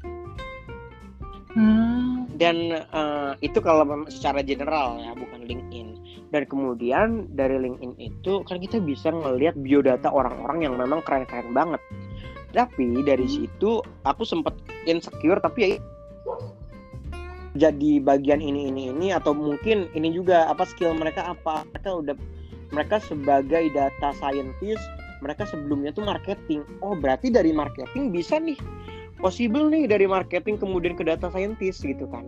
Hmm. 1.50 2.30
dan 2.40 2.86
uh, 2.94 3.34
itu 3.42 3.58
kalau 3.60 3.84
secara 4.08 4.40
general 4.46 4.96
ya 5.02 5.12
bukan 5.18 5.44
LinkedIn. 5.44 5.98
Dan 6.30 6.46
kemudian 6.46 7.26
dari 7.34 7.58
LinkedIn 7.58 7.98
itu 8.00 8.46
kan 8.46 8.62
kita 8.62 8.80
bisa 8.80 9.10
ngelihat 9.12 9.58
biodata 9.60 10.08
orang-orang 10.08 10.64
yang 10.64 10.78
memang 10.80 11.04
keren-keren 11.04 11.52
banget. 11.52 11.82
Tapi 12.56 13.02
dari 13.04 13.28
hmm. 13.28 13.34
situ 13.34 13.84
aku 14.08 14.24
sempat 14.24 14.56
insecure 14.88 15.42
tapi 15.42 15.60
ya 15.60 15.70
jadi 17.58 18.00
bagian 18.00 18.40
ini 18.40 18.70
ini 18.70 18.94
ini 18.94 19.08
atau 19.10 19.34
mungkin 19.34 19.90
ini 19.98 20.14
juga 20.14 20.48
apa 20.48 20.64
skill 20.70 20.94
mereka 20.96 21.34
apa? 21.34 21.66
Mereka 21.74 21.90
udah 21.92 22.16
mereka 22.70 23.02
sebagai 23.02 23.74
data 23.74 24.14
scientist 24.16 24.86
mereka 25.20 25.48
sebelumnya 25.48 25.92
tuh 25.92 26.08
marketing. 26.08 26.64
Oh 26.84 26.96
berarti 26.96 27.32
dari 27.32 27.52
marketing 27.52 28.12
bisa 28.12 28.40
nih. 28.40 28.58
Possible 29.20 29.68
nih 29.68 29.84
dari 29.88 30.08
marketing 30.08 30.56
kemudian 30.56 30.96
ke 30.96 31.04
data 31.04 31.28
scientist 31.28 31.84
gitu 31.84 32.08
kan. 32.08 32.24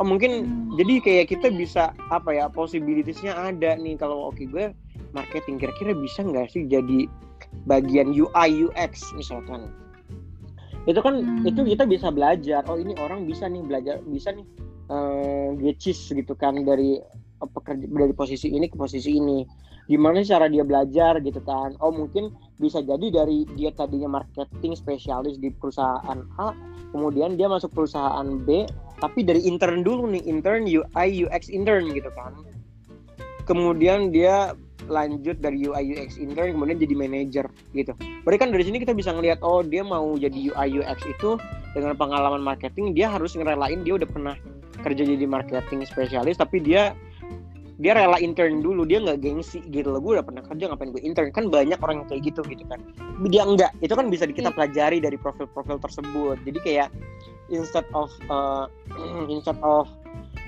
Oh 0.00 0.04
mungkin 0.04 0.48
hmm. 0.48 0.80
jadi 0.80 0.94
kayak 1.04 1.26
kita 1.36 1.52
bisa 1.52 1.92
apa 2.08 2.32
ya 2.32 2.48
possibilitiesnya 2.48 3.36
ada 3.36 3.76
nih. 3.76 4.00
Kalau 4.00 4.32
oke 4.32 4.40
okay, 4.40 4.48
gue 4.48 4.64
marketing 5.12 5.60
kira-kira 5.60 5.92
bisa 5.92 6.24
nggak 6.24 6.48
sih 6.48 6.64
jadi 6.64 7.04
bagian 7.68 8.16
UI 8.16 8.72
UX 8.72 9.12
misalkan? 9.12 9.68
Itu 10.88 11.04
kan 11.04 11.20
hmm. 11.20 11.44
itu 11.44 11.60
kita 11.60 11.84
bisa 11.84 12.08
belajar. 12.08 12.64
Oh 12.72 12.80
ini 12.80 12.96
orang 12.96 13.28
bisa 13.28 13.44
nih 13.44 13.60
belajar 13.60 14.00
bisa 14.08 14.32
nih 14.32 14.48
uh, 14.88 15.52
gecis 15.60 16.08
gitu 16.08 16.32
kan 16.40 16.56
dari 16.64 16.96
uh, 17.44 17.48
pekerja 17.52 17.84
dari 17.84 18.14
posisi 18.16 18.48
ini 18.48 18.72
ke 18.72 18.76
posisi 18.80 19.20
ini 19.20 19.44
gimana 19.90 20.22
cara 20.22 20.46
dia 20.46 20.62
belajar 20.62 21.18
gitu 21.22 21.42
kan 21.42 21.74
oh 21.82 21.90
mungkin 21.90 22.30
bisa 22.58 22.78
jadi 22.82 23.02
dari 23.10 23.44
dia 23.58 23.74
tadinya 23.74 24.22
marketing 24.22 24.78
spesialis 24.78 25.38
di 25.42 25.50
perusahaan 25.50 26.22
A 26.38 26.54
kemudian 26.94 27.34
dia 27.34 27.50
masuk 27.50 27.74
perusahaan 27.74 28.26
B 28.46 28.66
tapi 29.02 29.26
dari 29.26 29.42
intern 29.42 29.82
dulu 29.82 30.06
nih 30.06 30.22
intern 30.30 30.66
UI 30.68 31.26
UX 31.26 31.50
intern 31.50 31.90
gitu 31.90 32.10
kan 32.14 32.32
kemudian 33.44 34.14
dia 34.14 34.54
lanjut 34.90 35.38
dari 35.38 35.62
UI 35.66 35.94
UX 35.94 36.18
intern 36.18 36.58
kemudian 36.58 36.78
jadi 36.82 36.94
manager 36.98 37.46
gitu. 37.74 37.92
Berarti 38.26 38.38
kan 38.38 38.50
dari 38.50 38.64
sini 38.66 38.82
kita 38.82 38.94
bisa 38.96 39.14
ngelihat 39.14 39.38
oh 39.46 39.62
dia 39.62 39.86
mau 39.86 40.18
jadi 40.18 40.50
UI 40.50 40.82
UX 40.82 40.98
itu 41.06 41.38
dengan 41.72 41.94
pengalaman 41.94 42.42
marketing 42.42 42.92
dia 42.96 43.08
harus 43.08 43.38
ngerelain 43.38 43.86
dia 43.86 43.96
udah 43.96 44.08
pernah 44.08 44.34
kerja 44.82 45.06
jadi 45.06 45.24
marketing 45.24 45.86
spesialis 45.86 46.36
tapi 46.36 46.58
dia 46.58 46.92
dia 47.80 47.96
rela 47.96 48.20
intern 48.20 48.60
dulu 48.60 48.84
dia 48.84 49.00
nggak 49.00 49.24
gengsi 49.24 49.64
gitu 49.72 49.88
loh. 49.96 50.00
Gue 50.02 50.20
udah 50.20 50.26
pernah 50.26 50.44
kerja 50.44 50.68
ngapain 50.68 50.92
gue 50.92 51.02
intern? 51.04 51.32
Kan 51.32 51.48
banyak 51.48 51.80
orang 51.80 52.04
yang 52.04 52.08
kayak 52.08 52.22
gitu 52.28 52.40
gitu 52.44 52.64
kan. 52.68 52.80
Dia 53.24 53.42
enggak 53.48 53.72
itu 53.80 53.94
kan 53.96 54.06
bisa 54.12 54.28
kita 54.28 54.52
hmm. 54.52 54.56
pelajari 54.56 54.98
dari 55.00 55.16
profil-profil 55.16 55.80
tersebut. 55.80 56.36
Jadi 56.44 56.58
kayak 56.60 56.88
instead 57.48 57.86
of 57.96 58.12
uh, 58.28 58.68
instead 59.32 59.56
of 59.64 59.88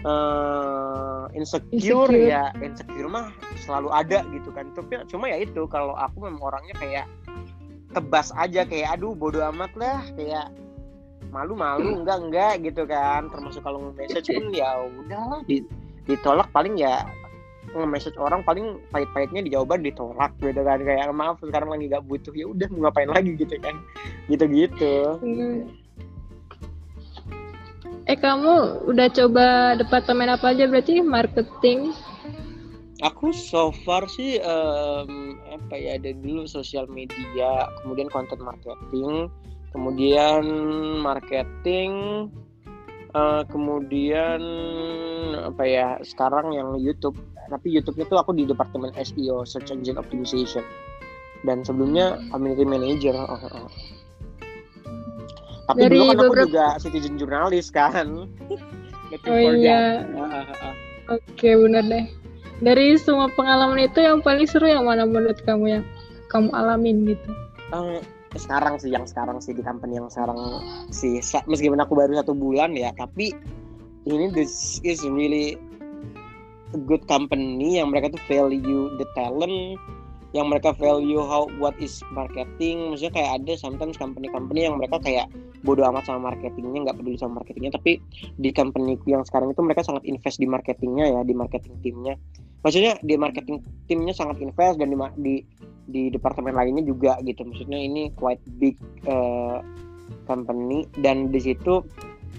uh, 0.05 1.31
insecure, 1.33 2.12
insecure. 2.12 2.12
ya 2.12 2.53
insecure 2.61 3.09
mah 3.09 3.33
selalu 3.64 3.89
ada 3.95 4.20
gitu 4.29 4.53
kan. 4.53 4.68
Tapi 4.77 5.09
cuma 5.09 5.33
ya 5.33 5.41
itu 5.41 5.64
kalau 5.72 5.97
aku 5.97 6.29
memang 6.29 6.43
orangnya 6.45 6.77
kayak 6.77 7.07
tebas 7.97 8.35
aja 8.35 8.66
kayak 8.66 8.99
aduh 8.99 9.14
bodoh 9.14 9.41
amat 9.55 9.72
lah 9.81 10.05
kayak 10.12 10.53
malu-malu. 11.33 11.89
Hmm. 11.89 11.99
enggak 12.05 12.18
enggak 12.20 12.55
gitu 12.68 12.83
kan. 12.85 13.33
Termasuk 13.33 13.64
kalau 13.64 13.91
nge-message 13.91 14.29
pun 14.29 14.53
ya 14.53 14.77
udahlah 14.85 15.41
ditolak 16.05 16.48
paling 16.52 16.76
ya 16.76 17.05
nge-message 17.74 18.14
orang 18.20 18.46
paling 18.46 18.78
pahit-pahitnya 18.94 19.42
di 19.42 19.50
jawaban 19.50 19.82
ditolak 19.82 20.30
gitu 20.38 20.61
kan. 20.62 20.78
Kayak 20.80 21.11
maaf 21.11 21.42
sekarang 21.42 21.74
lagi 21.74 21.90
gak 21.90 22.07
butuh. 22.07 22.34
Ya 22.36 22.46
udah 22.46 22.68
mau 22.70 22.88
ngapain 22.88 23.11
lagi 23.11 23.34
gitu 23.34 23.57
kan. 23.59 23.74
Gitu-gitu. 24.30 24.94
Hmm. 25.18 25.59
Eh 28.05 28.20
kamu 28.20 28.84
udah 28.84 29.09
coba 29.09 29.46
departemen 29.80 30.28
apa 30.28 30.52
aja 30.52 30.68
berarti? 30.68 31.00
Marketing? 31.00 31.96
Aku 33.02 33.32
so 33.34 33.74
far 33.84 34.07
sih 34.07 34.38
um, 34.44 35.40
apa 35.50 35.74
ya 35.74 35.98
ada 35.98 36.14
dulu 36.14 36.46
sosial 36.46 36.86
media, 36.86 37.68
kemudian 37.82 38.07
content 38.09 38.40
marketing, 38.40 39.28
kemudian 39.74 40.44
marketing, 41.02 41.90
uh, 43.14 43.42
kemudian 43.48 44.42
apa 45.40 45.62
ya 45.64 45.88
sekarang 46.02 46.52
yang 46.52 46.76
YouTube. 46.76 47.16
Tapi 47.44 47.68
YouTube 47.70 48.00
itu 48.00 48.14
aku 48.16 48.32
di 48.32 48.48
departemen 48.48 48.92
SEO 48.96 49.44
(Search 49.44 49.70
Engine 49.70 50.00
Optimization) 50.00 50.64
dan 51.44 51.62
sebelumnya 51.62 52.18
community 52.32 52.64
manager. 52.64 53.14
Oh, 53.14 53.36
oh. 53.36 53.68
Tapi 55.64 55.88
Dari 55.88 55.96
dulu 55.96 56.04
kan 56.04 56.16
beberapa... 56.20 56.28
aku 56.28 56.50
juga 56.52 56.66
citizen 56.80 57.14
jurnalis 57.16 57.68
kan. 57.72 58.28
oh 59.28 59.38
iya. 59.38 60.04
Oke 61.08 61.20
okay, 61.36 61.52
benar 61.56 61.84
deh. 61.84 62.04
Dari 62.64 62.96
semua 62.96 63.28
pengalaman 63.32 63.84
itu 63.84 64.00
yang 64.00 64.24
paling 64.24 64.48
seru 64.48 64.68
yang 64.68 64.88
mana 64.88 65.04
menurut 65.04 65.36
kamu 65.44 65.80
yang 65.80 65.84
kamu 66.32 66.48
alamin 66.52 67.12
gitu? 67.12 67.30
Um, 67.72 68.00
sekarang 68.41 68.78
sih 68.80 68.91
yang 68.91 69.07
sekarang 69.07 69.39
sih 69.39 69.53
di 69.55 69.62
company 69.62 69.99
yang 69.99 70.11
sekarang 70.11 70.39
sih. 70.91 71.18
Meskipun 71.49 71.80
aku 71.80 71.95
baru 71.99 72.18
satu 72.20 72.35
bulan 72.35 72.74
ya 72.74 72.91
tapi 72.95 73.35
ini 74.05 74.28
this 74.35 74.78
is 74.85 75.01
really 75.07 75.57
a 76.74 76.78
good 76.85 77.03
company 77.07 77.80
yang 77.80 77.89
mereka 77.95 78.12
tuh 78.12 78.22
value 78.26 78.93
the 79.01 79.07
talent 79.14 79.78
yang 80.35 80.51
mereka 80.51 80.74
value 80.74 81.22
how 81.22 81.47
what 81.62 81.78
is 81.78 82.03
marketing. 82.11 82.91
Maksudnya 82.91 83.14
kayak 83.14 83.30
ada 83.39 83.53
sometimes 83.55 83.95
company-company 83.95 84.66
yang 84.66 84.82
mereka 84.82 84.99
kayak 84.99 85.30
bodoh 85.64 85.89
amat 85.89 86.05
sama 86.05 86.30
marketingnya 86.30 86.85
nggak 86.85 86.97
peduli 87.01 87.16
sama 87.16 87.41
marketingnya 87.41 87.72
tapi 87.80 87.99
di 88.37 88.53
company 88.53 89.01
yang 89.09 89.24
sekarang 89.24 89.51
itu 89.51 89.64
mereka 89.64 89.80
sangat 89.80 90.05
invest 90.05 90.37
di 90.37 90.45
marketingnya 90.45 91.09
ya 91.09 91.20
di 91.24 91.32
marketing 91.32 91.74
timnya 91.80 92.14
maksudnya 92.61 93.01
di 93.01 93.16
marketing 93.16 93.64
timnya 93.89 94.12
sangat 94.12 94.45
invest 94.45 94.76
dan 94.76 94.93
di 94.93 94.97
di, 95.16 95.35
di 95.89 96.09
departemen 96.12 96.57
lainnya 96.57 96.85
juga 96.85 97.18
gitu. 97.22 97.45
Maksudnya 97.45 97.78
ini 97.78 98.12
quite 98.14 98.41
big 98.61 98.76
uh, 99.09 99.61
company. 100.28 100.89
Dan 100.99 101.32
di 101.32 101.41
situ 101.41 101.85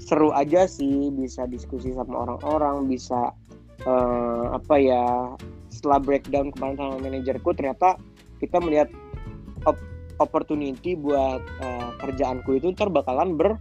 seru 0.01 0.29
aja 0.35 0.69
sih 0.69 1.09
bisa 1.13 1.47
diskusi 1.49 1.93
sama 1.95 2.27
orang-orang 2.27 2.85
bisa 2.85 3.33
uh, 3.87 4.53
apa 4.53 4.75
ya 4.77 5.03
setelah 5.71 5.99
breakdown 5.99 6.53
kemarin 6.55 6.77
sama 6.77 6.95
manajerku 7.01 7.49
ternyata 7.57 7.99
kita 8.39 8.59
melihat 8.61 8.91
op 9.65 9.79
opportunity 10.19 10.95
buat 10.95 11.41
uh, 11.59 11.89
kerjaanku 11.99 12.59
itu 12.59 12.71
ntar 12.71 12.87
bakalan 12.87 13.35
ber 13.35 13.59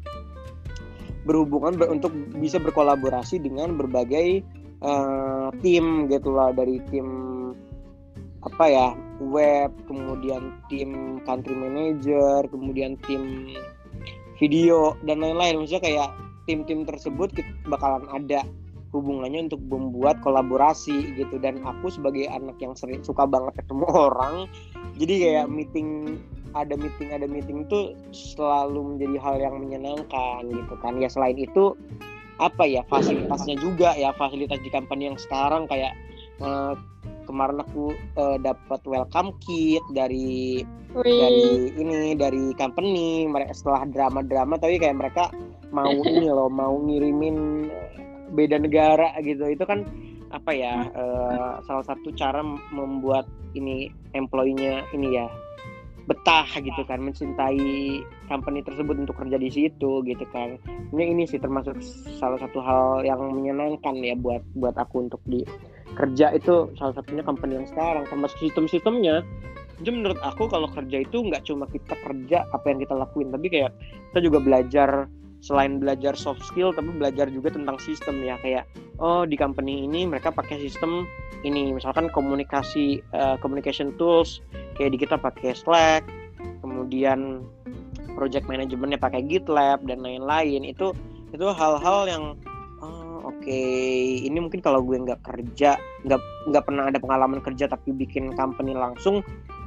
berhubungan 1.25 1.75
ber, 1.75 1.89
untuk 1.91 2.13
bisa 2.37 2.61
berkolaborasi 2.61 3.41
dengan 3.41 3.75
berbagai 3.75 4.45
uh, 4.85 5.49
tim 5.65 6.07
gitu 6.13 6.31
lah. 6.37 6.53
Dari 6.53 6.79
tim 6.93 7.09
apa 8.45 8.65
ya 8.69 8.87
web 9.25 9.73
kemudian 9.89 10.53
tim 10.69 11.21
country 11.25 11.57
manager 11.57 12.45
kemudian 12.53 13.01
tim 13.09 13.55
video 14.39 14.99
dan 15.07 15.23
lain-lain. 15.23 15.63
Maksudnya 15.63 15.83
kayak 15.83 16.09
tim-tim 16.45 16.85
tersebut 16.85 17.33
bakalan 17.71 18.05
ada 18.11 18.45
hubungannya 18.95 19.51
untuk 19.51 19.63
membuat 19.67 20.23
kolaborasi 20.23 21.15
gitu. 21.19 21.39
Dan 21.39 21.63
aku 21.63 21.91
sebagai 21.91 22.31
anak 22.31 22.59
yang 22.63 22.75
sering 22.79 23.03
suka 23.03 23.27
banget 23.27 23.65
ketemu 23.65 23.87
orang 24.13 24.47
jadi 24.99 25.15
kayak 25.19 25.47
meeting 25.51 26.21
ada 26.55 26.79
meeting 26.79 27.11
ada 27.11 27.27
meeting 27.27 27.67
itu 27.67 27.99
selalu 28.15 28.95
menjadi 28.95 29.17
hal 29.19 29.37
yang 29.43 29.55
menyenangkan 29.59 30.47
gitu 30.47 30.75
kan. 30.79 30.99
Ya 31.03 31.11
selain 31.11 31.39
itu 31.39 31.75
apa 32.43 32.67
ya 32.67 32.83
fasilitasnya 32.91 33.55
juga 33.63 33.95
ya 33.95 34.11
fasilitas 34.19 34.59
di 34.59 34.71
company 34.71 35.07
yang 35.07 35.19
sekarang 35.19 35.71
kayak 35.71 35.95
uh, 36.41 36.75
kemarin 37.29 37.63
aku 37.63 37.95
uh, 38.19 38.37
dapat 38.41 38.81
welcome 38.87 39.37
kit 39.43 39.83
dari 39.93 40.63
Wih. 40.95 41.19
dari 41.21 41.47
ini 41.79 42.15
dari 42.15 42.55
company. 42.57 43.27
Mereka 43.29 43.53
setelah 43.55 43.87
drama-drama 43.87 44.59
tapi 44.59 44.79
kayak 44.79 44.99
mereka 44.99 45.31
mau 45.71 45.91
ini 46.09 46.31
loh 46.31 46.51
mau 46.51 46.75
ngirimin 46.79 47.69
beda 48.35 48.59
negara 48.59 49.15
gitu. 49.23 49.47
Itu 49.51 49.67
kan 49.67 49.87
apa 50.35 50.51
ya 50.51 50.91
uh, 50.95 51.63
salah 51.63 51.85
satu 51.87 52.11
cara 52.19 52.43
membuat 52.75 53.31
ini 53.55 53.87
employee-nya 54.19 54.83
ini 54.91 55.15
ya 55.15 55.31
betah 56.05 56.45
gitu 56.61 56.85
kan 56.85 57.01
mencintai 57.01 58.05
company 58.29 58.61
tersebut 58.61 58.93
untuk 59.01 59.17
kerja 59.17 59.41
di 59.41 59.49
situ 59.49 60.05
gitu 60.05 60.25
kan. 60.35 60.61
Ini 60.93 61.17
ini 61.17 61.25
sih 61.25 61.41
termasuk 61.41 61.81
salah 62.21 62.37
satu 62.37 62.61
hal 62.61 63.09
yang 63.09 63.25
menyenangkan 63.33 63.97
ya 64.05 64.13
buat 64.13 64.45
buat 64.53 64.77
aku 64.77 65.09
untuk 65.09 65.23
di 65.25 65.41
kerja 65.93 66.33
itu 66.33 66.73
salah 66.81 66.95
satunya 66.97 67.21
company 67.21 67.61
yang 67.61 67.69
sekarang. 67.69 68.09
Termasuk 68.09 68.39
sistem-sistemnya. 68.41 69.21
Jadi 69.83 69.91
menurut 69.91 70.19
aku 70.23 70.47
kalau 70.47 70.71
kerja 70.71 71.03
itu 71.03 71.19
nggak 71.21 71.45
cuma 71.51 71.67
kita 71.69 71.99
kerja 72.01 72.47
apa 72.51 72.67
yang 72.73 72.79
kita 72.81 72.95
lakuin. 72.97 73.29
Tapi 73.35 73.47
kayak 73.53 73.73
kita 74.13 74.21
juga 74.25 74.39
belajar 74.41 74.91
selain 75.45 75.77
belajar 75.77 76.17
soft 76.17 76.41
skill 76.41 76.73
tapi 76.73 76.89
belajar 76.97 77.29
juga 77.29 77.53
tentang 77.53 77.77
sistem 77.77 78.25
ya. 78.25 78.41
Kayak 78.41 78.65
oh 78.97 79.29
di 79.29 79.37
company 79.37 79.85
ini 79.85 80.09
mereka 80.09 80.33
pakai 80.33 80.63
sistem 80.63 81.05
ini. 81.45 81.75
Misalkan 81.75 82.09
komunikasi 82.09 83.05
uh, 83.13 83.37
communication 83.39 83.93
tools. 84.01 84.41
Kayak 84.75 84.91
di 84.97 84.99
kita 85.05 85.17
pakai 85.21 85.53
Slack. 85.53 86.03
Kemudian 86.65 87.45
project 88.15 88.47
manajemennya 88.47 88.97
pakai 88.97 89.27
GitLab 89.27 89.83
dan 89.85 90.01
lain-lain. 90.01 90.65
Itu 90.65 90.95
itu 91.35 91.47
hal-hal 91.51 92.07
yang 92.07 92.25
oke 93.25 93.41
okay. 93.41 94.21
ini 94.23 94.39
mungkin 94.39 94.61
kalau 94.61 94.85
gue 94.85 95.01
nggak 95.01 95.25
kerja 95.25 95.81
nggak 96.05 96.21
nggak 96.53 96.65
pernah 96.65 96.85
ada 96.93 96.99
pengalaman 97.01 97.41
kerja 97.41 97.67
tapi 97.67 97.97
bikin 97.97 98.37
company 98.37 98.77
langsung 98.77 99.25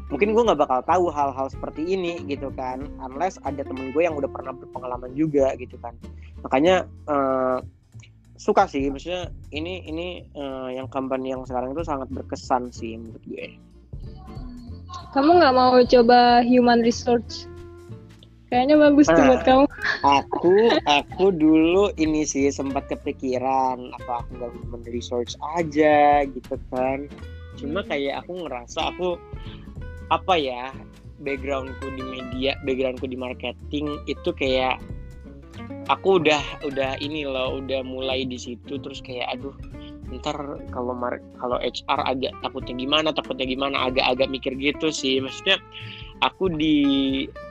mungkin 0.07 0.31
gue 0.31 0.43
nggak 0.43 0.59
bakal 0.59 0.79
tahu 0.87 1.05
hal-hal 1.11 1.47
seperti 1.51 1.83
ini 1.83 2.23
gitu 2.31 2.47
kan. 2.55 2.87
Unless 3.03 3.39
ada 3.43 3.63
temen 3.63 3.91
gue 3.91 4.03
yang 4.07 4.15
udah 4.15 4.31
pernah 4.31 4.55
berpengalaman 4.55 5.11
juga 5.19 5.51
gitu 5.59 5.75
kan. 5.83 5.95
Makanya 6.43 6.87
uh, 7.11 7.59
suka 8.39 8.69
sih 8.69 8.87
maksudnya 8.87 9.33
ini 9.51 9.83
ini 9.89 10.07
uh, 10.37 10.71
yang 10.71 10.87
company 10.87 11.33
yang 11.33 11.43
sekarang 11.43 11.73
itu 11.75 11.83
sangat 11.83 12.07
berkesan 12.13 12.71
sih 12.71 12.95
menurut 12.95 13.23
gue. 13.27 13.59
Kamu 15.11 15.43
nggak 15.43 15.55
mau 15.55 15.75
coba 15.83 16.39
human 16.47 16.79
research 16.79 17.49
kayaknya 18.47 18.75
bagus 18.79 19.07
tuh 19.11 19.23
buat 19.27 19.43
kamu. 19.43 19.65
aku 20.03 20.55
aku 20.87 21.25
dulu 21.35 21.91
ini 21.99 22.23
sih 22.23 22.47
sempat 22.47 22.87
kepikiran 22.87 23.91
apa 24.03 24.23
aku 24.23 24.29
nggak 24.39 24.51
human 24.63 24.83
research 24.91 25.35
aja 25.59 26.23
gitu 26.27 26.55
kan. 26.71 27.11
Cuma 27.59 27.83
kayak 27.83 28.23
aku 28.23 28.47
ngerasa 28.47 28.93
aku 28.95 29.19
apa 30.07 30.33
ya 30.39 30.71
backgroundku 31.19 31.87
di 31.97 32.03
media 32.05 32.55
backgroundku 32.63 33.09
di 33.09 33.17
marketing 33.19 33.99
itu 34.07 34.29
kayak 34.31 34.79
aku 35.91 36.21
udah 36.21 36.39
udah 36.63 36.95
ini 37.03 37.27
loh 37.27 37.59
udah 37.59 37.83
mulai 37.83 38.23
di 38.23 38.39
situ. 38.39 38.79
Terus 38.79 39.03
kayak 39.03 39.27
aduh 39.35 39.55
ntar 40.07 40.39
kalau 40.71 40.95
mar 40.95 41.19
kalau 41.35 41.59
HR 41.59 41.99
agak 42.07 42.31
takutnya 42.39 42.79
gimana 42.79 43.11
takutnya 43.11 43.43
gimana 43.43 43.91
agak-agak 43.91 44.31
mikir 44.31 44.55
gitu 44.55 44.87
sih. 44.87 45.19
Maksudnya 45.19 45.59
aku 46.21 46.49
di 46.53 46.77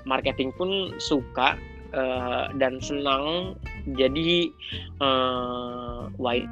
marketing 0.09 0.51
pun 0.55 0.95
suka 0.99 1.55
uh, 1.95 2.51
dan 2.59 2.83
senang 2.83 3.55
jadi 3.95 4.51
uh, 4.99 6.11
why 6.19 6.43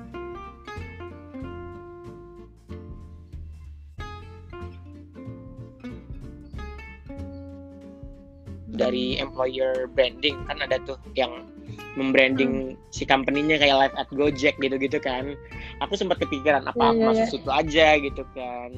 dari 8.74 9.16
employer 9.22 9.86
branding 9.94 10.34
kan 10.50 10.58
ada 10.58 10.82
tuh 10.82 10.98
yang 11.14 11.46
membranding 11.94 12.74
hmm. 12.74 12.78
si 12.90 13.06
company-nya 13.06 13.58
kayak 13.58 13.78
live 13.86 13.96
at 13.96 14.08
Gojek 14.10 14.58
gitu-gitu 14.58 14.98
kan. 14.98 15.38
Aku 15.78 15.94
sempat 15.94 16.18
kepikiran 16.18 16.66
apa 16.66 16.90
yeah, 16.90 16.94
yeah, 16.94 17.06
masuk 17.06 17.22
yeah. 17.22 17.30
situ 17.30 17.50
aja 17.50 17.86
gitu 18.02 18.22
kan. 18.34 18.70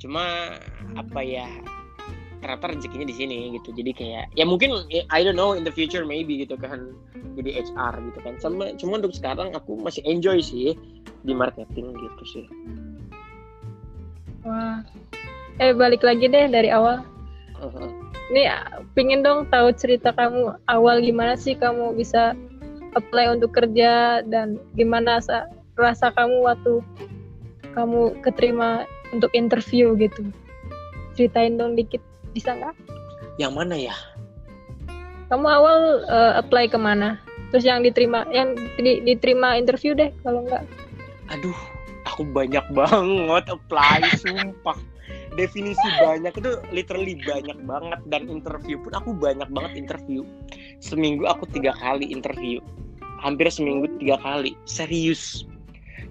Cuma 0.00 0.56
apa 0.96 1.20
ya 1.20 1.48
ternyata 2.42 2.74
rezekinya 2.74 3.06
di 3.06 3.16
sini 3.16 3.38
gitu. 3.56 3.70
Jadi 3.72 3.90
kayak 3.94 4.34
ya 4.34 4.44
mungkin 4.44 4.84
I 4.90 5.22
don't 5.22 5.38
know 5.38 5.54
in 5.54 5.62
the 5.62 5.72
future 5.72 6.02
maybe 6.02 6.42
gitu 6.42 6.58
kan 6.58 6.92
jadi 7.38 7.62
HR 7.62 8.02
gitu 8.12 8.18
kan. 8.26 8.34
Sama 8.42 8.74
cuma 8.76 8.98
untuk 8.98 9.14
sekarang 9.14 9.54
aku 9.54 9.78
masih 9.78 10.02
enjoy 10.02 10.42
sih 10.42 10.74
di 11.22 11.32
marketing 11.32 11.94
gitu 11.94 12.24
sih. 12.26 12.44
Wah. 14.42 14.82
Eh 15.62 15.70
balik 15.70 16.02
lagi 16.02 16.26
deh 16.26 16.50
dari 16.50 16.68
awal. 16.74 17.06
Uh 17.62 17.70
-huh 17.70 18.02
ini 18.32 18.48
pingin 18.96 19.20
dong 19.20 19.44
tahu 19.52 19.68
cerita 19.76 20.08
kamu 20.16 20.56
awal 20.64 21.04
gimana 21.04 21.36
sih 21.36 21.52
kamu 21.52 21.92
bisa 21.92 22.32
apply 22.96 23.36
untuk 23.36 23.52
kerja 23.52 24.24
dan 24.24 24.56
gimana 24.72 25.20
rasa, 25.20 25.48
rasa 25.76 26.08
kamu 26.16 26.40
waktu 26.40 26.80
kamu 27.76 28.16
keterima 28.24 28.88
untuk 29.12 29.28
interview 29.36 29.92
gitu 30.00 30.24
ceritain 31.12 31.60
dong 31.60 31.76
dikit 31.76 32.00
bisa 32.32 32.56
nggak 32.56 32.74
yang 33.40 33.56
mana 33.56 33.76
ya? 33.76 33.96
Kamu 35.32 35.48
awal 35.48 36.04
uh, 36.08 36.36
apply 36.36 36.68
ke 36.68 36.76
mana? 36.76 37.16
Terus 37.52 37.64
yang 37.64 37.80
diterima 37.84 38.28
yang 38.32 38.56
di, 38.76 39.00
diterima 39.04 39.56
interview 39.56 39.96
deh 39.96 40.12
kalau 40.24 40.44
nggak 40.44 40.64
aduh 41.32 41.56
aku 42.04 42.28
banyak 42.28 42.64
banget 42.72 43.44
apply 43.48 44.00
sumpah. 44.22 44.76
Definisi 45.32 45.88
banyak 45.96 46.36
itu 46.36 46.60
literally 46.76 47.16
banyak 47.24 47.56
banget. 47.64 48.00
Dan 48.12 48.28
interview 48.28 48.76
pun 48.84 48.92
aku 48.92 49.16
banyak 49.16 49.48
banget 49.48 49.72
interview. 49.80 50.28
Seminggu 50.84 51.24
aku 51.24 51.48
tiga 51.48 51.72
kali 51.80 52.12
interview. 52.12 52.60
Hampir 53.24 53.48
seminggu 53.48 53.88
tiga 53.96 54.20
kali. 54.20 54.52
Serius. 54.68 55.48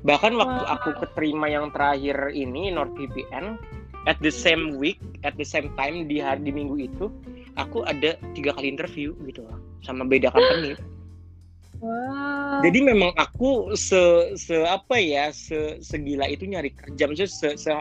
Bahkan 0.02 0.34
waktu 0.34 0.62
aku 0.66 0.90
keterima 1.06 1.46
yang 1.54 1.70
terakhir 1.70 2.34
ini 2.34 2.74
NordVPN 2.74 3.62
at 4.10 4.18
the 4.22 4.34
same 4.34 4.78
week 4.82 4.98
at 5.22 5.38
the 5.38 5.46
same 5.46 5.70
time 5.78 6.10
di 6.10 6.18
hari 6.18 6.42
di 6.42 6.52
minggu 6.54 6.90
itu 6.90 7.10
aku 7.60 7.86
ada 7.86 8.18
tiga 8.34 8.56
kali 8.58 8.72
interview 8.72 9.14
gitu 9.28 9.46
loh 9.46 9.58
sama 9.86 10.06
beda 10.06 10.32
company. 10.36 10.78
Wow. 11.82 12.62
Jadi 12.62 12.80
memang 12.86 13.10
aku 13.18 13.74
se, 13.74 14.34
se 14.38 14.54
apa 14.70 15.02
ya 15.02 15.34
se 15.34 15.82
segila 15.82 16.30
itu 16.30 16.46
nyari 16.46 16.70
kerja 16.78 17.10
maksudnya 17.10 17.34
se, 17.34 17.50
se 17.58 17.74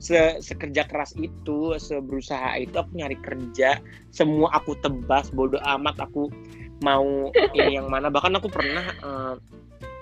se 0.00 0.40
sekerja 0.40 0.88
keras 0.88 1.12
itu 1.20 1.76
seberusaha 1.76 2.56
itu 2.56 2.72
aku 2.72 2.96
nyari 2.96 3.20
kerja. 3.20 3.76
Semua 4.08 4.56
aku 4.56 4.72
tebas 4.80 5.28
bodoh 5.28 5.60
amat 5.68 6.00
aku 6.00 6.32
mau 6.80 7.28
ini 7.56 7.76
yang 7.76 7.92
mana. 7.92 8.08
Bahkan 8.08 8.40
aku 8.40 8.48
pernah 8.48 8.88
uh, 9.04 9.36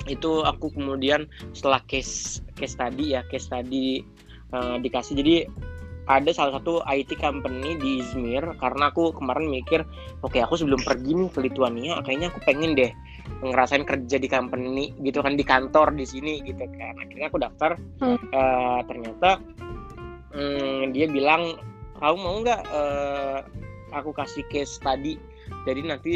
itu 0.07 0.47
aku 0.47 0.71
kemudian 0.71 1.27
setelah 1.51 1.83
case 1.91 2.39
case 2.55 2.79
tadi 2.79 3.19
ya 3.19 3.27
case 3.29 3.51
tadi 3.51 4.07
uh, 4.55 4.77
dikasih. 4.79 5.15
Jadi 5.19 5.35
ada 6.11 6.31
salah 6.35 6.59
satu 6.59 6.83
IT 6.91 7.23
company 7.23 7.79
di 7.79 8.03
Izmir 8.03 8.43
karena 8.59 8.91
aku 8.91 9.15
kemarin 9.15 9.47
mikir 9.47 9.87
oke 10.27 10.35
okay, 10.35 10.43
aku 10.43 10.59
sebelum 10.59 10.83
pergi 10.83 11.15
nih 11.15 11.31
ke 11.31 11.39
Lithuania 11.39 12.03
kayaknya 12.03 12.35
aku 12.35 12.43
pengen 12.43 12.75
deh 12.75 12.91
ngerasain 13.47 13.87
kerja 13.87 14.17
di 14.19 14.27
company 14.27 14.91
gitu 15.07 15.23
kan 15.23 15.39
di 15.39 15.47
kantor 15.47 15.95
di 15.95 16.03
sini 16.03 16.43
gitu 16.43 16.67
kan. 16.75 16.99
Akhirnya 16.99 17.27
aku 17.31 17.39
daftar. 17.39 17.79
Hmm. 18.03 18.19
uh, 18.35 18.81
ternyata 18.91 19.39
hmm, 20.35 20.91
dia 20.91 21.07
bilang 21.07 21.55
kamu 22.03 22.17
mau 22.19 22.37
nggak 22.43 22.63
uh, 22.75 23.39
aku 23.95 24.11
kasih 24.11 24.43
case 24.51 24.83
tadi? 24.83 25.15
Jadi 25.63 25.81
nanti 25.87 26.13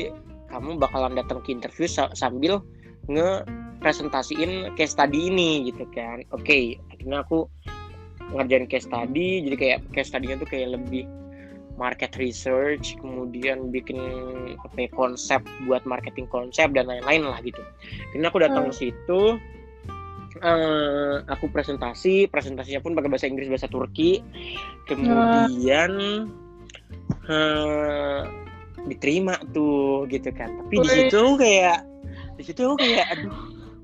kamu 0.51 0.78
bakalan 0.78 1.14
datang 1.14 1.39
ke 1.43 1.55
interview 1.55 1.87
sambil 1.91 2.62
nge 3.07 3.47
presentasiin 3.85 4.72
case 4.74 4.97
study 4.97 5.28
ini 5.30 5.70
gitu 5.70 5.85
kan. 5.93 6.24
Oke 6.32 6.43
okay, 6.43 6.62
akhirnya 6.91 7.22
aku 7.22 7.47
ngerjain 8.35 8.66
case 8.66 8.87
study 8.87 9.43
jadi 9.47 9.57
kayak 9.57 9.78
case 9.95 10.11
study-nya 10.11 10.37
tuh 10.39 10.49
kayak 10.51 10.74
lebih 10.74 11.07
market 11.74 12.14
research 12.22 12.95
kemudian 13.03 13.70
bikin 13.74 13.99
apa 14.62 14.87
ya, 14.87 14.89
konsep 14.95 15.43
buat 15.66 15.82
marketing 15.87 16.30
konsep 16.30 16.70
dan 16.70 16.87
lain-lain 16.87 17.26
lah 17.26 17.39
gitu. 17.43 17.59
Karena 18.14 18.30
aku 18.30 18.39
datang 18.43 18.70
hmm. 18.70 18.72
ke 18.72 18.74
situ 18.78 19.22
uh, 20.43 21.14
aku 21.26 21.51
presentasi 21.51 22.30
presentasinya 22.30 22.80
pun 22.82 22.95
pakai 22.95 23.11
bahasa 23.11 23.26
Inggris 23.26 23.51
bahasa 23.51 23.66
Turki. 23.66 24.22
Kemudian 24.87 25.93
uh, 27.26 28.22
diterima 28.87 29.35
tuh 29.51 30.07
gitu 30.11 30.30
kan. 30.30 30.51
Tapi 30.66 30.74
di 30.78 30.89
situ 30.89 31.22
kayak 31.39 31.82
di 32.39 32.43
situ 32.47 32.64
kayak 32.78 33.18
aduh 33.18 33.35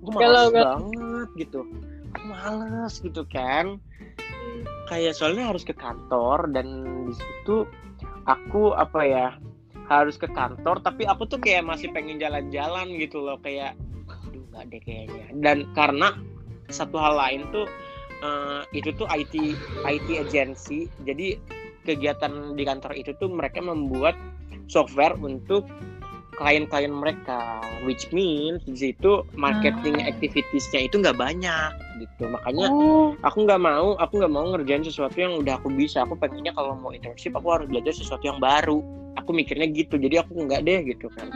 gue 0.00 0.12
malas 0.14 0.50
banget 0.54 1.28
gitu. 1.42 1.60
Aku 2.14 2.24
males 2.30 2.94
gitu 3.02 3.22
kan 3.26 3.82
kayak 4.90 5.14
soalnya 5.14 5.50
harus 5.50 5.62
ke 5.62 5.74
kantor 5.74 6.50
dan 6.50 6.66
di 7.06 7.14
situ 7.14 7.68
aku 8.26 8.74
apa 8.74 9.00
ya 9.06 9.26
harus 9.90 10.18
ke 10.18 10.30
kantor 10.30 10.82
tapi 10.82 11.06
aku 11.06 11.26
tuh 11.26 11.38
kayak 11.42 11.66
masih 11.66 11.90
pengen 11.90 12.18
jalan-jalan 12.18 12.90
gitu 12.98 13.22
loh 13.22 13.38
kayak 13.42 13.74
aduh 14.06 14.42
nggak 14.54 14.64
deh 14.70 14.80
kayaknya. 14.82 15.26
Dan 15.38 15.70
karena 15.74 16.14
satu 16.70 16.98
hal 16.98 17.18
lain 17.18 17.46
tuh 17.50 17.66
uh, 18.22 18.62
itu 18.70 18.94
tuh 18.94 19.06
IT 19.10 19.34
IT 19.82 20.08
agency 20.10 20.86
jadi 21.02 21.38
kegiatan 21.82 22.54
di 22.54 22.62
kantor 22.62 22.92
itu 22.94 23.10
tuh 23.18 23.30
mereka 23.32 23.58
membuat 23.58 24.14
software 24.70 25.18
untuk 25.18 25.66
klien-klien 26.40 26.88
mereka 26.88 27.60
which 27.84 28.08
means 28.10 28.64
di 28.64 28.88
situ 28.88 29.28
marketing 29.36 30.00
Ah. 30.00 30.08
activitiesnya 30.08 30.88
itu 30.88 30.96
nggak 30.96 31.14
banyak 31.14 31.70
gitu. 32.00 32.24
Makanya 32.32 32.72
Oh, 32.72 33.12
aku 33.20 33.44
nggak 33.44 33.60
mau 33.60 33.92
aku 34.00 34.12
nggak 34.16 34.32
mau 34.32 34.48
ngerjain 34.56 34.80
sesuatu 34.80 35.12
yang 35.14 35.36
udah 35.36 35.60
aku 35.60 35.68
bisa. 35.68 36.00
Aku 36.02 36.16
pengennya 36.16 36.56
kalau 36.56 36.72
mau 36.74 36.96
internship 36.96 37.36
aku 37.36 37.52
harus 37.52 37.68
belajar 37.68 37.92
sesuatu 37.92 38.24
yang 38.24 38.40
baru. 38.40 38.80
Aku 39.20 39.36
mikirnya 39.36 39.68
gitu 39.68 40.00
jadi 40.00 40.24
aku 40.24 40.32
nggak 40.48 40.64
deh 40.64 40.80
gitu 40.88 41.12
kan. 41.12 41.28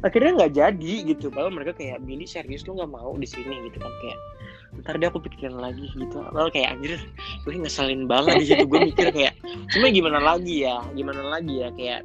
Akhirnya 0.00 0.32
nggak 0.40 0.52
jadi 0.56 0.94
gitu. 1.04 1.28
Kalau 1.28 1.52
mereka 1.52 1.76
kayak 1.76 2.00
Billy 2.08 2.24
serius 2.24 2.64
lu 2.64 2.80
nggak 2.80 2.88
mau 2.88 3.12
di 3.14 3.28
sini? 3.28 3.52
Gitu 3.68 3.76
kan 3.76 3.92
kayak 4.00 4.18
ntar 4.80 4.94
deh 4.96 5.08
aku 5.10 5.20
pikirin 5.20 5.58
lagi 5.60 5.92
gitu. 5.92 6.24
Kalau 6.24 6.48
kayak 6.48 6.78
anjir 6.78 6.96
gue 7.44 7.52
ngeselin 7.52 8.08
banget 8.08 8.40
di 8.40 8.46
situ. 8.48 8.64
Gue 8.64 8.80
mikir 8.86 9.12
kayak 9.12 9.36
cuma 9.76 9.92
gimana 9.92 10.24
lagi 10.24 10.64
ya? 10.64 10.80
Gimana 10.96 11.20
lagi 11.36 11.54
ya? 11.60 11.68
Kayak 11.76 12.00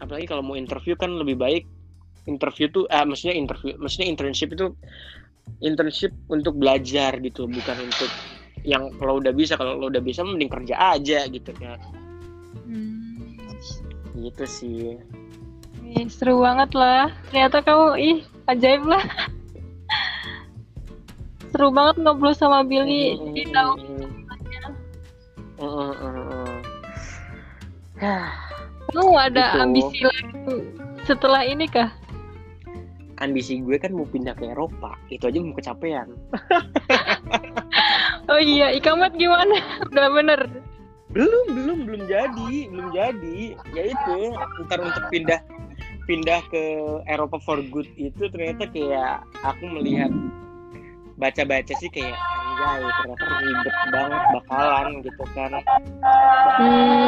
apalagi 0.00 0.26
kalau 0.28 0.42
mau 0.44 0.56
interview 0.58 0.94
kan 0.98 1.12
lebih 1.16 1.36
baik 1.40 1.64
interview 2.26 2.66
tuh 2.68 2.84
ah 2.90 3.06
maksudnya 3.06 3.38
interview 3.38 3.72
maksudnya 3.78 4.08
internship 4.10 4.52
itu 4.52 4.74
internship 5.62 6.12
untuk 6.28 6.58
belajar 6.58 7.16
gitu 7.22 7.46
bukan 7.46 7.86
untuk 7.86 8.10
yang 8.66 8.90
kalau 8.98 9.22
udah 9.22 9.30
bisa 9.30 9.54
kalau 9.54 9.78
lo 9.78 9.86
udah 9.88 10.02
bisa 10.02 10.26
mending 10.26 10.50
kerja 10.50 10.74
aja 10.96 11.24
gitu 11.30 11.50
kan 11.56 11.78
Hmm. 12.66 13.38
gitu 14.18 14.42
sih 14.42 14.98
Ih, 15.86 16.10
seru 16.10 16.42
banget 16.42 16.74
lah. 16.74 17.14
Ternyata 17.30 17.62
kamu 17.62 17.94
ih 17.94 18.18
ajaib 18.50 18.82
lah. 18.90 19.04
seru 21.54 21.70
banget 21.70 22.02
ngobrol 22.02 22.34
sama 22.34 22.66
Billy. 22.66 23.14
Mm, 23.14 23.38
Ih, 23.38 23.46
tahu 23.54 23.72
mm, 23.78 24.02
mm, 25.62 25.92
mm, 25.94 26.14
mm. 28.02 28.45
Kamu 28.90 29.14
ada 29.14 29.44
Gitu. 29.50 29.62
ambisi 29.62 29.98
lain 30.00 30.26
setelah 31.02 31.42
ini 31.42 31.66
kah? 31.66 31.90
ambisi 33.16 33.56
gue 33.58 33.80
kan 33.80 33.90
mau 33.90 34.04
pindah 34.04 34.36
ke 34.36 34.44
Eropa 34.46 34.92
itu 35.08 35.24
aja 35.24 35.40
mau 35.40 35.56
kecapean 35.56 36.12
Oh 38.28 38.36
iya, 38.36 38.74
ikamat 38.74 39.14
gimana? 39.14 39.56
Udah 39.88 40.08
bener. 40.12 40.40
belum 41.08 41.46
belum 41.48 41.78
belum 41.88 42.02
jadi 42.04 42.68
belum 42.68 42.88
jadi 42.92 43.38
ya 43.72 43.82
itu 43.88 44.16
ntar 44.66 44.84
untuk 44.84 45.00
pindah 45.08 45.40
pindah 46.04 46.44
ke 46.52 46.62
Eropa 47.08 47.40
for 47.40 47.62
good 47.64 47.88
itu 47.96 48.28
ternyata 48.28 48.68
kayak 48.68 49.24
aku 49.40 49.64
melihat 49.64 50.12
baca-baca 51.16 51.72
sih 51.80 51.88
kayak 51.88 52.16
anjay 52.16 52.84
ternyata 53.00 53.24
ribet 53.40 53.76
banget 53.92 54.22
bakalan 54.32 54.88
gitu 55.04 55.24
kan. 55.32 55.50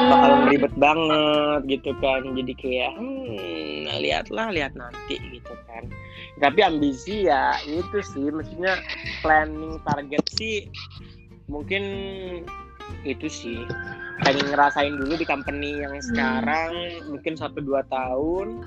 Bakalan 0.09 0.40
Hmm. 0.44 0.50
ribet 0.52 0.74
banget 0.76 1.61
gitu 1.68 1.90
kan. 2.00 2.20
Jadi 2.36 2.52
kayak 2.56 2.92
hmm, 2.96 3.84
lihatlah 4.00 4.48
lihat 4.52 4.72
nanti 4.76 5.20
gitu 5.32 5.54
kan. 5.68 5.84
Tapi 6.40 6.61
ambisi 6.64 7.28
ya 7.28 7.56
itu 7.68 7.98
sih 8.00 8.32
maksudnya 8.32 8.80
planning 9.20 9.80
target 9.84 10.24
sih 10.32 10.68
mungkin 11.48 11.82
itu 13.04 13.28
sih. 13.28 13.61
Pengen 14.18 14.50
ngerasain 14.50 14.98
dulu 14.98 15.14
di 15.14 15.22
company 15.28 15.78
yang 15.78 15.94
sekarang 16.02 16.74
mungkin 17.06 17.38
satu 17.38 17.62
dua 17.62 17.86
tahun 17.86 18.66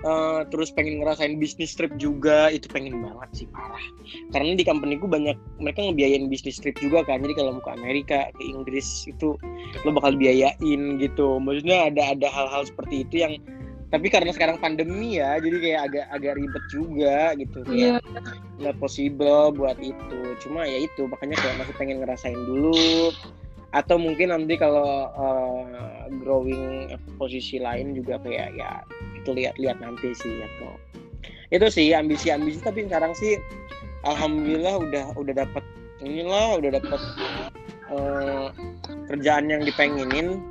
Eh, 0.00 0.40
terus 0.48 0.72
pengen 0.72 1.04
ngerasain 1.04 1.36
bisnis 1.36 1.76
trip 1.76 1.92
juga 2.00 2.48
itu 2.48 2.72
pengen 2.72 3.04
banget 3.04 3.44
sih 3.44 3.46
parah. 3.52 3.84
Karena 4.32 4.56
di 4.56 4.64
company 4.64 4.96
ku 4.96 5.04
banyak 5.04 5.36
mereka 5.60 5.84
ngebiayain 5.84 6.24
bisnis 6.32 6.56
trip 6.56 6.72
juga 6.80 7.04
kan. 7.04 7.20
Jadi 7.20 7.36
kalau 7.36 7.60
mau 7.60 7.64
ke 7.64 7.72
Amerika 7.76 8.32
ke 8.32 8.42
Inggris 8.48 9.04
itu 9.04 9.36
lo 9.84 9.90
bakal 9.92 10.16
biayain 10.16 10.96
gitu. 10.96 11.36
Maksudnya 11.36 11.92
ada 11.92 12.16
ada 12.16 12.28
hal-hal 12.32 12.64
seperti 12.64 13.04
itu 13.04 13.28
yang 13.28 13.36
tapi 13.90 14.06
karena 14.06 14.30
sekarang 14.30 14.62
pandemi 14.62 15.18
ya 15.18 15.34
jadi 15.42 15.56
kayak 15.58 15.80
agak 15.92 16.06
agak 16.16 16.32
ribet 16.40 16.64
juga 16.72 17.18
gitu. 17.36 17.58
Iya. 17.68 18.00
kayak 18.00 18.00
nggak 18.56 18.76
possible 18.80 19.52
buat 19.52 19.76
itu. 19.84 20.20
Cuma 20.40 20.64
ya 20.64 20.80
itu 20.80 21.04
makanya 21.12 21.36
kayak 21.44 21.60
masih 21.60 21.74
pengen 21.76 22.00
ngerasain 22.00 22.40
dulu 22.48 23.12
atau 23.70 23.96
mungkin 24.02 24.34
nanti 24.34 24.58
kalau 24.58 25.10
uh, 25.14 26.10
growing 26.22 26.90
posisi 27.18 27.62
lain 27.62 27.94
juga 27.94 28.18
kayak 28.18 28.50
ya 28.58 28.82
itu 29.14 29.30
lihat-lihat 29.30 29.78
nanti 29.78 30.10
sih 30.10 30.42
atau 30.42 30.74
itu 31.54 31.66
sih 31.70 31.94
ambisi-ambisi 31.94 32.58
tapi 32.62 32.86
sekarang 32.90 33.14
sih 33.14 33.38
alhamdulillah 34.02 34.74
udah 34.82 35.06
udah 35.14 35.34
dapat 35.46 35.62
inilah 36.02 36.58
udah 36.58 36.70
dapat 36.82 37.00
uh, 37.94 38.48
kerjaan 39.06 39.46
yang 39.46 39.62
dipengenin 39.62 40.42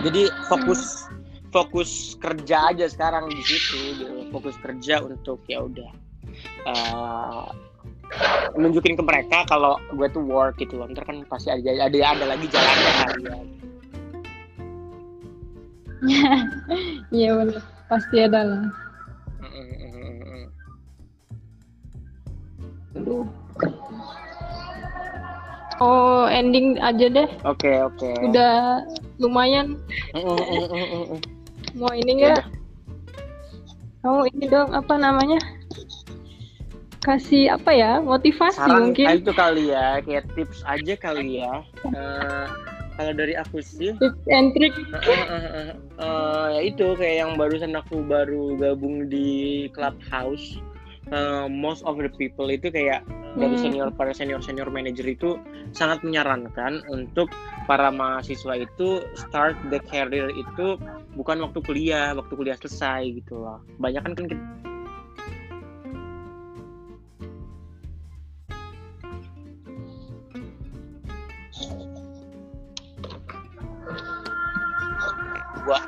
jadi 0.00 0.32
fokus 0.48 1.04
fokus 1.52 2.16
kerja 2.16 2.72
aja 2.72 2.88
sekarang 2.88 3.28
di 3.28 3.42
situ 3.44 4.00
gitu. 4.00 4.32
fokus 4.32 4.56
kerja 4.64 5.04
untuk 5.04 5.44
ya 5.52 5.68
udah 5.68 5.90
uh, 6.64 7.52
nunjukin 8.58 8.94
ke 8.98 9.02
mereka 9.04 9.48
kalau 9.48 9.80
gue 9.96 10.08
tuh 10.12 10.20
work 10.24 10.60
gitu 10.60 10.76
loh 10.76 10.86
ntar 10.92 11.08
kan 11.08 11.24
pasti 11.26 11.48
ada 11.48 11.88
ada 11.88 11.98
ada 11.98 12.24
lagi 12.28 12.46
jalannya 12.50 12.92
ya 13.24 13.36
Iya 17.14 17.30
bener. 17.38 17.62
Pasti 17.86 18.16
ada 18.18 18.40
lah. 18.42 18.64
Oh, 25.82 26.30
ending 26.30 26.78
aja 26.78 27.10
deh. 27.10 27.26
oke 27.42 27.70
oke 27.90 28.10
Udah 28.30 28.86
lumayan. 29.18 29.78
Mau 31.74 31.90
ini 31.90 32.22
enggak? 32.22 32.46
Kamu 34.02 34.26
ini 34.30 34.44
dong 34.46 34.70
apa 34.74 34.94
namanya? 34.98 35.38
Kasih 37.02 37.50
apa 37.50 37.70
ya? 37.74 37.98
Motivasi 37.98 38.56
saran 38.56 38.94
mungkin. 38.94 39.06
itu 39.18 39.32
kali 39.34 39.74
ya 39.74 39.98
kayak 40.00 40.24
tips 40.32 40.62
aja 40.64 40.94
kali 40.94 41.42
ya 41.42 41.66
Eh, 41.90 42.46
kalau 42.94 43.12
dari 43.12 43.34
aku 43.34 43.58
sih 43.58 43.90
Tips 43.98 44.24
and 44.28 44.54
trick. 44.54 44.70
eh, 44.70 45.02
eh, 45.02 45.26
eh, 45.26 45.44
eh, 45.50 45.68
eh, 45.98 46.46
ya 46.52 46.60
itu 46.62 46.86
kayak 46.94 47.16
yang 47.26 47.32
barusan 47.34 47.74
aku 47.74 48.00
baru 48.02 48.54
gabung 48.56 49.06
di 49.06 49.66
clubhouse 49.70 50.62
Eh, 51.04 51.44
most 51.44 51.84
of 51.84 52.00
the 52.00 52.08
people 52.08 52.48
itu 52.48 52.72
kayak 52.72 53.04
dari 53.34 53.52
Hmm. 53.52 53.64
senior 53.68 53.88
para 53.90 54.12
senior 54.12 54.40
senior 54.40 54.68
manager 54.68 55.04
itu 55.04 55.36
sangat 55.70 56.00
menyarankan 56.00 56.80
untuk 56.88 57.28
para 57.64 57.88
mahasiswa 57.88 58.56
itu 58.56 58.88
start 59.12 59.52
the 59.68 59.76
career 59.82 60.28
itu 60.30 60.80
bukan 61.12 61.40
waktu 61.40 61.60
kuliah 61.60 62.16
waktu 62.16 62.32
kuliah 62.32 62.56
selesai 62.56 63.12
gitu 63.12 63.36
loh 63.36 63.60
banyak 63.76 64.00
kan 64.00 64.12
kan 64.14 64.24
kita 64.24 64.40
gua 75.64 75.80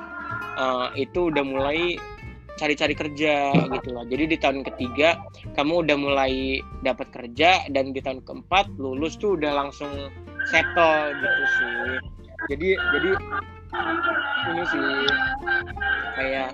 eh, 0.58 1.08
itu 1.08 1.30
udah 1.30 1.44
mulai 1.44 1.98
cari-cari 2.54 2.94
kerja 2.94 3.50
gitu 3.50 3.88
loh. 3.90 4.06
Jadi 4.06 4.24
di 4.30 4.36
tahun 4.38 4.62
ketiga 4.62 5.18
kamu 5.58 5.86
udah 5.86 5.96
mulai 5.98 6.62
dapat 6.86 7.10
kerja 7.10 7.66
dan 7.70 7.90
di 7.90 7.98
tahun 7.98 8.22
keempat 8.22 8.78
lulus 8.78 9.18
tuh 9.18 9.34
udah 9.34 9.52
langsung 9.58 9.90
settle 10.50 11.10
gitu 11.18 11.44
sih. 11.58 11.74
Jadi 12.54 12.68
jadi 12.78 13.10
ini 14.54 14.62
sih 14.70 14.86
kayak 16.14 16.50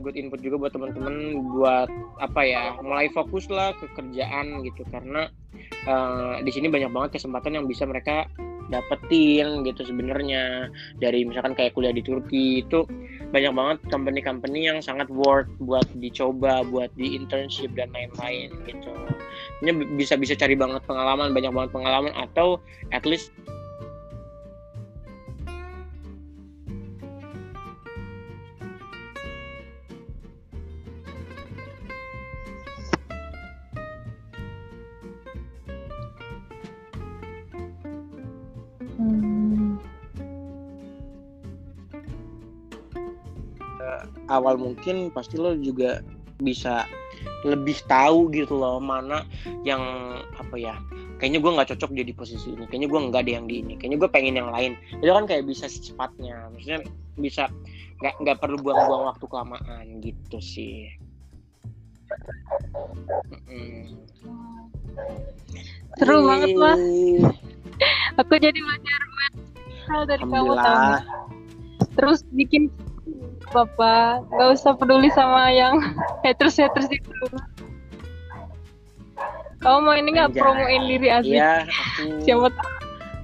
good 0.00 0.16
input 0.16 0.40
juga 0.44 0.68
buat 0.68 0.72
teman-teman 0.72 1.42
buat 1.58 1.88
apa 2.22 2.40
ya 2.44 2.76
mulai 2.84 3.10
fokus 3.10 3.50
lah 3.50 3.74
ke 3.76 3.88
kerjaan 3.98 4.62
gitu 4.62 4.86
karena 4.92 5.26
eh, 5.88 6.34
di 6.44 6.50
sini 6.52 6.70
banyak 6.70 6.92
banget 6.92 7.20
kesempatan 7.20 7.58
yang 7.58 7.66
bisa 7.66 7.88
mereka 7.88 8.28
dapetin 8.68 9.64
gitu 9.66 9.84
sebenarnya. 9.84 10.68
Dari 11.00 11.24
misalkan 11.24 11.52
kayak 11.56 11.76
kuliah 11.76 11.92
di 11.92 12.04
Turki 12.04 12.64
itu 12.64 12.84
banyak 13.28 13.52
banget 13.52 13.78
company-company 13.92 14.68
yang 14.70 14.78
sangat 14.80 15.08
worth 15.12 15.50
buat 15.60 15.84
dicoba 16.00 16.64
buat 16.68 16.88
di 16.96 17.16
internship 17.16 17.72
dan 17.76 17.92
lain-lain 17.92 18.52
gitu. 18.64 18.92
Ini 19.64 19.98
bisa 19.98 20.14
bisa 20.16 20.38
cari 20.38 20.54
banget 20.54 20.80
pengalaman 20.86 21.34
banyak 21.34 21.52
banget 21.52 21.70
pengalaman 21.74 22.12
atau 22.14 22.62
at 22.94 23.04
least 23.04 23.34
awal 44.28 44.58
mungkin 44.60 45.10
pasti 45.14 45.40
lo 45.40 45.56
juga 45.58 46.02
bisa 46.38 46.86
lebih 47.42 47.74
tahu 47.90 48.30
gitu 48.30 48.54
loh 48.54 48.78
mana 48.78 49.26
yang 49.66 49.82
apa 50.38 50.54
ya 50.54 50.74
kayaknya 51.18 51.42
gue 51.42 51.50
nggak 51.50 51.68
cocok 51.74 51.90
jadi 51.90 52.12
posisi 52.14 52.54
ini 52.54 52.64
kayaknya 52.70 52.88
gue 52.94 53.00
nggak 53.10 53.22
ada 53.26 53.32
yang 53.42 53.46
di 53.50 53.58
ini 53.58 53.74
kayaknya 53.74 53.98
gue 54.06 54.10
pengen 54.10 54.34
yang 54.38 54.50
lain 54.54 54.78
itu 55.02 55.10
kan 55.10 55.26
kayak 55.26 55.50
bisa 55.50 55.66
secepatnya 55.66 56.46
maksudnya 56.54 56.86
bisa 57.18 57.50
nggak 57.98 58.14
nggak 58.22 58.38
perlu 58.38 58.56
buang-buang 58.62 59.10
waktu 59.10 59.24
kelamaan 59.26 59.86
gitu 59.98 60.38
sih. 60.38 60.94
Seru 65.98 66.22
banget 66.22 66.54
mas. 66.54 66.82
Aku 68.22 68.34
jadi 68.38 68.54
belajar 68.54 69.00
hal 69.90 70.02
dari 70.06 70.22
kamu 70.22 70.54
nggak? 70.54 71.02
Terus 71.98 72.22
bikin 72.30 72.70
apa 73.54 74.22
nggak 74.28 74.48
usah 74.54 74.72
peduli 74.76 75.08
sama 75.14 75.48
yang 75.52 75.80
haters 76.26 76.58
haters 76.60 76.88
itu. 76.90 77.12
Kamu 79.58 79.78
mau 79.82 79.94
ini 79.98 80.14
nggak 80.14 80.30
Anjay. 80.32 80.42
promoin 80.42 80.82
diri 80.86 81.08
asli? 81.10 81.34
Iya, 81.34 81.66
aku 81.66 82.02
Siapa 82.24 82.48
tahu 82.54 82.72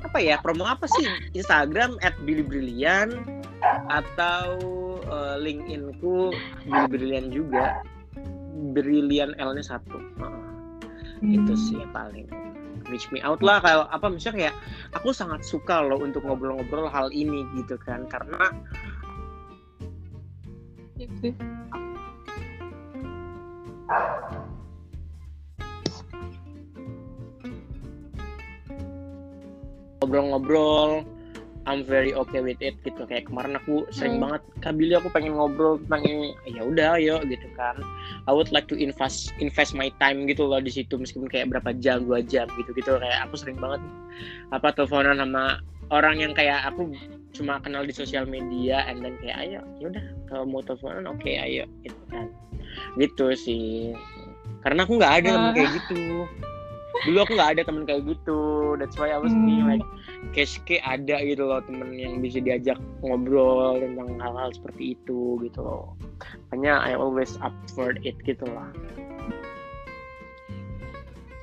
apa 0.04 0.18
ya 0.22 0.38
promo 0.38 0.62
apa 0.62 0.86
sih 0.86 1.10
Instagram 1.34 1.98
at 2.06 2.14
Billy 2.22 2.46
atau 3.90 4.46
eh, 5.02 5.36
LinkedIn-ku 5.42 6.30
Billy 6.86 7.18
juga 7.34 7.82
Brilliant 8.74 9.34
L-nya 9.42 9.64
satu 9.66 9.98
Heeh. 9.98 11.34
itu 11.34 11.52
Hmm. 11.54 11.62
sih 11.66 11.76
yang 11.82 11.90
paling 11.90 12.26
reach 12.86 13.08
me 13.10 13.18
out 13.24 13.40
lah 13.42 13.58
kalau 13.58 13.88
apa 13.90 14.06
misalnya 14.06 14.48
kayak 14.52 14.56
aku 14.94 15.10
sangat 15.10 15.42
suka 15.42 15.82
loh 15.82 15.98
untuk 15.98 16.22
ngobrol-ngobrol 16.22 16.86
hal 16.86 17.08
ini 17.10 17.42
gitu 17.58 17.74
kan 17.80 18.04
karena 18.06 18.52
Gitu. 21.24 21.54
ngobrol-ngobrol 30.04 31.08
I'm 31.64 31.80
very 31.80 32.12
okay 32.12 32.44
with 32.44 32.60
it 32.60 32.76
gitu 32.84 33.08
kayak 33.08 33.24
kemarin 33.24 33.56
aku 33.56 33.88
sering 33.88 34.20
Hmm. 34.20 34.28
banget 34.28 34.42
Kak 34.60 34.76
Billy 34.76 34.92
aku 35.00 35.08
pengen 35.08 35.32
ngobrol 35.32 35.80
tentang 35.88 36.04
ini 36.04 36.36
ya 36.44 36.60
udah 36.60 37.00
ayo 37.00 37.24
gitu 37.24 37.48
kan 37.56 37.80
I 38.28 38.36
would 38.36 38.52
like 38.52 38.68
to 38.68 38.76
invest 38.76 39.32
invest 39.40 39.72
my 39.72 39.88
time 39.96 40.28
gitu 40.28 40.44
loh 40.44 40.60
di 40.60 40.68
situ 40.68 41.00
meskipun 41.00 41.24
kayak 41.32 41.48
berapa 41.56 41.72
jam 41.80 42.04
dua 42.04 42.20
jam 42.20 42.44
gitu 42.60 42.76
gitu 42.76 43.00
kayak 43.00 43.24
aku 43.24 43.40
sering 43.40 43.56
banget 43.56 43.80
apa 44.52 44.76
teleponan 44.76 45.16
sama 45.16 45.56
orang 45.94 46.18
yang 46.18 46.32
kayak 46.34 46.66
aku 46.66 46.90
cuma 47.30 47.62
kenal 47.62 47.82
di 47.82 47.94
sosial 47.94 48.26
media 48.26 48.82
and 48.86 49.02
then 49.02 49.14
kayak 49.22 49.38
ayo 49.46 49.60
ya 49.78 49.86
udah 49.90 50.04
kalau 50.26 50.44
mau 50.46 50.62
teleponan 50.62 51.06
oke 51.06 51.26
ayo 51.30 51.66
gitu 51.82 52.02
kan 52.10 52.26
gitu 52.98 53.26
sih 53.34 53.94
karena 54.66 54.82
aku 54.82 54.98
nggak 54.98 55.14
ada 55.22 55.28
temen 55.38 55.50
kayak 55.54 55.70
gitu 55.78 56.26
dulu 57.10 57.18
aku 57.26 57.32
nggak 57.34 57.50
ada 57.58 57.62
temen 57.66 57.82
kayak 57.84 58.02
gitu 58.06 58.38
that's 58.78 58.94
why 58.98 59.10
I 59.10 59.18
was 59.18 59.34
Hmm. 59.34 59.66
like 59.66 59.86
Keske 60.34 60.82
ada 60.82 61.20
gitu 61.22 61.46
loh 61.46 61.62
temen 61.62 61.94
yang 61.94 62.18
bisa 62.18 62.38
diajak 62.42 62.78
ngobrol 63.02 63.78
tentang 63.78 64.18
hal-hal 64.18 64.50
seperti 64.50 64.94
itu 64.98 65.38
gitu 65.42 65.58
loh 65.62 65.94
makanya 66.50 66.82
I 66.82 66.94
always 66.98 67.34
up 67.42 67.54
for 67.74 67.94
it 67.94 68.18
gitu 68.22 68.46
lah 68.50 68.70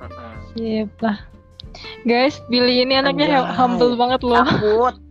Uh-uh. 0.01 0.33
Siap 0.57 0.97
lah. 1.05 1.17
Guys, 2.03 2.41
Billy 2.47 2.81
ini 2.81 2.97
anaknya 2.97 3.41
Anjay. 3.41 3.55
humble 3.55 3.93
banget 3.95 4.21
loh. 4.21 4.41
takut 4.41 4.95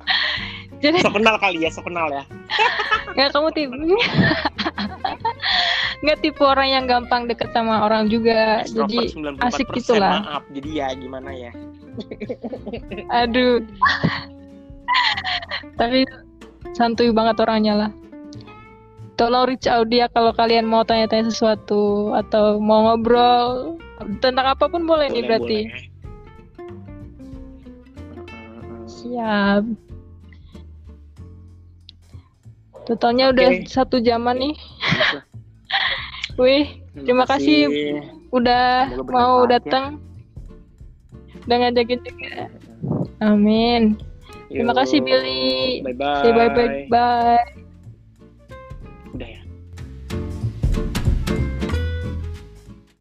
Jadi 0.80 0.96
so 1.04 1.12
kenal 1.12 1.36
kali 1.36 1.60
ya 1.60 1.68
so 1.68 1.84
kenal 1.84 2.08
ya 2.08 2.24
nggak 3.14 3.36
kamu 3.36 3.48
tipe 3.52 3.74
nggak 6.00 6.18
tipe 6.24 6.40
orang 6.40 6.68
yang 6.72 6.84
gampang 6.88 7.28
deket 7.28 7.52
sama 7.52 7.84
orang 7.84 8.08
juga. 8.08 8.64
Jadi 8.64 9.12
Extrovert 9.12 9.36
94% 9.44 9.48
asik 9.52 9.68
gitu 9.76 9.92
lah. 10.00 10.24
maaf 10.24 10.44
jadi 10.48 10.68
ya 10.72 10.88
gimana 10.96 11.30
ya 11.30 11.52
aduh. 13.12 13.60
Tapi 15.76 16.08
santuy 16.72 17.12
banget 17.12 17.36
orangnya 17.40 17.74
lah. 17.76 17.90
Tolong 19.14 19.52
reach 19.52 19.68
out 19.68 19.92
dia 19.92 20.08
kalau 20.08 20.32
kalian 20.32 20.64
mau 20.64 20.80
tanya-tanya 20.80 21.28
sesuatu 21.28 22.16
atau 22.16 22.56
mau 22.56 22.88
ngobrol 22.88 23.76
tentang 24.24 24.48
apa 24.48 24.64
pun 24.64 24.88
boleh, 24.88 25.12
nih 25.12 25.20
Boleh, 25.20 25.28
berarti. 25.28 25.58
boleh. 25.68 25.89
Siap. 29.10 29.62
Totalnya 32.86 33.34
udah 33.34 33.48
Oke. 33.50 33.66
satu 33.66 33.98
jaman 33.98 34.38
nih. 34.38 34.54
Wih, 36.40 36.78
Terima 36.94 37.26
kasih. 37.26 37.66
udah 38.30 38.86
Semoga 38.94 39.10
mau 39.10 39.34
ya. 39.44 39.58
datang 39.58 39.98
dan 41.50 41.66
ngajakin 41.66 42.00
juga. 42.06 42.34
Amin. 43.18 43.98
Terima 44.46 44.74
Yo, 44.74 44.78
kasih, 44.78 44.98
Billy. 45.02 45.82
Bye 45.82 45.94
bye. 45.98 46.22
Say 46.22 46.30
bye 46.30 46.50
bye 46.54 46.86
bye. 46.86 47.59